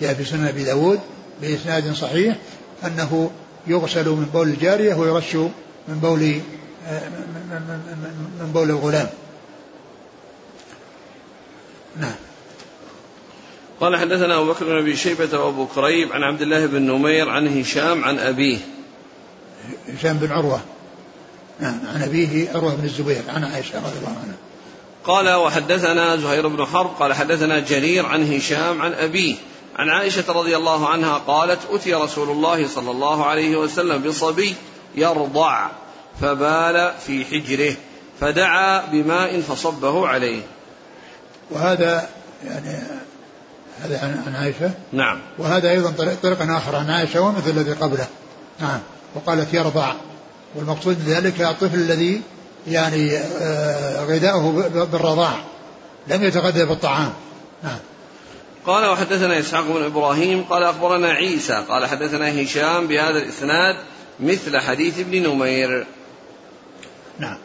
جاء 0.00 0.14
في 0.14 0.24
سنن 0.24 0.46
أبي 0.46 0.64
داود 0.64 1.00
بإسناد 1.42 1.94
صحيح 1.94 2.36
أنه 2.84 3.30
يغسل 3.66 4.08
من 4.08 4.26
بول 4.32 4.48
الجارية 4.48 4.94
ويرش 4.94 5.36
من 5.88 5.98
بول 5.98 6.40
من 8.40 8.50
بول 8.54 8.70
الغلام. 8.70 9.08
نعم. 11.96 12.14
قال 13.80 13.96
حدثنا 13.96 14.36
أبو 14.36 14.52
بكر 14.52 14.64
بن 14.64 14.78
أبي 14.78 14.96
شيبة 14.96 15.38
وأبو 15.38 15.66
كريب 15.66 16.12
عن 16.12 16.22
عبد 16.22 16.42
الله 16.42 16.66
بن 16.66 16.82
نمير 16.82 17.28
عن 17.28 17.60
هشام 17.60 18.04
عن 18.04 18.18
أبيه. 18.18 18.58
هشام 19.88 20.16
بن 20.16 20.32
عروة. 20.32 20.60
نعم 21.60 21.78
عن 21.94 22.02
أبيه 22.02 22.50
عروة 22.50 22.74
بن 22.74 22.84
الزبير 22.84 23.22
عن 23.28 23.44
عائشة 23.44 23.78
رضي 23.78 23.98
الله 23.98 24.16
عنها. 24.22 24.36
قال 25.04 25.34
وحدثنا 25.34 26.16
زهير 26.16 26.48
بن 26.48 26.64
حرب 26.64 26.90
قال 26.98 27.12
حدثنا 27.12 27.60
جرير 27.60 28.06
عن 28.06 28.32
هشام 28.32 28.82
عن 28.82 28.92
أبيه. 28.92 29.34
عن 29.76 29.88
عائشة 29.88 30.32
رضي 30.32 30.56
الله 30.56 30.88
عنها 30.88 31.18
قالت 31.18 31.60
أتي 31.70 31.94
رسول 31.94 32.30
الله 32.30 32.68
صلى 32.68 32.90
الله 32.90 33.26
عليه 33.26 33.56
وسلم 33.56 34.02
بصبي. 34.02 34.54
يرضع 34.94 35.68
فبال 36.20 36.92
في 37.06 37.24
حجره 37.24 37.76
فدعا 38.20 38.86
بماء 38.86 39.40
فصبه 39.40 40.08
عليه. 40.08 40.42
وهذا 41.50 42.08
يعني 42.46 42.82
هذا 43.84 44.22
عن 44.26 44.34
عائشة؟ 44.34 44.70
نعم. 44.92 45.18
وهذا 45.38 45.70
أيضا 45.70 45.90
طريق, 45.90 46.16
طريق 46.22 46.42
آخر 46.42 46.76
عن 46.76 46.90
عائشة 46.90 47.20
ومثل 47.20 47.50
الذي 47.50 47.72
قبله. 47.72 48.06
نعم. 48.60 48.80
وقالت 49.14 49.54
يرضع. 49.54 49.92
والمقصود 50.54 51.04
بذلك 51.04 51.40
الطفل 51.40 51.74
الذي 51.74 52.22
يعني 52.66 53.16
آه، 53.16 54.04
غذاؤه 54.04 54.50
بالرضاع. 54.84 55.34
لم 56.08 56.22
يتغذى 56.22 56.64
بالطعام. 56.64 57.12
نعم. 57.62 57.78
قال 58.66 58.90
وحدثنا 58.90 59.38
إسحاق 59.38 59.64
بن 59.64 59.84
إبراهيم. 59.84 60.44
قال 60.44 60.62
أخبرنا 60.62 61.08
عيسى. 61.08 61.64
قال 61.68 61.86
حدثنا 61.86 62.42
هشام 62.42 62.86
بهذا 62.86 63.18
الإسناد 63.18 63.76
مثل 64.20 64.58
حديث 64.58 64.98
ابن 64.98 65.28
نمير. 65.28 65.86
نعم. 67.18 67.38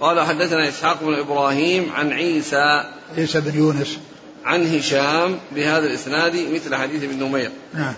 قال 0.00 0.20
حدثنا 0.20 0.68
إسحاق 0.68 1.02
بن 1.02 1.14
إبراهيم 1.14 1.92
عن 1.92 2.12
عيسى 2.12 2.84
عيسى 3.16 3.40
بن 3.40 3.58
يونس. 3.58 3.98
عن 4.44 4.76
هشام 4.76 5.38
بهذا 5.52 5.86
الإسناد 5.86 6.36
مثل 6.52 6.74
حديث 6.74 7.02
ابن 7.02 7.22
نمير. 7.24 7.50
نعم. 7.74 7.94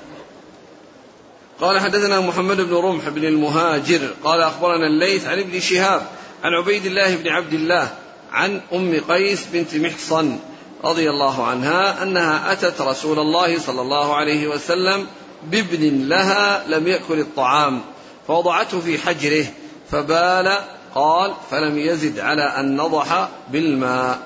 قال 1.60 1.80
حدثنا 1.80 2.20
محمد 2.20 2.60
بن 2.60 2.74
رمح 2.74 3.08
بن 3.08 3.24
المهاجر. 3.24 4.14
قال 4.24 4.40
أخبرنا 4.40 4.86
الليث 4.86 5.26
عن 5.26 5.38
ابن 5.38 5.60
شهاب 5.60 6.02
عن 6.44 6.52
عبيد 6.52 6.86
الله 6.86 7.16
بن 7.16 7.28
عبد 7.28 7.52
الله 7.52 7.88
عن 8.32 8.60
أم 8.72 9.00
قيس 9.08 9.46
بنت 9.52 9.74
محصن 9.74 10.38
رضي 10.84 11.10
الله 11.10 11.46
عنها 11.46 12.02
أنها 12.02 12.52
أتت 12.52 12.80
رسول 12.80 13.18
الله 13.18 13.58
صلى 13.58 13.80
الله 13.80 14.16
عليه 14.16 14.48
وسلم 14.48 15.06
بابن 15.50 16.08
لها 16.08 16.64
لم 16.68 16.88
يأكل 16.88 17.20
الطعام. 17.20 17.80
فوضعته 18.28 18.80
في 18.80 18.98
حجره 18.98 19.46
فبال 19.90 20.58
قال 20.94 21.32
فلم 21.50 21.78
يزد 21.78 22.18
على 22.18 22.42
أن 22.42 22.76
نضح 22.76 23.28
بالماء. 23.52 24.18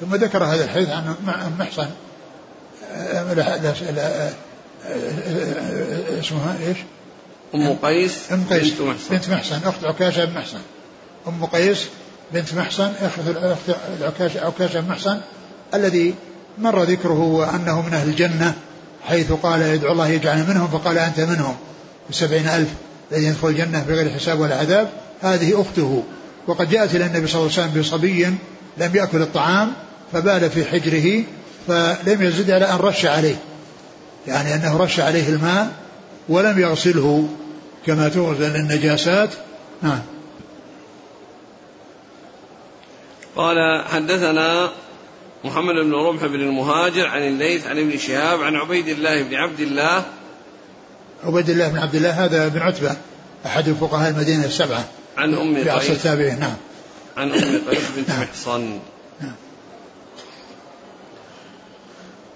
ثم 0.00 0.14
ذكر 0.14 0.44
هذا 0.44 0.64
الحديث 0.64 0.88
عن 0.88 1.14
محصن. 1.58 1.88
اسمها 6.20 6.56
إيش؟ 6.66 6.78
أم 7.54 7.76
قيس 7.82 8.32
أم 8.32 8.44
قيس 8.50 8.70
بنت 8.70 8.80
محصن, 8.80 9.10
بنت 9.10 9.28
محصن. 9.28 9.60
أخت 9.64 9.84
عكاشة 9.84 10.24
بن 10.24 10.38
محصن. 10.38 10.60
أم 11.28 11.44
قيس 11.46 11.86
بنت 12.32 12.54
محصن 12.54 12.92
أخت 13.02 13.20
عكاشه 14.02 14.46
عكاشة 14.46 14.80
بن 14.80 14.88
محصن 14.88 15.20
الذي 15.74 16.14
مر 16.58 16.82
ذكره 16.82 17.20
وانه 17.20 17.82
من 17.82 17.94
أهل 17.94 18.08
الجنة 18.08 18.54
حيث 19.04 19.32
قال 19.32 19.62
يدعو 19.62 19.92
الله 19.92 20.08
يجعل 20.08 20.46
منهم 20.48 20.68
فقال 20.68 20.98
أنت 20.98 21.20
منهم 21.20 21.56
بسبعين 22.10 22.48
ألف. 22.48 22.68
الذين 23.12 23.28
يدخل 23.28 23.48
الجنة 23.48 23.84
بغير 23.88 24.10
حساب 24.10 24.40
ولا 24.40 24.56
عذاب 24.56 24.90
هذه 25.22 25.60
أخته. 25.60 26.02
وقد 26.46 26.70
جاءت 26.70 26.94
إلى 26.94 27.06
النبي 27.06 27.26
صلى 27.26 27.40
الله 27.40 27.52
عليه 27.52 27.68
وسلم 27.68 27.80
بصبي 27.80 28.26
لم 28.78 28.96
يأكل 28.96 29.22
الطعام 29.22 29.72
فبال 30.12 30.50
في 30.50 30.64
حجره 30.64 31.24
فلم 31.68 32.22
يزد 32.22 32.50
على 32.50 32.64
أن 32.64 32.76
رش 32.76 33.06
عليه. 33.06 33.36
يعني 34.26 34.54
أنه 34.54 34.76
رش 34.76 35.00
عليه 35.00 35.28
الماء 35.28 35.72
ولم 36.28 36.58
يغسله 36.58 37.28
كما 37.86 38.08
تغسل 38.08 38.56
النجاسات 38.56 39.30
نعم. 39.82 40.00
قال 43.36 43.84
حدثنا 43.84 44.70
محمد 45.44 45.74
بن 45.74 45.94
رمح 45.94 46.26
بن 46.26 46.40
المهاجر 46.40 47.06
عن 47.06 47.22
الليث 47.22 47.66
عن 47.66 47.78
ابن 47.78 47.98
شهاب 47.98 48.42
عن 48.42 48.56
عبيد 48.56 48.88
الله 48.88 49.22
بن 49.22 49.34
عبد 49.34 49.60
الله 49.60 50.04
عبيد 51.24 51.50
الله 51.50 51.68
بن 51.68 51.78
عبد 51.78 51.94
الله 51.94 52.24
هذا 52.24 52.48
بن 52.48 52.58
عتبة 52.58 52.96
أحد 53.46 53.72
فقهاء 53.80 54.10
المدينة 54.10 54.44
السبعة 54.44 54.84
عن 55.16 55.34
أم 55.34 55.54
قيس 55.54 55.64
في 55.64 55.70
عصر 55.70 55.92
التابعين 55.92 56.40
نعم 56.40 56.56
عن 57.16 57.32
أم 57.32 57.60
قيس 57.70 57.82
بنت 57.96 58.08
نعم. 58.08 58.22
محصن 58.22 58.78
نعم 59.20 59.32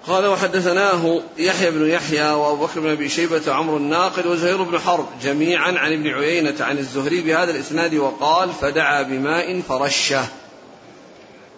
قال 0.07 0.25
وحدثناه 0.25 1.21
يحيى 1.37 1.71
بن 1.71 1.89
يحيى 1.89 2.31
وأبو 2.31 2.65
بكر 2.65 2.79
بن 2.79 2.89
أبي 2.89 3.09
شيبة 3.09 3.41
وعمر 3.47 3.77
الناقد 3.77 4.25
وزهير 4.25 4.63
بن 4.63 4.79
حرب 4.79 5.05
جميعا 5.23 5.71
عن 5.71 5.93
ابن 5.93 6.07
عيينة 6.07 6.55
عن 6.59 6.77
الزهري 6.77 7.21
بهذا 7.21 7.51
الإسناد 7.51 7.95
وقال 7.95 8.49
فدعا 8.61 9.01
بماء 9.01 9.61
فرشه. 9.61 10.25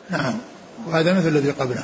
نعم 0.10 0.38
وهذا 0.88 1.14
مثل 1.14 1.28
الذي 1.28 1.52
قبله. 1.52 1.84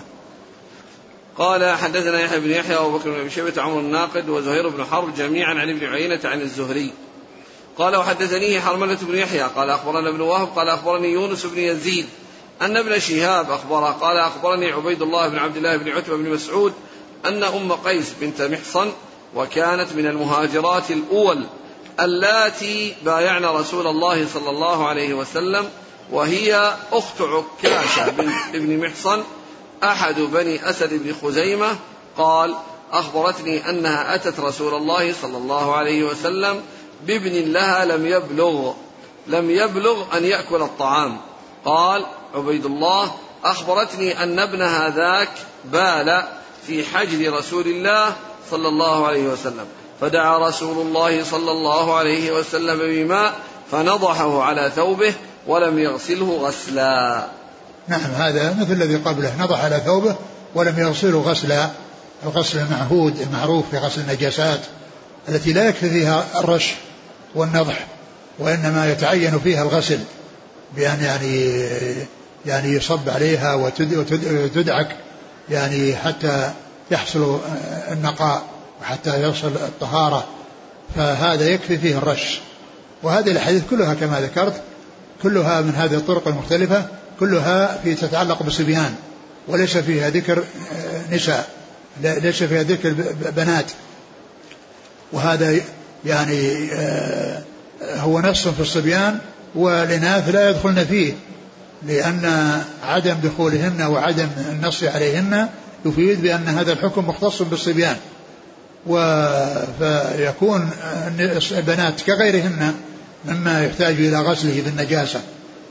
قال 1.37 1.77
حدثنا 1.77 2.21
يحيى 2.21 2.39
بن 2.39 2.51
يحيى 2.51 2.75
وابو 2.75 2.97
بكر 2.97 3.09
بن 3.09 3.19
ابي 3.19 3.29
شيبة 3.29 3.53
وعمر 3.57 3.79
الناقد 3.79 4.29
وزهير 4.29 4.69
بن 4.69 4.85
حرب 4.85 5.15
جميعا 5.15 5.53
عن 5.53 5.69
ابن 5.69 5.85
عيينة 5.85 6.19
عن 6.23 6.41
الزهري. 6.41 6.91
قال 7.77 7.95
وحدثني 7.95 8.61
حرملة 8.61 8.97
بن 9.01 9.17
يحيى 9.17 9.41
قال 9.41 9.69
أخبرنا 9.69 10.09
ابن 10.09 10.21
وهب 10.21 10.47
قال 10.55 10.69
أخبرني 10.69 11.07
يونس 11.07 11.45
بن 11.45 11.59
يزيد 11.59 12.05
أن 12.61 12.77
ابن 12.77 12.99
شهاب 12.99 13.51
أخبره 13.51 13.91
قال 13.91 14.17
أخبرني 14.17 14.71
عبيد 14.71 15.01
الله 15.01 15.27
بن 15.27 15.37
عبد 15.37 15.57
الله 15.57 15.77
بن 15.77 15.89
عتبة 15.89 16.17
بن 16.17 16.29
مسعود 16.29 16.73
أن 17.25 17.43
أم 17.43 17.71
قيس 17.71 18.13
بنت 18.21 18.41
محصن 18.41 18.91
وكانت 19.35 19.93
من 19.93 20.07
المهاجرات 20.07 20.91
الأول 20.91 21.43
اللاتي 21.99 22.95
بايعن 23.05 23.45
رسول 23.45 23.87
الله 23.87 24.27
صلى 24.27 24.49
الله 24.49 24.87
عليه 24.87 25.13
وسلم 25.13 25.69
وهي 26.11 26.73
أخت 26.91 27.21
عكاشة 27.21 28.09
بن 28.09 28.29
ابن 28.53 28.87
محصن 28.87 29.23
أحد 29.83 30.19
بني 30.19 30.69
أسد 30.69 31.03
بن 31.03 31.15
خزيمة 31.21 31.75
قال 32.17 32.55
أخبرتني 32.91 33.69
أنها 33.69 34.15
أتت 34.15 34.39
رسول 34.39 34.73
الله 34.73 35.13
صلى 35.13 35.37
الله 35.37 35.75
عليه 35.75 36.03
وسلم 36.03 36.61
بابن 37.07 37.51
لها 37.51 37.85
لم 37.85 38.05
يبلغ 38.05 38.73
لم 39.27 39.49
يبلغ 39.49 40.17
أن 40.17 40.25
يأكل 40.25 40.61
الطعام. 40.61 41.17
قال 41.65 42.05
عبيد 42.35 42.65
الله 42.65 43.11
أخبرتني 43.43 44.23
أن 44.23 44.39
ابنها 44.39 44.89
ذاك 44.89 45.31
بال 45.65 46.23
في 46.67 46.85
حجر 46.85 47.33
رسول 47.33 47.67
الله 47.67 48.15
صلى 48.51 48.67
الله 48.67 49.07
عليه 49.07 49.27
وسلم 49.27 49.65
فدعا 50.01 50.47
رسول 50.47 50.87
الله 50.87 51.23
صلى 51.23 51.51
الله 51.51 51.95
عليه 51.95 52.31
وسلم 52.31 52.77
بماء 52.79 53.39
فنضحه 53.71 54.43
على 54.43 54.71
ثوبه 54.75 55.13
ولم 55.47 55.79
يغسله 55.79 56.39
غسلا. 56.41 57.27
نعم 57.87 58.11
هذا 58.11 58.55
مثل 58.59 58.71
الذي 58.71 58.95
قبله. 58.95 59.33
نضح 59.39 59.63
على 59.63 59.81
ثوبه 59.85 60.15
ولم 60.55 60.79
يغسله 60.79 61.21
غسلا 61.21 61.69
الغسل 62.23 62.59
المعهود 62.59 63.19
المعروف 63.21 63.69
في 63.71 63.77
غسل 63.77 64.01
النجاسات 64.01 64.59
التي 65.29 65.53
لا 65.53 65.67
يكفي 65.67 65.89
فيها 65.89 66.25
الرش 66.35 66.73
والنضح 67.35 67.87
وإنما 68.39 68.91
يتعين 68.91 69.39
فيها 69.39 69.63
الغسل 69.63 69.99
بأن 70.75 71.03
يعني 71.03 71.67
يعني 72.45 72.73
يصب 72.73 73.09
عليها 73.09 73.53
وتدعك 73.53 74.95
يعني 75.49 75.95
حتى 75.95 76.51
يحصل 76.91 77.39
النقاء 77.91 78.43
وحتى 78.81 79.21
يصل 79.21 79.47
الطهارة. 79.47 80.25
فهذا 80.95 81.49
يكفي 81.49 81.77
فيه 81.77 81.97
الرش. 81.97 82.39
وهذه 83.03 83.31
الحديث 83.31 83.63
كلها 83.69 83.93
كما 83.93 84.21
ذكرت 84.21 84.61
كلها 85.23 85.61
من 85.61 85.75
هذه 85.75 85.95
الطرق 85.95 86.27
المختلفة 86.27 86.85
كلها 87.19 87.79
في 87.83 87.95
تتعلق 87.95 88.43
بالصبيان 88.43 88.95
وليس 89.47 89.77
فيها 89.77 90.09
ذكر 90.09 90.43
نساء 91.11 91.49
ليس 92.03 92.43
فيها 92.43 92.63
ذكر 92.63 92.95
بنات. 93.35 93.65
وهذا 95.11 95.55
يعني 96.05 96.71
آه، 96.73 97.41
هو 97.81 98.19
نص 98.19 98.47
في 98.47 98.59
الصبيان 98.59 99.19
والإناث 99.55 100.29
لا 100.29 100.49
يدخلن 100.49 100.85
فيه 100.85 101.13
لأن 101.87 102.51
عدم 102.83 103.15
دخولهن 103.23 103.81
وعدم 103.81 104.27
النص 104.49 104.83
عليهن 104.83 105.49
يفيد 105.85 106.21
بأن 106.21 106.47
هذا 106.47 106.71
الحكم 106.71 107.07
مختص 107.07 107.41
بالصبيان. 107.41 107.95
فيكون 109.79 110.69
البنات 111.51 112.01
كغيرهن 112.01 112.73
مما 113.25 113.65
يحتاج 113.65 113.93
إلى 113.93 114.17
غسله 114.17 114.61
بالنجاسة. 114.65 115.21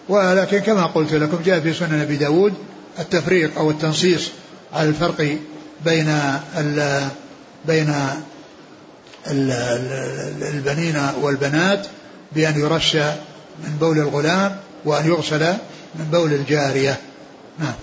ولكن 0.08 0.58
كما 0.58 0.86
قلت 0.86 1.14
لكم 1.14 1.38
جاء 1.44 1.60
في 1.60 1.72
سنن 1.72 2.00
أبي 2.00 2.16
داود 2.16 2.54
التفريق 2.98 3.58
أو 3.58 3.70
التنصيص 3.70 4.30
على 4.72 4.88
الفرق 4.88 5.38
بين 5.84 6.08
ال 6.58 7.08
بين 7.66 7.94
ال 9.30 9.50
البنين 10.54 11.02
والبنات 11.20 11.86
بأن 12.32 12.60
يرش 12.60 12.96
من 13.64 13.76
بول 13.80 13.98
الغلام 13.98 14.56
وأن 14.84 15.06
يغسل 15.06 15.52
من 15.94 16.04
بول 16.12 16.32
الجارية. 16.32 17.00
نعم. 17.58 17.74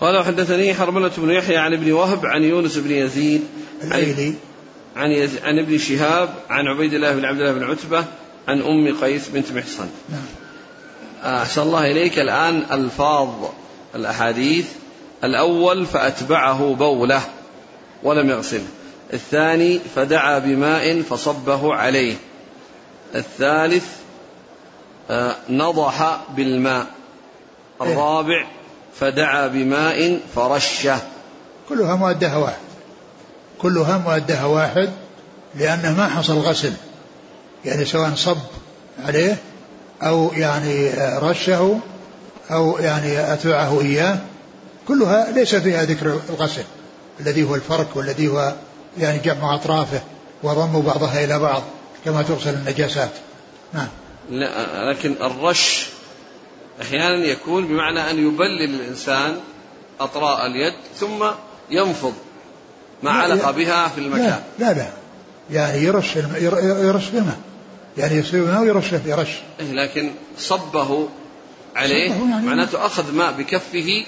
قال 0.00 0.16
وحدثني 0.16 0.74
حرملة 0.74 1.10
بن 1.16 1.30
يحيى 1.30 1.56
عن 1.56 1.72
ابن 1.72 1.92
وهب 1.92 2.26
عن 2.26 2.42
يونس 2.42 2.76
بن 2.76 2.90
يزيد 2.90 3.42
الأيلي. 3.84 4.34
عن 4.96 5.10
يز... 5.10 5.30
عن 5.44 5.58
ابن 5.58 5.78
شهاب 5.78 6.34
عن 6.50 6.66
عبيد 6.66 6.94
الله 6.94 7.14
بن 7.14 7.24
عبد 7.24 7.40
الله 7.40 7.52
بن 7.52 7.64
عتبة 7.64 8.04
عن 8.48 8.62
أم 8.62 8.96
قيس 9.00 9.28
بنت 9.28 9.52
محصن. 9.52 9.88
أحسن 11.24 11.62
الله 11.62 11.90
إليك 11.90 12.18
الآن 12.18 12.62
ألفاظ 12.72 13.28
الأحاديث. 13.94 14.66
الأول 15.24 15.86
فأتبعه 15.86 16.74
بولة 16.74 17.20
ولم 18.02 18.30
يغسله 18.30 18.66
الثاني 19.12 19.80
فدعا 19.94 20.38
بماء 20.38 21.02
فصبه 21.02 21.74
عليه. 21.74 22.14
الثالث 23.14 23.86
آه، 25.10 25.36
نضح 25.50 26.20
بالماء. 26.36 26.86
إيه. 27.82 27.92
الرابع 27.92 28.46
فدعا 29.00 29.46
بماء 29.46 30.20
فرشه. 30.34 30.98
كلها 31.68 31.94
مؤدها 31.94 32.36
واحد. 32.36 32.64
كلها 33.58 33.98
مؤدها 33.98 34.44
واحد 34.44 34.90
لأنه 35.54 35.96
ما 35.96 36.08
حصل 36.08 36.38
غسل. 36.38 36.72
يعني 37.64 37.84
سواء 37.84 38.14
صب 38.14 38.38
عليه 39.04 39.36
أو 40.02 40.32
يعني 40.32 40.90
رشه 41.18 41.80
أو 42.50 42.78
يعني 42.78 43.32
أتبعه 43.32 43.80
إياه 43.80 44.18
كلها 44.88 45.30
ليس 45.30 45.54
فيها 45.54 45.84
ذكر 45.84 46.20
الغسل 46.30 46.64
الذي 47.20 47.44
هو 47.44 47.54
الفرك 47.54 47.86
والذي 47.94 48.28
هو 48.28 48.54
يعني 48.98 49.18
جمع 49.18 49.54
أطرافه 49.54 50.02
وضم 50.42 50.80
بعضها 50.80 51.24
إلى 51.24 51.38
بعض 51.38 51.62
كما 52.04 52.22
تغسل 52.22 52.54
النجاسات. 52.54 53.10
نعم. 53.72 53.88
لا 54.30 54.90
لكن 54.92 55.14
الرش 55.20 55.86
أحيانا 56.82 57.24
يكون 57.24 57.66
بمعنى 57.66 58.10
أن 58.10 58.18
يبلل 58.26 58.74
الإنسان 58.74 59.36
أطراء 60.00 60.46
اليد 60.46 60.74
ثم 60.96 61.24
ينفض 61.70 62.14
ما 63.02 63.10
علق 63.10 63.50
بها 63.50 63.88
في 63.88 63.98
المكان. 64.00 64.42
لا 64.58 64.66
لا, 64.66 64.72
لا. 64.72 64.88
يعني 65.50 65.78
يرش 65.82 66.16
يرش 66.16 67.08
بماء 67.08 67.38
يعني 67.98 68.14
يصير 68.14 68.44
ماء 68.44 68.60
ويرش 68.60 68.92
يرش. 69.06 69.28
إيه 69.60 69.72
لكن 69.72 70.10
صبه 70.38 71.08
عليه 71.76 72.08
صبه 72.08 72.30
يعني 72.30 72.46
معناته 72.46 72.86
أخذ 72.86 73.12
ماء 73.12 73.32
بكفه 73.32 74.04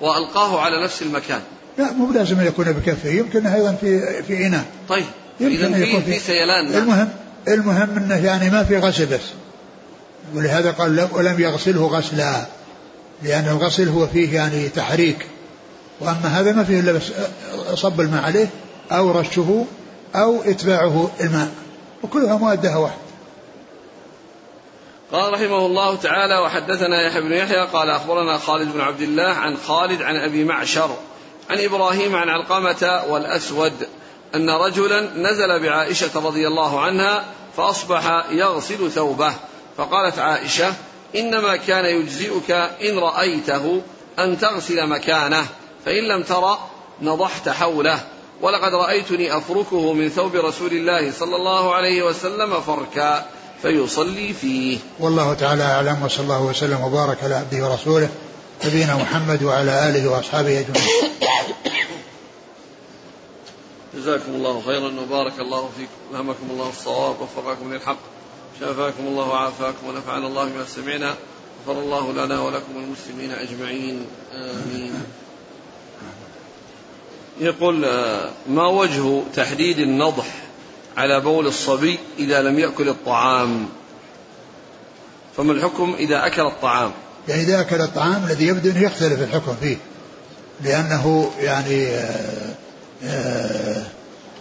وألقاه 0.00 0.60
على 0.60 0.84
نفس 0.84 1.02
المكان. 1.02 1.40
لا 1.78 1.92
مو 1.92 2.12
لازم 2.12 2.40
أن 2.40 2.46
يكون 2.46 2.72
بكفه 2.72 3.10
يمكن 3.10 3.46
أيضا 3.46 3.72
في 3.72 4.22
في 4.22 4.46
إناء. 4.46 4.64
طيب 4.88 5.04
إذا 5.40 5.72
في, 5.72 6.00
في 6.00 6.18
سيلان 6.18 6.74
المهم 6.74 7.08
المهم 7.48 7.96
أنه 7.96 8.26
يعني 8.26 8.50
ما 8.50 8.64
في 8.64 8.78
غسل 8.78 9.06
بس. 9.06 9.20
ولهذا 10.34 10.70
قال 10.70 11.08
ولم 11.12 11.40
يغسله 11.40 11.86
غسلا 11.86 12.46
لأن 13.22 13.48
الغسل 13.48 13.88
هو 13.88 14.06
فيه 14.06 14.34
يعني 14.34 14.68
تحريك. 14.68 15.26
وأما 16.00 16.40
هذا 16.40 16.52
ما 16.52 16.64
فيه 16.64 16.80
إلا 16.80 16.92
بس 16.92 17.02
صب 17.74 18.00
الماء 18.00 18.24
عليه 18.24 18.48
أو 18.92 19.10
رشه 19.10 19.66
أو 20.14 20.42
إتباعه 20.42 21.10
الماء. 21.20 21.48
وكلها 22.02 22.36
مؤدها 22.36 22.76
واحد 22.76 23.09
قال 25.12 25.32
رحمه 25.32 25.66
الله 25.66 25.96
تعالى 25.96 26.38
وحدثنا 26.38 27.06
يحيى 27.06 27.20
بن 27.20 27.32
يحيى 27.32 27.66
قال 27.66 27.90
أخبرنا 27.90 28.38
خالد 28.38 28.72
بن 28.72 28.80
عبد 28.80 29.00
الله 29.00 29.28
عن 29.28 29.56
خالد 29.56 30.02
عن 30.02 30.16
أبي 30.16 30.44
معشر 30.44 30.90
عن 31.50 31.60
إبراهيم 31.60 32.16
عن 32.16 32.28
علقمة 32.28 33.02
والأسود 33.08 33.72
أن 34.34 34.50
رجلا 34.50 35.00
نزل 35.00 35.60
بعائشة 35.60 36.10
رضي 36.26 36.46
الله 36.46 36.80
عنها 36.80 37.24
فأصبح 37.56 38.24
يغسل 38.30 38.90
ثوبه 38.90 39.32
فقالت 39.76 40.18
عائشة 40.18 40.74
إنما 41.16 41.56
كان 41.56 41.84
يجزئك 41.84 42.50
إن 42.50 42.98
رأيته 42.98 43.82
أن 44.18 44.38
تغسل 44.38 44.86
مكانه 44.86 45.46
فإن 45.84 46.04
لم 46.04 46.22
ترى 46.22 46.58
نضحت 47.02 47.48
حوله 47.48 48.00
ولقد 48.40 48.74
رأيتني 48.74 49.36
أفركه 49.36 49.92
من 49.92 50.08
ثوب 50.08 50.36
رسول 50.36 50.72
الله 50.72 51.12
صلى 51.12 51.36
الله 51.36 51.74
عليه 51.74 52.02
وسلم 52.02 52.60
فركا. 52.60 53.26
فيصلي 53.62 54.32
فيه. 54.32 54.78
والله 54.98 55.34
تعالى 55.34 55.62
أعلم 55.62 56.02
وصلى 56.02 56.22
الله 56.22 56.42
وسلم 56.42 56.80
وبارك 56.80 57.24
على 57.24 57.34
عبده 57.34 57.68
ورسوله 57.68 58.08
نبينا 58.66 58.96
محمد 58.96 59.42
وعلى 59.42 59.88
آله 59.88 60.10
وأصحابه 60.10 60.60
أجمعين. 60.60 61.10
جزاكم 63.94 64.32
الله 64.32 64.62
خيرا 64.66 65.00
وبارك 65.00 65.40
الله 65.40 65.70
فيكم. 65.76 65.92
ألهمكم 66.10 66.50
الله 66.50 66.68
الصواب 66.68 67.16
ووفقكم 67.20 67.74
للحق. 67.74 67.98
شافاكم 68.60 69.06
الله 69.06 69.28
وعافاكم 69.28 69.86
ونفعنا 69.88 70.26
الله 70.26 70.44
بما 70.44 70.64
سمعنا. 70.64 71.14
غفر 71.66 71.80
الله 71.80 72.12
لنا 72.12 72.40
ولكم 72.40 72.72
المسلمين 72.76 73.30
أجمعين. 73.30 74.06
آمين. 74.32 75.02
يقول 77.40 77.84
آه، 77.84 78.30
ما 78.48 78.66
وجه 78.66 79.22
تحديد 79.34 79.78
النضح؟ 79.78 80.39
على 81.00 81.20
بول 81.20 81.46
الصبي 81.46 81.98
إذا 82.18 82.42
لم 82.42 82.58
يأكل 82.58 82.88
الطعام. 82.88 83.66
فما 85.36 85.52
الحكم 85.52 85.94
إذا 85.98 86.26
أكل 86.26 86.42
الطعام؟ 86.42 86.90
يعني 87.28 87.42
إذا 87.42 87.60
أكل 87.60 87.80
الطعام 87.80 88.24
الذي 88.24 88.46
يبدو 88.46 88.70
أنه 88.70 88.82
يختلف 88.82 89.22
الحكم 89.22 89.54
فيه. 89.60 89.76
لأنه 90.64 91.30
يعني 91.40 91.88
آه، 93.04 93.82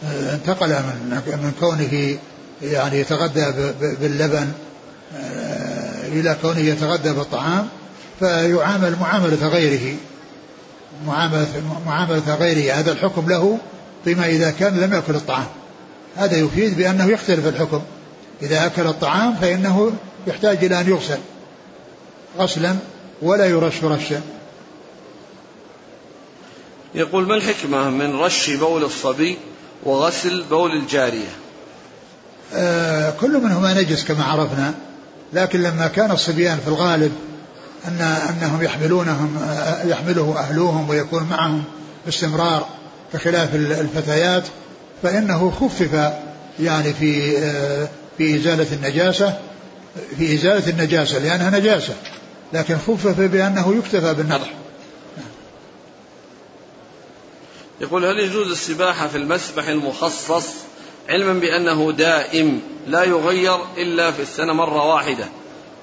آه، 0.04 0.34
انتقل 0.34 0.70
من 0.70 1.22
من 1.28 1.54
كونه 1.60 2.18
يعني 2.62 3.00
يتغذى 3.00 3.74
باللبن 3.80 4.52
آه، 5.18 6.08
إلى 6.08 6.38
كونه 6.42 6.60
يتغذى 6.60 7.14
بالطعام 7.14 7.68
فيعامل 8.20 8.96
معاملة 9.02 9.48
غيره. 9.48 9.96
معاملة, 11.08 11.48
معاملة 11.86 12.36
غيره. 12.36 12.74
هذا 12.74 12.92
الحكم 12.92 13.30
له 13.30 13.58
فيما 14.04 14.26
إذا 14.26 14.52
كان 14.52 14.80
لم 14.80 14.94
يأكل 14.94 15.16
الطعام. 15.16 15.59
هذا 16.16 16.38
يفيد 16.38 16.78
بأنه 16.78 17.06
يختلف 17.06 17.48
الحكم. 17.48 17.82
إذا 18.42 18.66
أكل 18.66 18.88
الطعام 18.88 19.36
فإنه 19.36 19.92
يحتاج 20.28 20.66
إلى 20.66 20.82
أن 20.82 20.90
يغسل 20.90 21.18
غسلا 22.38 22.76
ولا 23.22 23.46
يرش 23.46 23.84
رشا 23.84 24.22
يقول 26.96 27.28
ما 27.28 27.36
الحكمة 27.36 27.90
من 27.90 28.16
رش 28.16 28.50
بول 28.50 28.84
الصبي 28.84 29.38
وغسل 29.84 30.44
بول 30.50 30.72
الجارية؟ 30.72 31.30
آه 32.54 33.14
كل 33.22 33.38
منهما 33.44 33.74
نجس 33.74 34.04
كما 34.06 34.24
عرفنا 34.24 34.74
لكن 35.34 35.64
لما 35.64 35.88
كان 35.88 36.12
الصبيان 36.12 36.60
في 36.60 36.68
الغالب 36.68 37.12
أن 37.88 38.02
أنهم 38.02 38.64
يحملونهم 38.64 39.38
آه، 39.38 39.84
يحمله 39.84 40.40
أهلوهم 40.40 40.90
ويكون 40.90 41.24
معهم 41.24 41.64
باستمرار 42.06 42.68
بخلاف 43.14 43.56
الفتيات 43.56 44.44
فإنه 45.04 45.52
خفف 45.52 46.14
يعني 46.60 46.94
في 46.94 47.38
آه، 47.38 47.90
في 48.18 48.36
إزالة 48.36 48.68
النجاسة 48.74 49.40
في 50.18 50.34
إزالة 50.34 50.70
النجاسة 50.70 51.20
لأنها 51.20 51.60
نجاسة 51.60 51.94
لكن 52.54 52.78
خفف 52.78 53.20
بأنه 53.20 53.76
يكتفى 53.78 54.14
بالنضح. 54.14 54.54
يقول 57.82 58.06
هل 58.06 58.20
يجوز 58.20 58.52
السباحة 58.52 59.08
في 59.08 59.18
المسبح 59.18 59.68
المخصص 59.68 60.46
علما 61.10 61.34
بأنه 61.34 61.92
دائم 61.92 62.62
لا 62.88 63.04
يغير 63.04 63.58
إلا 63.78 64.12
في 64.12 64.22
السنة 64.22 64.54
مرة 64.54 64.94
واحدة 64.94 65.26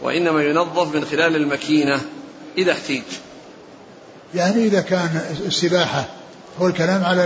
وإنما 0.03 0.43
ينظف 0.43 0.95
من 0.95 1.05
خلال 1.05 1.37
الماكينة 1.37 2.01
إذا 2.59 2.73
احتيج 2.73 3.03
يعني 4.35 4.67
إذا 4.67 4.81
كان 4.81 5.21
السباحة 5.47 6.05
هو 6.61 6.67
الكلام 6.67 7.05
على 7.05 7.25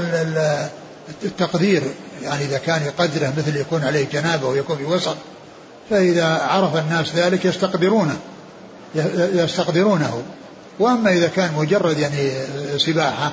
التقدير 1.24 1.82
يعني 2.22 2.44
إذا 2.44 2.58
كان 2.58 2.82
يقدره 2.82 3.32
مثل 3.38 3.56
يكون 3.56 3.84
عليه 3.84 4.06
جنابة 4.12 4.46
ويكون 4.48 4.76
في 4.76 4.84
وسط 4.84 5.16
فإذا 5.90 6.26
عرف 6.26 6.76
الناس 6.76 7.14
ذلك 7.14 7.44
يستقدرونه 7.44 8.16
يستقدرونه. 9.34 10.22
وأما 10.78 11.12
إذا 11.12 11.28
كان 11.28 11.50
مجرد 11.56 11.98
يعني 11.98 12.30
سباحة 12.76 13.32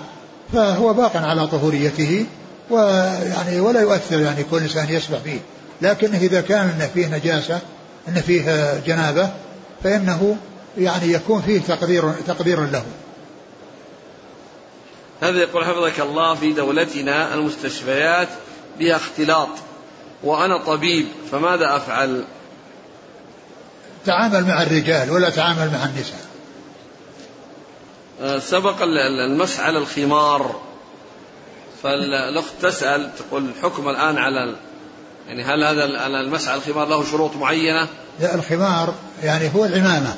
فهو 0.54 0.94
باق 0.94 1.18
على 1.18 1.48
طهوريته 1.48 2.26
ويعني 2.70 3.60
ولا 3.60 3.82
يؤثر 3.82 4.20
يعني 4.20 4.44
كل 4.44 4.58
إنسان 4.58 4.90
يسبح 4.90 5.18
فيه. 5.18 5.40
لكن 5.82 6.16
إذا 6.16 6.42
كان 6.42 6.70
إن 6.70 6.90
فيه 6.94 7.08
نجاسة 7.08 7.60
أن 8.08 8.22
فيه 8.22 8.74
جنابة 8.86 9.30
فإنه 9.84 10.36
يعني 10.78 11.12
يكون 11.12 11.42
فيه 11.42 11.62
تقدير 11.62 12.12
تقدير 12.28 12.66
له. 12.66 12.84
هذا 15.22 15.40
يقول 15.40 15.66
حفظك 15.66 16.00
الله 16.00 16.36
في 16.36 16.54
دولتنا 16.54 17.34
المستشفيات 17.34 18.28
بها 18.80 18.96
اختلاط 18.96 19.50
وأنا 20.24 20.58
طبيب 20.58 21.08
فماذا 21.32 21.76
أفعل؟ 21.76 22.24
تعامل 24.06 24.46
مع 24.46 24.64
الرجال 24.64 25.12
ولا 25.12 25.30
تعامل 25.30 25.72
مع 25.72 25.86
النساء. 25.86 26.28
آه، 28.22 28.40
سبق 28.40 28.82
المسح 28.82 29.60
على 29.60 29.78
الخمار. 29.78 30.62
فالأخت 31.84 32.52
تسأل 32.62 33.10
تقول 33.16 33.46
الحكم 33.46 33.90
الآن 33.90 34.18
على 34.18 34.56
يعني 35.28 35.44
هل 35.44 35.64
هذا 35.64 35.86
المسح 36.08 36.50
على 36.50 36.62
الخمار 36.62 36.88
له 36.88 37.04
شروط 37.04 37.36
معينة؟ 37.36 37.88
لا 38.20 38.36
الخمار 38.36 38.94
يعني 39.24 39.52
هو 39.56 39.66
العمامة 39.66 40.16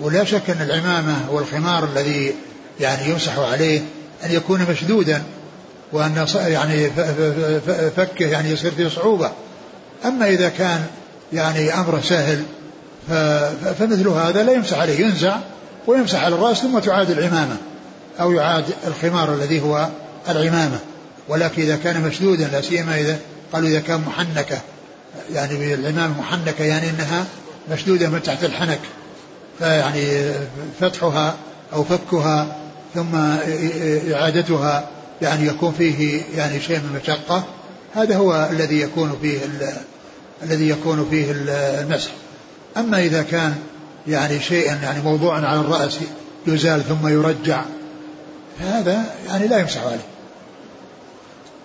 ولا 0.00 0.24
شك 0.24 0.50
أن 0.50 0.62
العمامة 0.62 1.16
والخمار 1.30 1.84
الذي 1.84 2.34
يعني 2.80 3.10
يمسح 3.10 3.38
عليه 3.38 3.80
أن 4.24 4.30
يكون 4.30 4.66
مشدودا 4.70 5.22
وأن 5.92 6.26
يعني 6.46 6.90
فكه 7.96 8.26
يعني 8.26 8.50
يصير 8.50 8.70
فيه 8.70 8.88
صعوبة. 8.88 9.30
أما 10.04 10.28
إذا 10.28 10.48
كان 10.48 10.86
يعني 11.32 11.74
أمره 11.74 12.00
سهل 12.00 12.42
فمثل 13.78 14.08
هذا 14.08 14.42
لا 14.42 14.52
يمسح 14.52 14.78
عليه 14.78 15.00
ينزع 15.00 15.36
ويمسح 15.86 16.24
على 16.24 16.34
الرأس 16.34 16.58
ثم 16.58 16.78
تعاد 16.78 17.10
العمامة 17.10 17.56
أو 18.20 18.32
يعاد 18.32 18.64
الخمار 18.86 19.34
الذي 19.34 19.60
هو 19.60 19.88
العمامة. 20.28 20.78
ولكن 21.28 21.62
إذا 21.62 21.76
كان 21.76 22.02
مشدودا 22.02 22.48
لا 22.52 22.60
سيما 22.60 23.00
إذا 23.00 23.18
قالوا 23.52 23.68
إذا 23.68 23.80
كان 23.80 24.00
محنكة 24.00 24.58
يعني 25.34 25.74
العمامة 25.74 26.20
محنكة 26.20 26.64
يعني 26.64 26.90
أنها 26.90 27.24
مشدودة 27.72 28.08
من 28.08 28.22
تحت 28.22 28.44
الحنك 28.44 28.80
فيعني 29.58 30.32
فتحها 30.80 31.34
أو 31.72 31.84
فكها 31.84 32.56
ثم 32.98 33.14
إعادتها 34.12 34.88
يعني 35.22 35.46
يكون 35.46 35.72
فيه 35.72 36.22
يعني 36.36 36.60
شيء 36.60 36.78
من 36.78 36.90
المشقة 36.94 37.44
هذا 37.94 38.16
هو 38.16 38.48
الذي 38.52 38.80
يكون 38.80 39.18
فيه 39.22 39.38
الذي 40.42 40.68
يكون 40.68 41.06
فيه 41.10 41.32
المسح. 41.80 42.10
أما 42.76 43.02
إذا 43.02 43.22
كان 43.22 43.54
يعني 44.06 44.40
شيئا 44.40 44.74
يعني 44.82 45.02
موضوعا 45.02 45.40
على 45.40 45.60
الرأس 45.60 45.98
يزال 46.46 46.82
ثم 46.82 47.08
يرجع 47.08 47.62
هذا 48.60 49.04
يعني 49.26 49.48
لا 49.48 49.58
يمسح 49.58 49.82
عليه. 49.84 50.06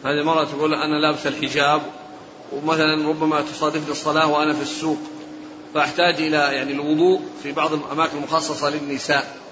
هذه 0.05 0.25
مرة 0.25 0.43
تقول 0.43 0.73
أنا 0.73 0.95
لابس 0.95 1.27
الحجاب 1.27 1.81
ومثلا 2.51 3.09
ربما 3.09 3.41
تصادفني 3.41 3.91
الصلاة 3.91 4.27
وأنا 4.27 4.53
في 4.53 4.61
السوق 4.61 4.97
فأحتاج 5.73 6.15
إلى 6.15 6.37
يعني 6.37 6.71
الوضوء 6.71 7.21
في 7.43 7.51
بعض 7.51 7.73
الأماكن 7.73 8.17
المخصصة 8.17 8.69
للنساء. 8.69 9.42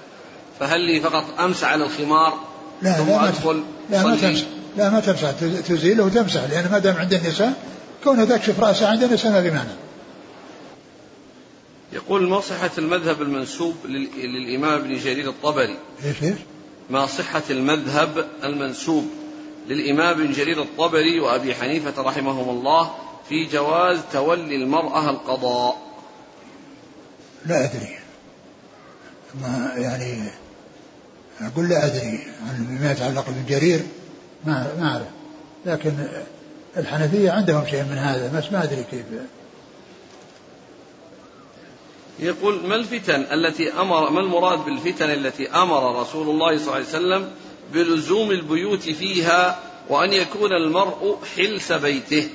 فهل 0.62 0.80
لي 0.80 1.00
فقط 1.00 1.40
أمسح 1.40 1.68
على 1.68 1.84
الخمار 1.84 2.38
لا 2.82 2.92
ثم 2.92 3.06
لا 3.06 3.28
أدخل 3.28 3.64
لا 3.90 4.02
ما 4.02 4.16
تمسح. 4.16 4.44
لا 4.76 4.90
ما 4.90 5.00
تمسح. 5.00 5.30
تزيله 5.68 6.04
وتمسح 6.04 6.44
لأن 6.44 6.70
ما 6.70 6.78
دام 6.78 6.96
عند 6.96 7.14
النساء 7.14 7.52
كونه 8.04 8.24
تكشف 8.24 8.60
رأسه 8.60 8.88
عند 8.88 9.02
النساء 9.02 9.32
ما 9.32 9.40
بمعنى 9.40 9.70
يقول 11.92 12.28
ما 12.28 12.40
صحة 12.40 12.70
المذهب 12.78 13.22
المنسوب 13.22 13.74
للإمام 14.14 14.80
ابن 14.80 14.98
جرير 14.98 15.28
الطبري؟ 15.28 15.76
إيش 16.04 16.22
إيش؟ 16.22 16.38
ما 16.90 17.06
صحة 17.06 17.42
المذهب 17.50 18.26
المنسوب 18.44 19.10
للإمام 19.68 20.20
ابن 20.20 20.32
جرير 20.32 20.62
الطبري 20.62 21.20
وأبي 21.20 21.54
حنيفة 21.54 22.02
رحمهم 22.02 22.50
الله 22.50 22.94
في 23.28 23.44
جواز 23.44 24.00
تولي 24.12 24.56
المرأة 24.56 25.10
القضاء؟ 25.10 25.82
لا 27.46 27.64
أدري. 27.64 27.98
ما 29.40 29.72
يعني 29.76 30.30
أقول 31.40 31.68
لا 31.68 31.86
أدري 31.86 32.26
عن 32.48 32.78
ما 32.82 32.92
يتعلق 32.92 33.30
بن 33.30 33.44
جرير 33.48 33.80
ما 34.44 34.66
ما 34.78 34.88
أعرف. 34.92 35.06
لكن 35.66 35.92
الحنفية 36.76 37.30
عندهم 37.30 37.66
شيء 37.66 37.82
من 37.82 37.98
هذا 37.98 38.38
بس 38.38 38.52
ما 38.52 38.64
أدري 38.64 38.84
كيف. 38.90 39.04
يقول 42.18 42.66
ما 42.66 42.74
الفتن 42.74 43.20
التي 43.32 43.72
أمر 43.72 44.10
ما 44.10 44.20
المراد 44.20 44.58
بالفتن 44.58 45.10
التي 45.10 45.50
أمر 45.50 46.00
رسول 46.00 46.28
الله 46.28 46.58
صلى 46.58 46.64
الله 46.64 46.74
عليه 46.74 46.84
وسلم 46.86 47.30
بلزوم 47.74 48.30
البيوت 48.30 48.82
فيها 48.82 49.58
وأن 49.88 50.12
يكون 50.12 50.52
المرء 50.52 51.18
حلس 51.36 51.72
بيته؟ 51.72 52.28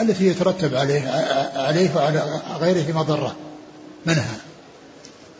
التي 0.00 0.26
يترتب 0.26 0.74
عليه 0.74 1.00
عليه 1.56 1.96
وعلى 1.96 2.42
غيره 2.60 2.96
مضرة 2.98 3.36
منها. 4.06 4.43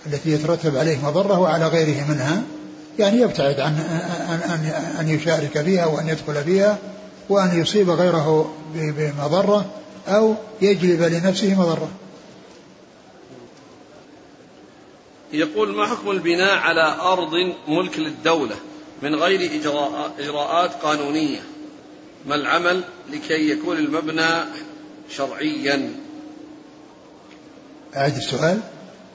التي 0.06 0.30
يترتب 0.30 0.76
عليه 0.76 0.98
مضرة 1.04 1.38
وعلى 1.38 1.68
غيره 1.68 2.04
منها 2.08 2.42
يعني 2.98 3.20
يبتعد 3.20 3.60
عن 3.60 3.72
أن 4.28 4.72
أن 5.00 5.08
يشارك 5.08 5.62
فيها 5.62 5.86
وأن 5.86 6.08
يدخل 6.08 6.44
فيها 6.44 6.78
وأن 7.28 7.60
يصيب 7.60 7.90
غيره 7.90 8.54
بمضرة 8.74 9.64
أو 10.08 10.34
يجلب 10.60 11.02
لنفسه 11.02 11.60
مضرة. 11.60 11.88
يقول 15.32 15.76
ما 15.76 15.86
حكم 15.86 16.10
البناء 16.10 16.58
على 16.58 16.96
أرض 17.00 17.32
ملك 17.68 17.98
للدولة 17.98 18.56
من 19.02 19.14
غير 19.14 19.50
إجراءات 20.18 20.72
قانونية؟ 20.74 21.40
ما 22.26 22.34
العمل 22.34 22.84
لكي 23.12 23.50
يكون 23.50 23.76
المبنى 23.76 24.30
شرعيا؟ 25.10 25.92
أعد 27.96 28.16
السؤال. 28.16 28.60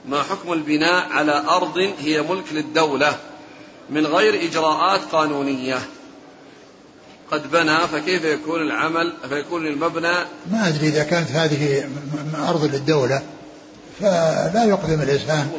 ما 0.09 0.23
حكم 0.23 0.53
البناء 0.53 1.07
على 1.11 1.43
أرض 1.49 1.77
هي 1.99 2.21
ملك 2.21 2.43
للدولة 2.51 3.15
من 3.89 4.05
غير 4.05 4.43
إجراءات 4.49 5.01
قانونية؟ 5.11 5.79
قد 7.31 7.51
بنى 7.51 7.77
فكيف 7.77 8.23
يكون 8.23 8.61
العمل؟ 8.61 9.13
فيكون 9.29 9.67
المبنى 9.67 10.13
ما 10.51 10.67
أدري 10.67 10.87
إذا 10.87 11.03
كانت 11.03 11.31
هذه 11.31 11.89
أرض 12.47 12.63
للدولة 12.63 13.21
فلا 13.99 14.63
يقدم 14.63 15.01
الإنسان 15.01 15.51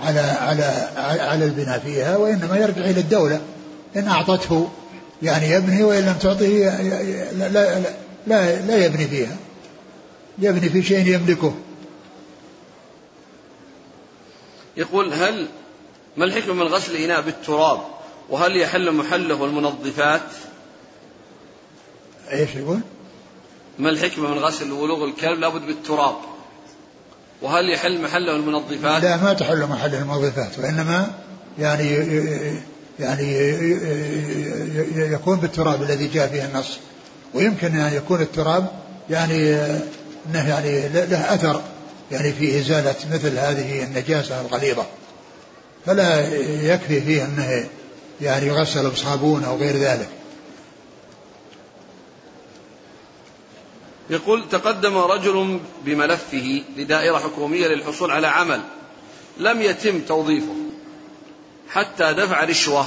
على 0.00 0.20
على 0.20 0.88
على 1.20 1.44
البناء 1.44 1.78
فيها 1.78 2.16
وإنما 2.16 2.56
يرجع 2.56 2.84
إلى 2.84 3.00
الدولة 3.00 3.40
إن 3.96 4.08
أعطته 4.08 4.68
يعني 5.22 5.50
يبني 5.50 5.82
وإن 5.82 6.06
لم 6.06 6.16
تعطه 6.20 6.46
لا, 6.46 7.48
لا, 7.48 7.78
لا 8.26 8.60
لا 8.60 8.84
يبني 8.86 9.08
فيها. 9.08 9.36
يبني 10.38 10.68
في 10.68 10.82
شيء 10.82 11.06
يملكه. 11.06 11.54
يقول 14.78 15.12
هل 15.12 15.48
ما 16.16 16.24
الحكمة 16.24 16.54
من 16.54 16.62
غسل 16.62 16.96
الإناء 16.96 17.20
بالتراب؟ 17.20 17.80
وهل 18.30 18.56
يحل 18.56 18.92
محله 18.92 19.44
المنظفات؟ 19.44 20.22
إيش 22.32 22.54
يقول؟ 22.54 22.80
ما 23.78 23.90
الحكمة 23.90 24.28
من 24.28 24.38
غسل 24.38 24.72
ولوغ 24.72 25.04
الكلب 25.04 25.40
لابد 25.40 25.66
بالتراب؟ 25.66 26.16
وهل 27.42 27.70
يحل 27.70 28.02
محله 28.02 28.36
المنظفات؟ 28.36 29.02
لا 29.02 29.16
ما 29.16 29.32
تحل 29.32 29.66
محله 29.66 30.02
المنظفات 30.02 30.58
وإنما 30.58 31.10
يعني 31.58 31.90
يعني 33.00 33.32
يكون 34.96 35.36
بالتراب 35.38 35.82
الذي 35.82 36.06
جاء 36.06 36.28
فيه 36.28 36.44
النص. 36.44 36.78
ويمكن 37.34 37.76
أن 37.76 37.92
يكون 37.92 38.20
التراب 38.20 38.66
يعني 39.10 39.54
أنه 40.26 40.48
يعني 40.48 40.88
له 40.88 41.34
أثر 41.34 41.62
يعني 42.12 42.32
في 42.32 42.58
إزالة 42.58 42.96
مثل 43.12 43.38
هذه 43.38 43.84
النجاسة 43.84 44.40
الغليظة 44.40 44.86
فلا 45.86 46.34
يكفي 46.62 47.00
فيه 47.00 47.24
أنه 47.24 47.68
يعني 48.20 48.46
يغسل 48.46 48.90
بصابون 48.90 49.44
أو 49.44 49.56
غير 49.56 49.76
ذلك. 49.76 50.08
يقول 54.10 54.48
تقدم 54.48 54.98
رجل 54.98 55.60
بملفه 55.84 56.62
لدائرة 56.76 57.18
حكومية 57.18 57.66
للحصول 57.66 58.10
على 58.10 58.26
عمل 58.26 58.60
لم 59.38 59.62
يتم 59.62 60.00
توظيفه 60.00 60.54
حتى 61.70 62.12
دفع 62.12 62.44
رشوة 62.44 62.86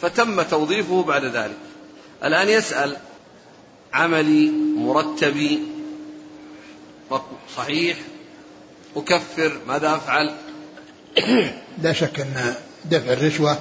فتم 0.00 0.42
توظيفه 0.42 1.02
بعد 1.02 1.24
ذلك. 1.24 1.56
الآن 2.24 2.48
يسأل 2.48 2.96
عملي 3.92 4.50
مرتبي 4.76 5.62
صحيح 7.56 7.96
أكفر 8.96 9.60
ماذا 9.68 9.96
أفعل؟ 9.96 10.34
لا 11.82 11.92
شك 11.92 12.20
أن 12.20 12.54
دفع 12.84 13.12
الرشوة 13.12 13.58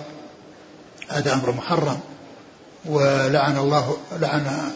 هذا 1.09 1.33
أمر 1.33 1.51
محرم 1.51 1.99
ولعن 2.85 3.57
الله 3.57 3.97
لعن 4.19 4.71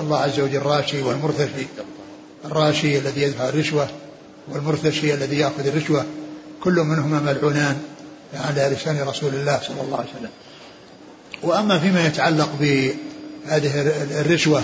الله 0.00 0.18
عز 0.18 0.40
وجل 0.40 0.56
الراشي 0.56 1.02
والمرتشي 1.02 1.66
الراشي 2.44 2.98
الذي 2.98 3.22
يدفع 3.22 3.48
الرشوة 3.48 3.88
والمرتشي 4.48 5.14
الذي 5.14 5.38
يأخذ 5.38 5.66
الرشوة 5.66 6.04
كل 6.62 6.74
منهما 6.74 7.20
ملعونان 7.20 7.82
على 8.34 8.76
لسان 8.76 9.00
رسول 9.08 9.34
الله 9.34 9.60
صلى 9.62 9.80
الله 9.80 9.96
عليه 9.98 10.10
وسلم. 10.10 10.30
وأما 11.42 11.78
فيما 11.78 12.06
يتعلق 12.06 12.50
بهذه 12.60 13.80
الرشوة 14.20 14.62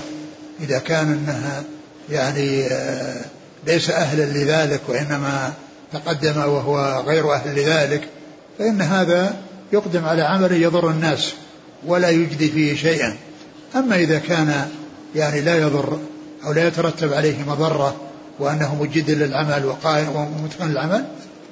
إذا 0.60 0.78
كان 0.78 1.12
أنها 1.12 1.64
يعني 2.10 2.66
آه، 2.66 3.24
ليس 3.66 3.90
أهلا 3.90 4.22
لذلك 4.22 4.80
وإنما 4.88 5.52
تقدم 5.92 6.36
وهو 6.36 7.02
غير 7.06 7.32
أهل 7.32 7.54
لذلك 7.54 8.08
فإن 8.58 8.82
هذا 8.82 9.36
يقدم 9.72 10.04
على 10.04 10.22
عمل 10.22 10.52
يضر 10.52 10.90
الناس 10.90 11.32
ولا 11.86 12.10
يجدي 12.10 12.50
فيه 12.50 12.76
شيئا. 12.76 13.16
أما 13.76 13.96
إذا 13.96 14.18
كان 14.18 14.68
يعني 15.14 15.40
لا 15.40 15.56
يضر 15.56 15.98
أو 16.46 16.52
لا 16.52 16.66
يترتب 16.66 17.12
عليه 17.12 17.36
مضرة 17.48 17.96
وأنه 18.38 18.74
مجد 18.74 19.10
للعمل 19.10 19.66
وقائم 19.66 20.16
ومتقن 20.16 20.70
العمل 20.70 21.04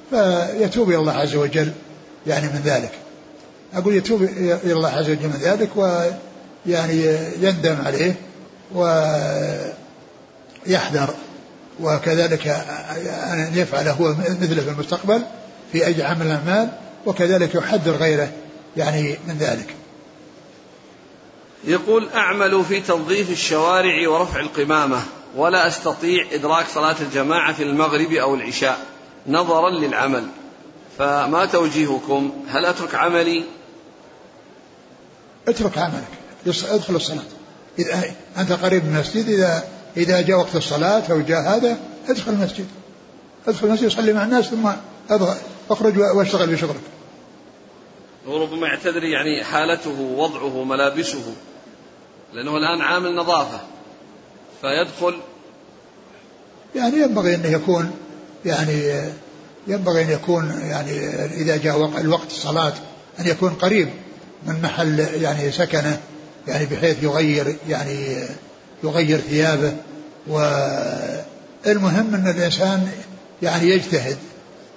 فيتوب 0.09 0.89
إلى 0.89 0.97
الله 0.97 1.13
عز 1.13 1.35
وجل 1.35 1.71
يعني 2.27 2.47
من 2.47 2.61
ذلك. 2.65 2.91
أقول 3.75 3.95
يتوب 3.95 4.23
إلى 4.63 4.73
الله 4.73 4.89
عز 4.89 5.09
وجل 5.09 5.27
من 5.27 5.39
ذلك 5.41 5.69
ويعني 5.75 7.17
يندم 7.41 7.75
عليه 7.85 8.15
ويحذر 10.67 11.13
وكذلك 11.79 12.47
أن 12.47 13.51
يفعل 13.53 13.87
هو 13.87 14.15
مثله 14.41 14.61
في 14.61 14.69
المستقبل 14.69 15.21
في 15.71 15.87
أي 15.87 16.03
عمل 16.03 16.25
الأعمال 16.25 16.69
وكذلك 17.05 17.55
يحذر 17.55 17.91
غيره 17.91 18.31
يعني 18.77 19.17
من 19.27 19.37
ذلك. 19.37 19.75
يقول 21.63 22.09
أعمل 22.09 22.63
في 22.63 22.81
تنظيف 22.81 23.31
الشوارع 23.31 24.09
ورفع 24.09 24.39
القمامة 24.39 25.01
ولا 25.35 25.67
أستطيع 25.67 26.25
إدراك 26.31 26.65
صلاة 26.73 26.95
الجماعة 27.01 27.53
في 27.53 27.63
المغرب 27.63 28.11
أو 28.11 28.35
العشاء 28.35 28.79
نظرا 29.27 29.69
للعمل. 29.69 30.27
فما 30.97 31.45
توجيهكم؟ 31.45 32.31
هل 32.49 32.65
أترك 32.65 32.95
عملي؟ 32.95 33.43
اترك 35.47 35.77
عملك 35.77 36.07
ادخل 36.47 36.95
الصلاة. 36.95 37.23
إذا 37.79 38.03
أنت 38.37 38.51
قريب 38.51 38.85
من 38.85 38.95
المسجد 38.95 39.29
إذا 39.29 39.63
إذا 39.97 40.21
جاء 40.21 40.37
وقت 40.37 40.55
الصلاة 40.55 41.03
أو 41.11 41.21
جاء 41.21 41.41
هذا 41.41 41.77
أدخل 42.09 42.31
المسجد. 42.31 42.65
أدخل 43.47 43.67
المسجد 43.67 43.87
صلي 43.87 44.13
مع 44.13 44.23
الناس 44.23 44.45
ثم 44.45 44.69
أخرج 45.69 45.97
وأشتغل 45.97 46.47
بشغلك 46.47 46.81
وربما 48.27 48.67
يعتذر 48.67 49.03
يعني 49.03 49.43
حالته 49.43 50.01
وضعه 50.01 50.63
ملابسه. 50.63 51.33
لأنه 52.33 52.57
الآن 52.57 52.81
عامل 52.81 53.15
نظافة. 53.15 53.59
فيدخل. 54.61 55.19
يعني 56.75 56.97
ينبغي 56.97 57.35
أن 57.35 57.45
يكون 57.45 57.91
يعني 58.45 59.01
ينبغي 59.67 60.01
أن 60.01 60.09
يكون 60.09 60.61
يعني 60.61 60.91
إذا 61.25 61.57
جاء 61.57 62.01
الوقت 62.01 62.27
الصلاة 62.27 62.73
أن 63.19 63.27
يكون 63.27 63.49
قريب 63.49 63.89
من 64.47 64.61
محل 64.61 64.99
يعني 64.99 65.51
سكنه 65.51 66.01
يعني 66.47 66.65
بحيث 66.65 67.03
يغير 67.03 67.55
يعني 67.69 68.27
يغير 68.83 69.19
ثيابه. 69.19 69.75
والمهم 70.27 72.15
أن 72.15 72.33
الإنسان 72.37 72.91
يعني 73.41 73.69
يجتهد 73.69 74.17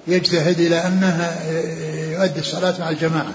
يجتهد 0.06 0.60
إلى 0.60 0.76
أنه 0.76 1.36
يؤدي 2.12 2.40
الصلاة 2.40 2.74
مع 2.80 2.90
الجماعة 2.90 3.34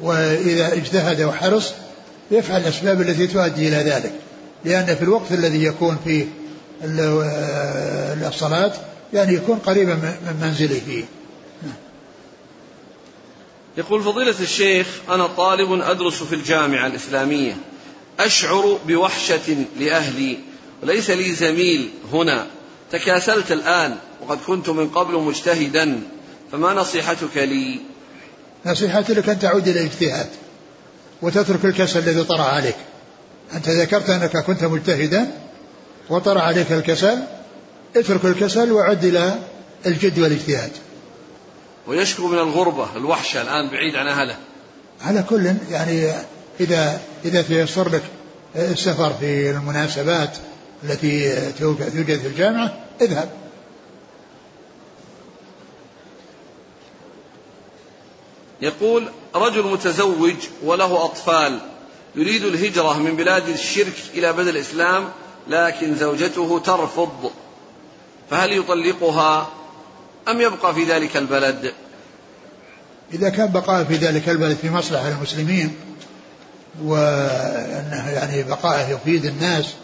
وإذا 0.00 0.72
اجتهد 0.72 1.20
وحرص 1.20 1.72
يفعل 2.30 2.60
الأسباب 2.60 3.00
التي 3.00 3.26
تؤدي 3.26 3.68
إلى 3.68 3.90
ذلك 3.90 4.12
لأن 4.64 4.96
في 4.96 5.02
الوقت 5.02 5.32
الذي 5.32 5.64
يكون 5.64 5.98
فيه 6.04 6.26
الصلاة 8.28 8.72
يعني 9.12 9.34
يكون 9.34 9.58
قريبا 9.58 9.94
من 9.94 10.36
منزله. 10.42 10.80
فيه 10.86 11.04
يقول 13.78 14.02
فضيلة 14.02 14.34
الشيخ 14.40 14.86
أنا 15.10 15.26
طالب 15.26 15.72
أدرس 15.72 16.22
في 16.22 16.34
الجامعة 16.34 16.86
الإسلامية 16.86 17.56
أشعر 18.20 18.78
بوحشة 18.86 19.64
لأهلي 19.80 20.38
وليس 20.82 21.10
لي 21.10 21.34
زميل 21.34 21.90
هنا. 22.12 22.46
تكاسلت 22.92 23.52
الآن 23.52 23.96
وقد 24.20 24.38
كنت 24.46 24.68
من 24.68 24.88
قبل 24.88 25.14
مجتهدا. 25.14 26.00
فما 26.52 26.74
نصيحتك 26.74 27.36
لي؟ 27.36 27.80
نصيحتي 28.66 29.14
لك 29.14 29.28
أن 29.28 29.38
تعود 29.38 29.68
إلى 29.68 29.80
الاجتهاد 29.80 30.28
وتترك 31.22 31.64
الكسل 31.64 31.98
الذي 31.98 32.24
طرأ 32.24 32.42
عليك. 32.42 32.76
أنت 33.54 33.68
ذكرت 33.68 34.10
أنك 34.10 34.36
كنت 34.36 34.64
مجتهدا 34.64 35.30
وطرأ 36.10 36.40
عليك 36.40 36.72
الكسل. 36.72 37.18
اترك 37.96 38.24
الكسل 38.24 38.72
وعد 38.72 39.04
إلى 39.04 39.38
الجد 39.86 40.18
والاجتهاد. 40.18 40.72
ويشكو 41.86 42.28
من 42.28 42.38
الغربة 42.38 42.96
الوحشة 42.96 43.42
الآن 43.42 43.68
بعيد 43.68 43.96
عن 43.96 44.06
أهله. 44.06 44.36
على 45.04 45.22
كل 45.22 45.54
يعني 45.70 46.12
إذا 46.60 47.00
إذا 47.24 47.42
تيسر 47.42 47.88
لك 47.88 48.02
السفر 48.56 49.12
في 49.20 49.50
المناسبات 49.50 50.36
التي 50.90 51.40
توجد 51.58 52.20
في 52.20 52.26
الجامعة 52.26 52.76
اذهب. 53.00 53.28
يقول 58.62 59.08
رجل 59.34 59.62
متزوج 59.62 60.34
وله 60.64 61.04
أطفال 61.04 61.58
يريد 62.14 62.44
الهجرة 62.44 62.98
من 62.98 63.16
بلاد 63.16 63.48
الشرك 63.48 63.94
إلى 64.14 64.32
بلد 64.32 64.48
الإسلام 64.48 65.08
لكن 65.48 65.94
زوجته 65.94 66.58
ترفض. 66.58 67.30
فهل 68.30 68.52
يطلقها 68.52 69.48
أم 70.28 70.40
يبقى 70.40 70.74
في 70.74 70.84
ذلك 70.84 71.16
البلد؟ 71.16 71.72
إذا 73.12 73.28
كان 73.28 73.52
بقاء 73.52 73.84
في 73.84 73.96
ذلك 73.96 74.28
البلد 74.28 74.56
في 74.56 74.70
مصلحة 74.70 75.08
المسلمين 75.08 75.76
وأنه 76.84 78.10
يعني 78.10 78.42
بقائه 78.42 78.88
يفيد 78.88 79.24
الناس 79.24 79.74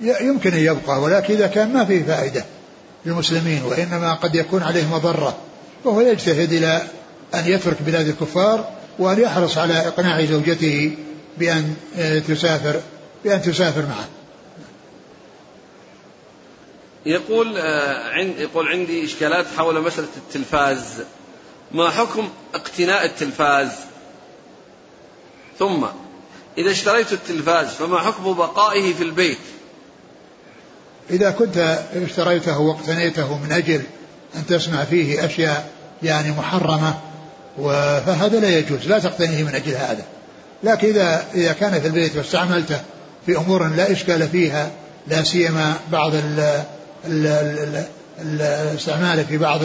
يمكن 0.00 0.52
أن 0.52 0.58
يبقى 0.58 1.00
ولكن 1.00 1.34
إذا 1.34 1.46
كان 1.46 1.72
ما 1.72 1.84
فيه 1.84 2.02
فائدة 2.02 2.44
للمسلمين 3.06 3.62
وإنما 3.62 4.14
قد 4.14 4.34
يكون 4.34 4.62
عليه 4.62 4.86
مضرة 4.86 5.36
وهو 5.84 6.00
يجتهد 6.00 6.52
إلى 6.52 6.82
أن 7.34 7.46
يترك 7.46 7.82
بلاد 7.82 8.08
الكفار 8.08 8.70
وأن 8.98 9.20
يحرص 9.20 9.58
على 9.58 9.88
إقناع 9.88 10.24
زوجته 10.24 10.96
بأن 11.38 11.74
آه، 11.96 12.18
تسافر 12.18 12.80
بأن 13.24 13.42
تسافر 13.42 13.82
معه. 13.82 14.08
يقول 17.06 17.56
آه، 17.58 18.10
عند 18.10 18.34
يقول 18.38 18.68
عندي 18.68 19.04
إشكالات 19.04 19.46
حول 19.56 19.80
مسألة 19.80 20.08
التلفاز. 20.16 21.02
ما 21.72 21.90
حكم 21.90 22.28
اقتناء 22.54 23.04
التلفاز؟ 23.04 23.70
ثم 25.58 25.84
إذا 26.58 26.70
اشتريت 26.70 27.12
التلفاز 27.12 27.66
فما 27.68 27.98
حكم 27.98 28.34
بقائه 28.34 28.94
في 28.94 29.02
البيت؟ 29.02 29.38
إذا 31.10 31.30
كنت 31.30 31.78
اشتريته 32.04 32.58
واقتنيته 32.58 33.38
من 33.38 33.52
أجل 33.52 33.82
أن 34.36 34.46
تصنع 34.46 34.84
فيه 34.84 35.24
أشياء 35.24 35.70
يعني 36.02 36.30
محرمة 36.30 36.94
فهذا 38.06 38.40
لا 38.40 38.58
يجوز 38.58 38.86
لا 38.86 38.98
تقتنيه 38.98 39.42
من 39.42 39.54
أجل 39.54 39.72
هذا. 39.72 40.04
لكن 40.62 40.88
إذا 40.88 41.24
إذا 41.34 41.52
كان 41.52 41.80
في 41.80 41.86
البيت 41.86 42.16
واستعملته 42.16 42.80
في 43.26 43.36
أمور 43.36 43.68
لا 43.68 43.92
إشكال 43.92 44.28
فيها 44.28 44.70
لا 45.08 45.22
سيما 45.22 45.74
بعض 45.92 46.12
الاستعمال 48.18 49.24
في 49.24 49.38
بعض 49.38 49.60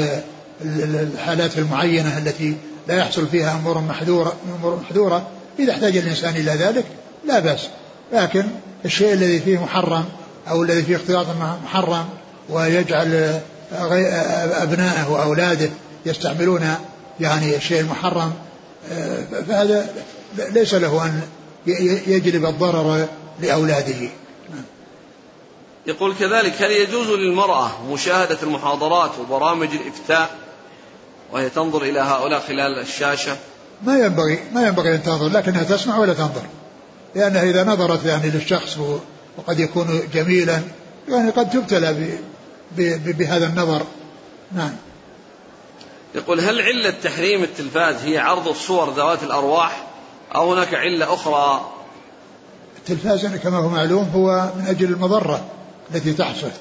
الحالات 0.66 1.58
المعينة 1.58 2.18
التي 2.18 2.56
لا 2.88 2.96
يحصل 2.96 3.28
فيها 3.28 3.56
أمور 3.56 3.82
محذورة 3.82 4.36
أمور 4.60 4.80
محذورة 4.84 5.28
إذا 5.60 5.72
احتاج 5.72 5.98
الإنسان 5.98 6.36
إلى 6.36 6.52
ذلك 6.52 6.86
لا 7.28 7.40
بأس. 7.40 7.68
لكن 8.14 8.46
الشيء 8.86 9.14
الذي 9.14 9.40
فيه 9.40 9.64
محرم 9.64 10.06
أو 10.52 10.64
الذي 10.64 10.84
فيه 10.84 10.96
اختلاط 10.96 11.26
محرم 11.64 12.06
ويجعل 12.50 13.42
أبنائه 14.62 15.12
وأولاده 15.12 15.70
يستعملون 16.06 16.76
يعني 17.20 17.56
الشيء 17.56 17.82
المحرم 17.82 18.34
فهذا 19.48 19.90
ليس 20.38 20.74
له 20.74 21.06
أن 21.06 21.22
يجلب 22.08 22.46
الضرر 22.46 23.08
لأولاده. 23.40 24.10
يقول 25.88 26.16
كذلك 26.20 26.62
هل 26.62 26.72
يجوز 26.72 27.08
للمرأة 27.08 27.72
مشاهدة 27.92 28.38
المحاضرات 28.44 29.12
وبرامج 29.20 29.70
الإفتاء 29.72 30.30
وهي 31.32 31.50
تنظر 31.50 31.82
إلى 31.82 32.00
هؤلاء 32.00 32.40
خلال 32.40 32.80
الشاشة؟ 32.80 33.36
ما 33.84 34.00
ينبغي 34.00 34.40
ما 34.54 34.68
ينبغي 34.68 34.96
أن 34.96 35.04
تنظر 35.04 35.30
لكنها 35.30 35.64
تسمع 35.64 35.98
ولا 35.98 36.14
تنظر 36.14 36.42
لأنها 37.16 37.44
إذا 37.44 37.64
نظرت 37.64 38.06
يعني 38.06 38.30
للشخص 38.30 38.78
وقد 39.38 39.60
يكون 39.60 40.02
جميلا. 40.14 40.62
يعني 41.10 41.30
قد 41.30 41.50
تبتلى 41.50 42.18
بهذا 43.06 43.46
النظر. 43.46 43.86
نعم. 44.52 44.72
يقول 46.16 46.40
هل 46.40 46.62
علة 46.62 46.94
تحريم 47.04 47.44
التلفاز 47.44 47.96
هي 47.96 48.18
عرض 48.18 48.48
الصور 48.48 48.94
ذوات 48.94 49.24
الأرواح 49.24 49.88
أو 50.36 50.54
هناك 50.54 50.74
علة 50.74 51.14
أخرى؟ 51.14 51.72
التلفاز 52.78 53.24
يعني 53.24 53.38
كما 53.40 53.58
هو 53.58 53.70
معلوم 53.70 54.10
هو 54.16 54.50
من 54.56 54.66
أجل 54.68 54.86
المضرة 54.86 55.46
التي 55.96 56.14
تحصل. 56.14 56.52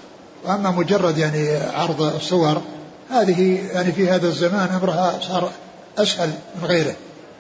وأما 0.45 0.71
مجرد 0.71 1.19
يعني 1.19 1.57
عرض 1.57 2.03
الصور 2.03 2.63
هذه 3.11 3.69
يعني 3.73 3.93
في 3.93 4.09
هذا 4.09 4.29
الزمان 4.29 4.69
أمرها 4.69 5.21
صار 5.21 5.51
أسهل 5.99 6.31
من 6.61 6.69
غيره. 6.69 6.95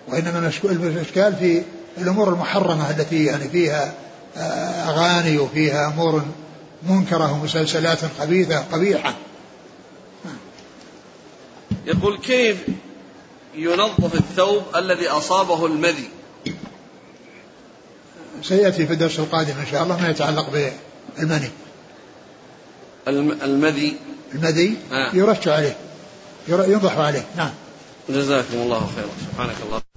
وإنما 0.08 0.50
الإشكال 0.64 1.34
في 1.36 1.62
الأمور 1.98 2.28
المحرمة 2.28 2.90
التي 2.90 3.24
يعني 3.24 3.48
فيها 3.48 3.84
آه، 3.84 3.92
أغاني 4.36 5.38
وفيها 5.38 5.86
أمور 5.86 6.24
منكرة 6.88 7.32
ومسلسلات 7.32 7.98
خبيثة 8.18 8.58
قبيحة. 8.58 9.14
يقول 11.86 12.18
كيف 12.18 12.56
ينظف 13.54 14.14
الثوب 14.14 14.62
الذي 14.76 15.08
أصابه 15.08 15.66
المذي؟ 15.66 16.08
سيأتي 18.42 18.86
في 18.86 18.92
الدرس 18.92 19.18
القادم 19.18 19.54
إن 19.60 19.66
شاء 19.70 19.82
الله 19.82 20.00
ما 20.02 20.08
يتعلق 20.08 20.50
بالمني. 20.50 21.50
المذي. 23.42 23.96
المذي 24.34 24.76
آه. 24.92 25.10
يرش 25.14 25.48
عليه 25.48 25.76
ينضح 26.48 26.98
عليه. 26.98 27.24
نعم. 27.36 27.50
جزاكم 28.08 28.54
الله 28.54 28.90
خيرا. 28.96 29.10
سبحانك 29.32 29.56
الله 29.66 29.89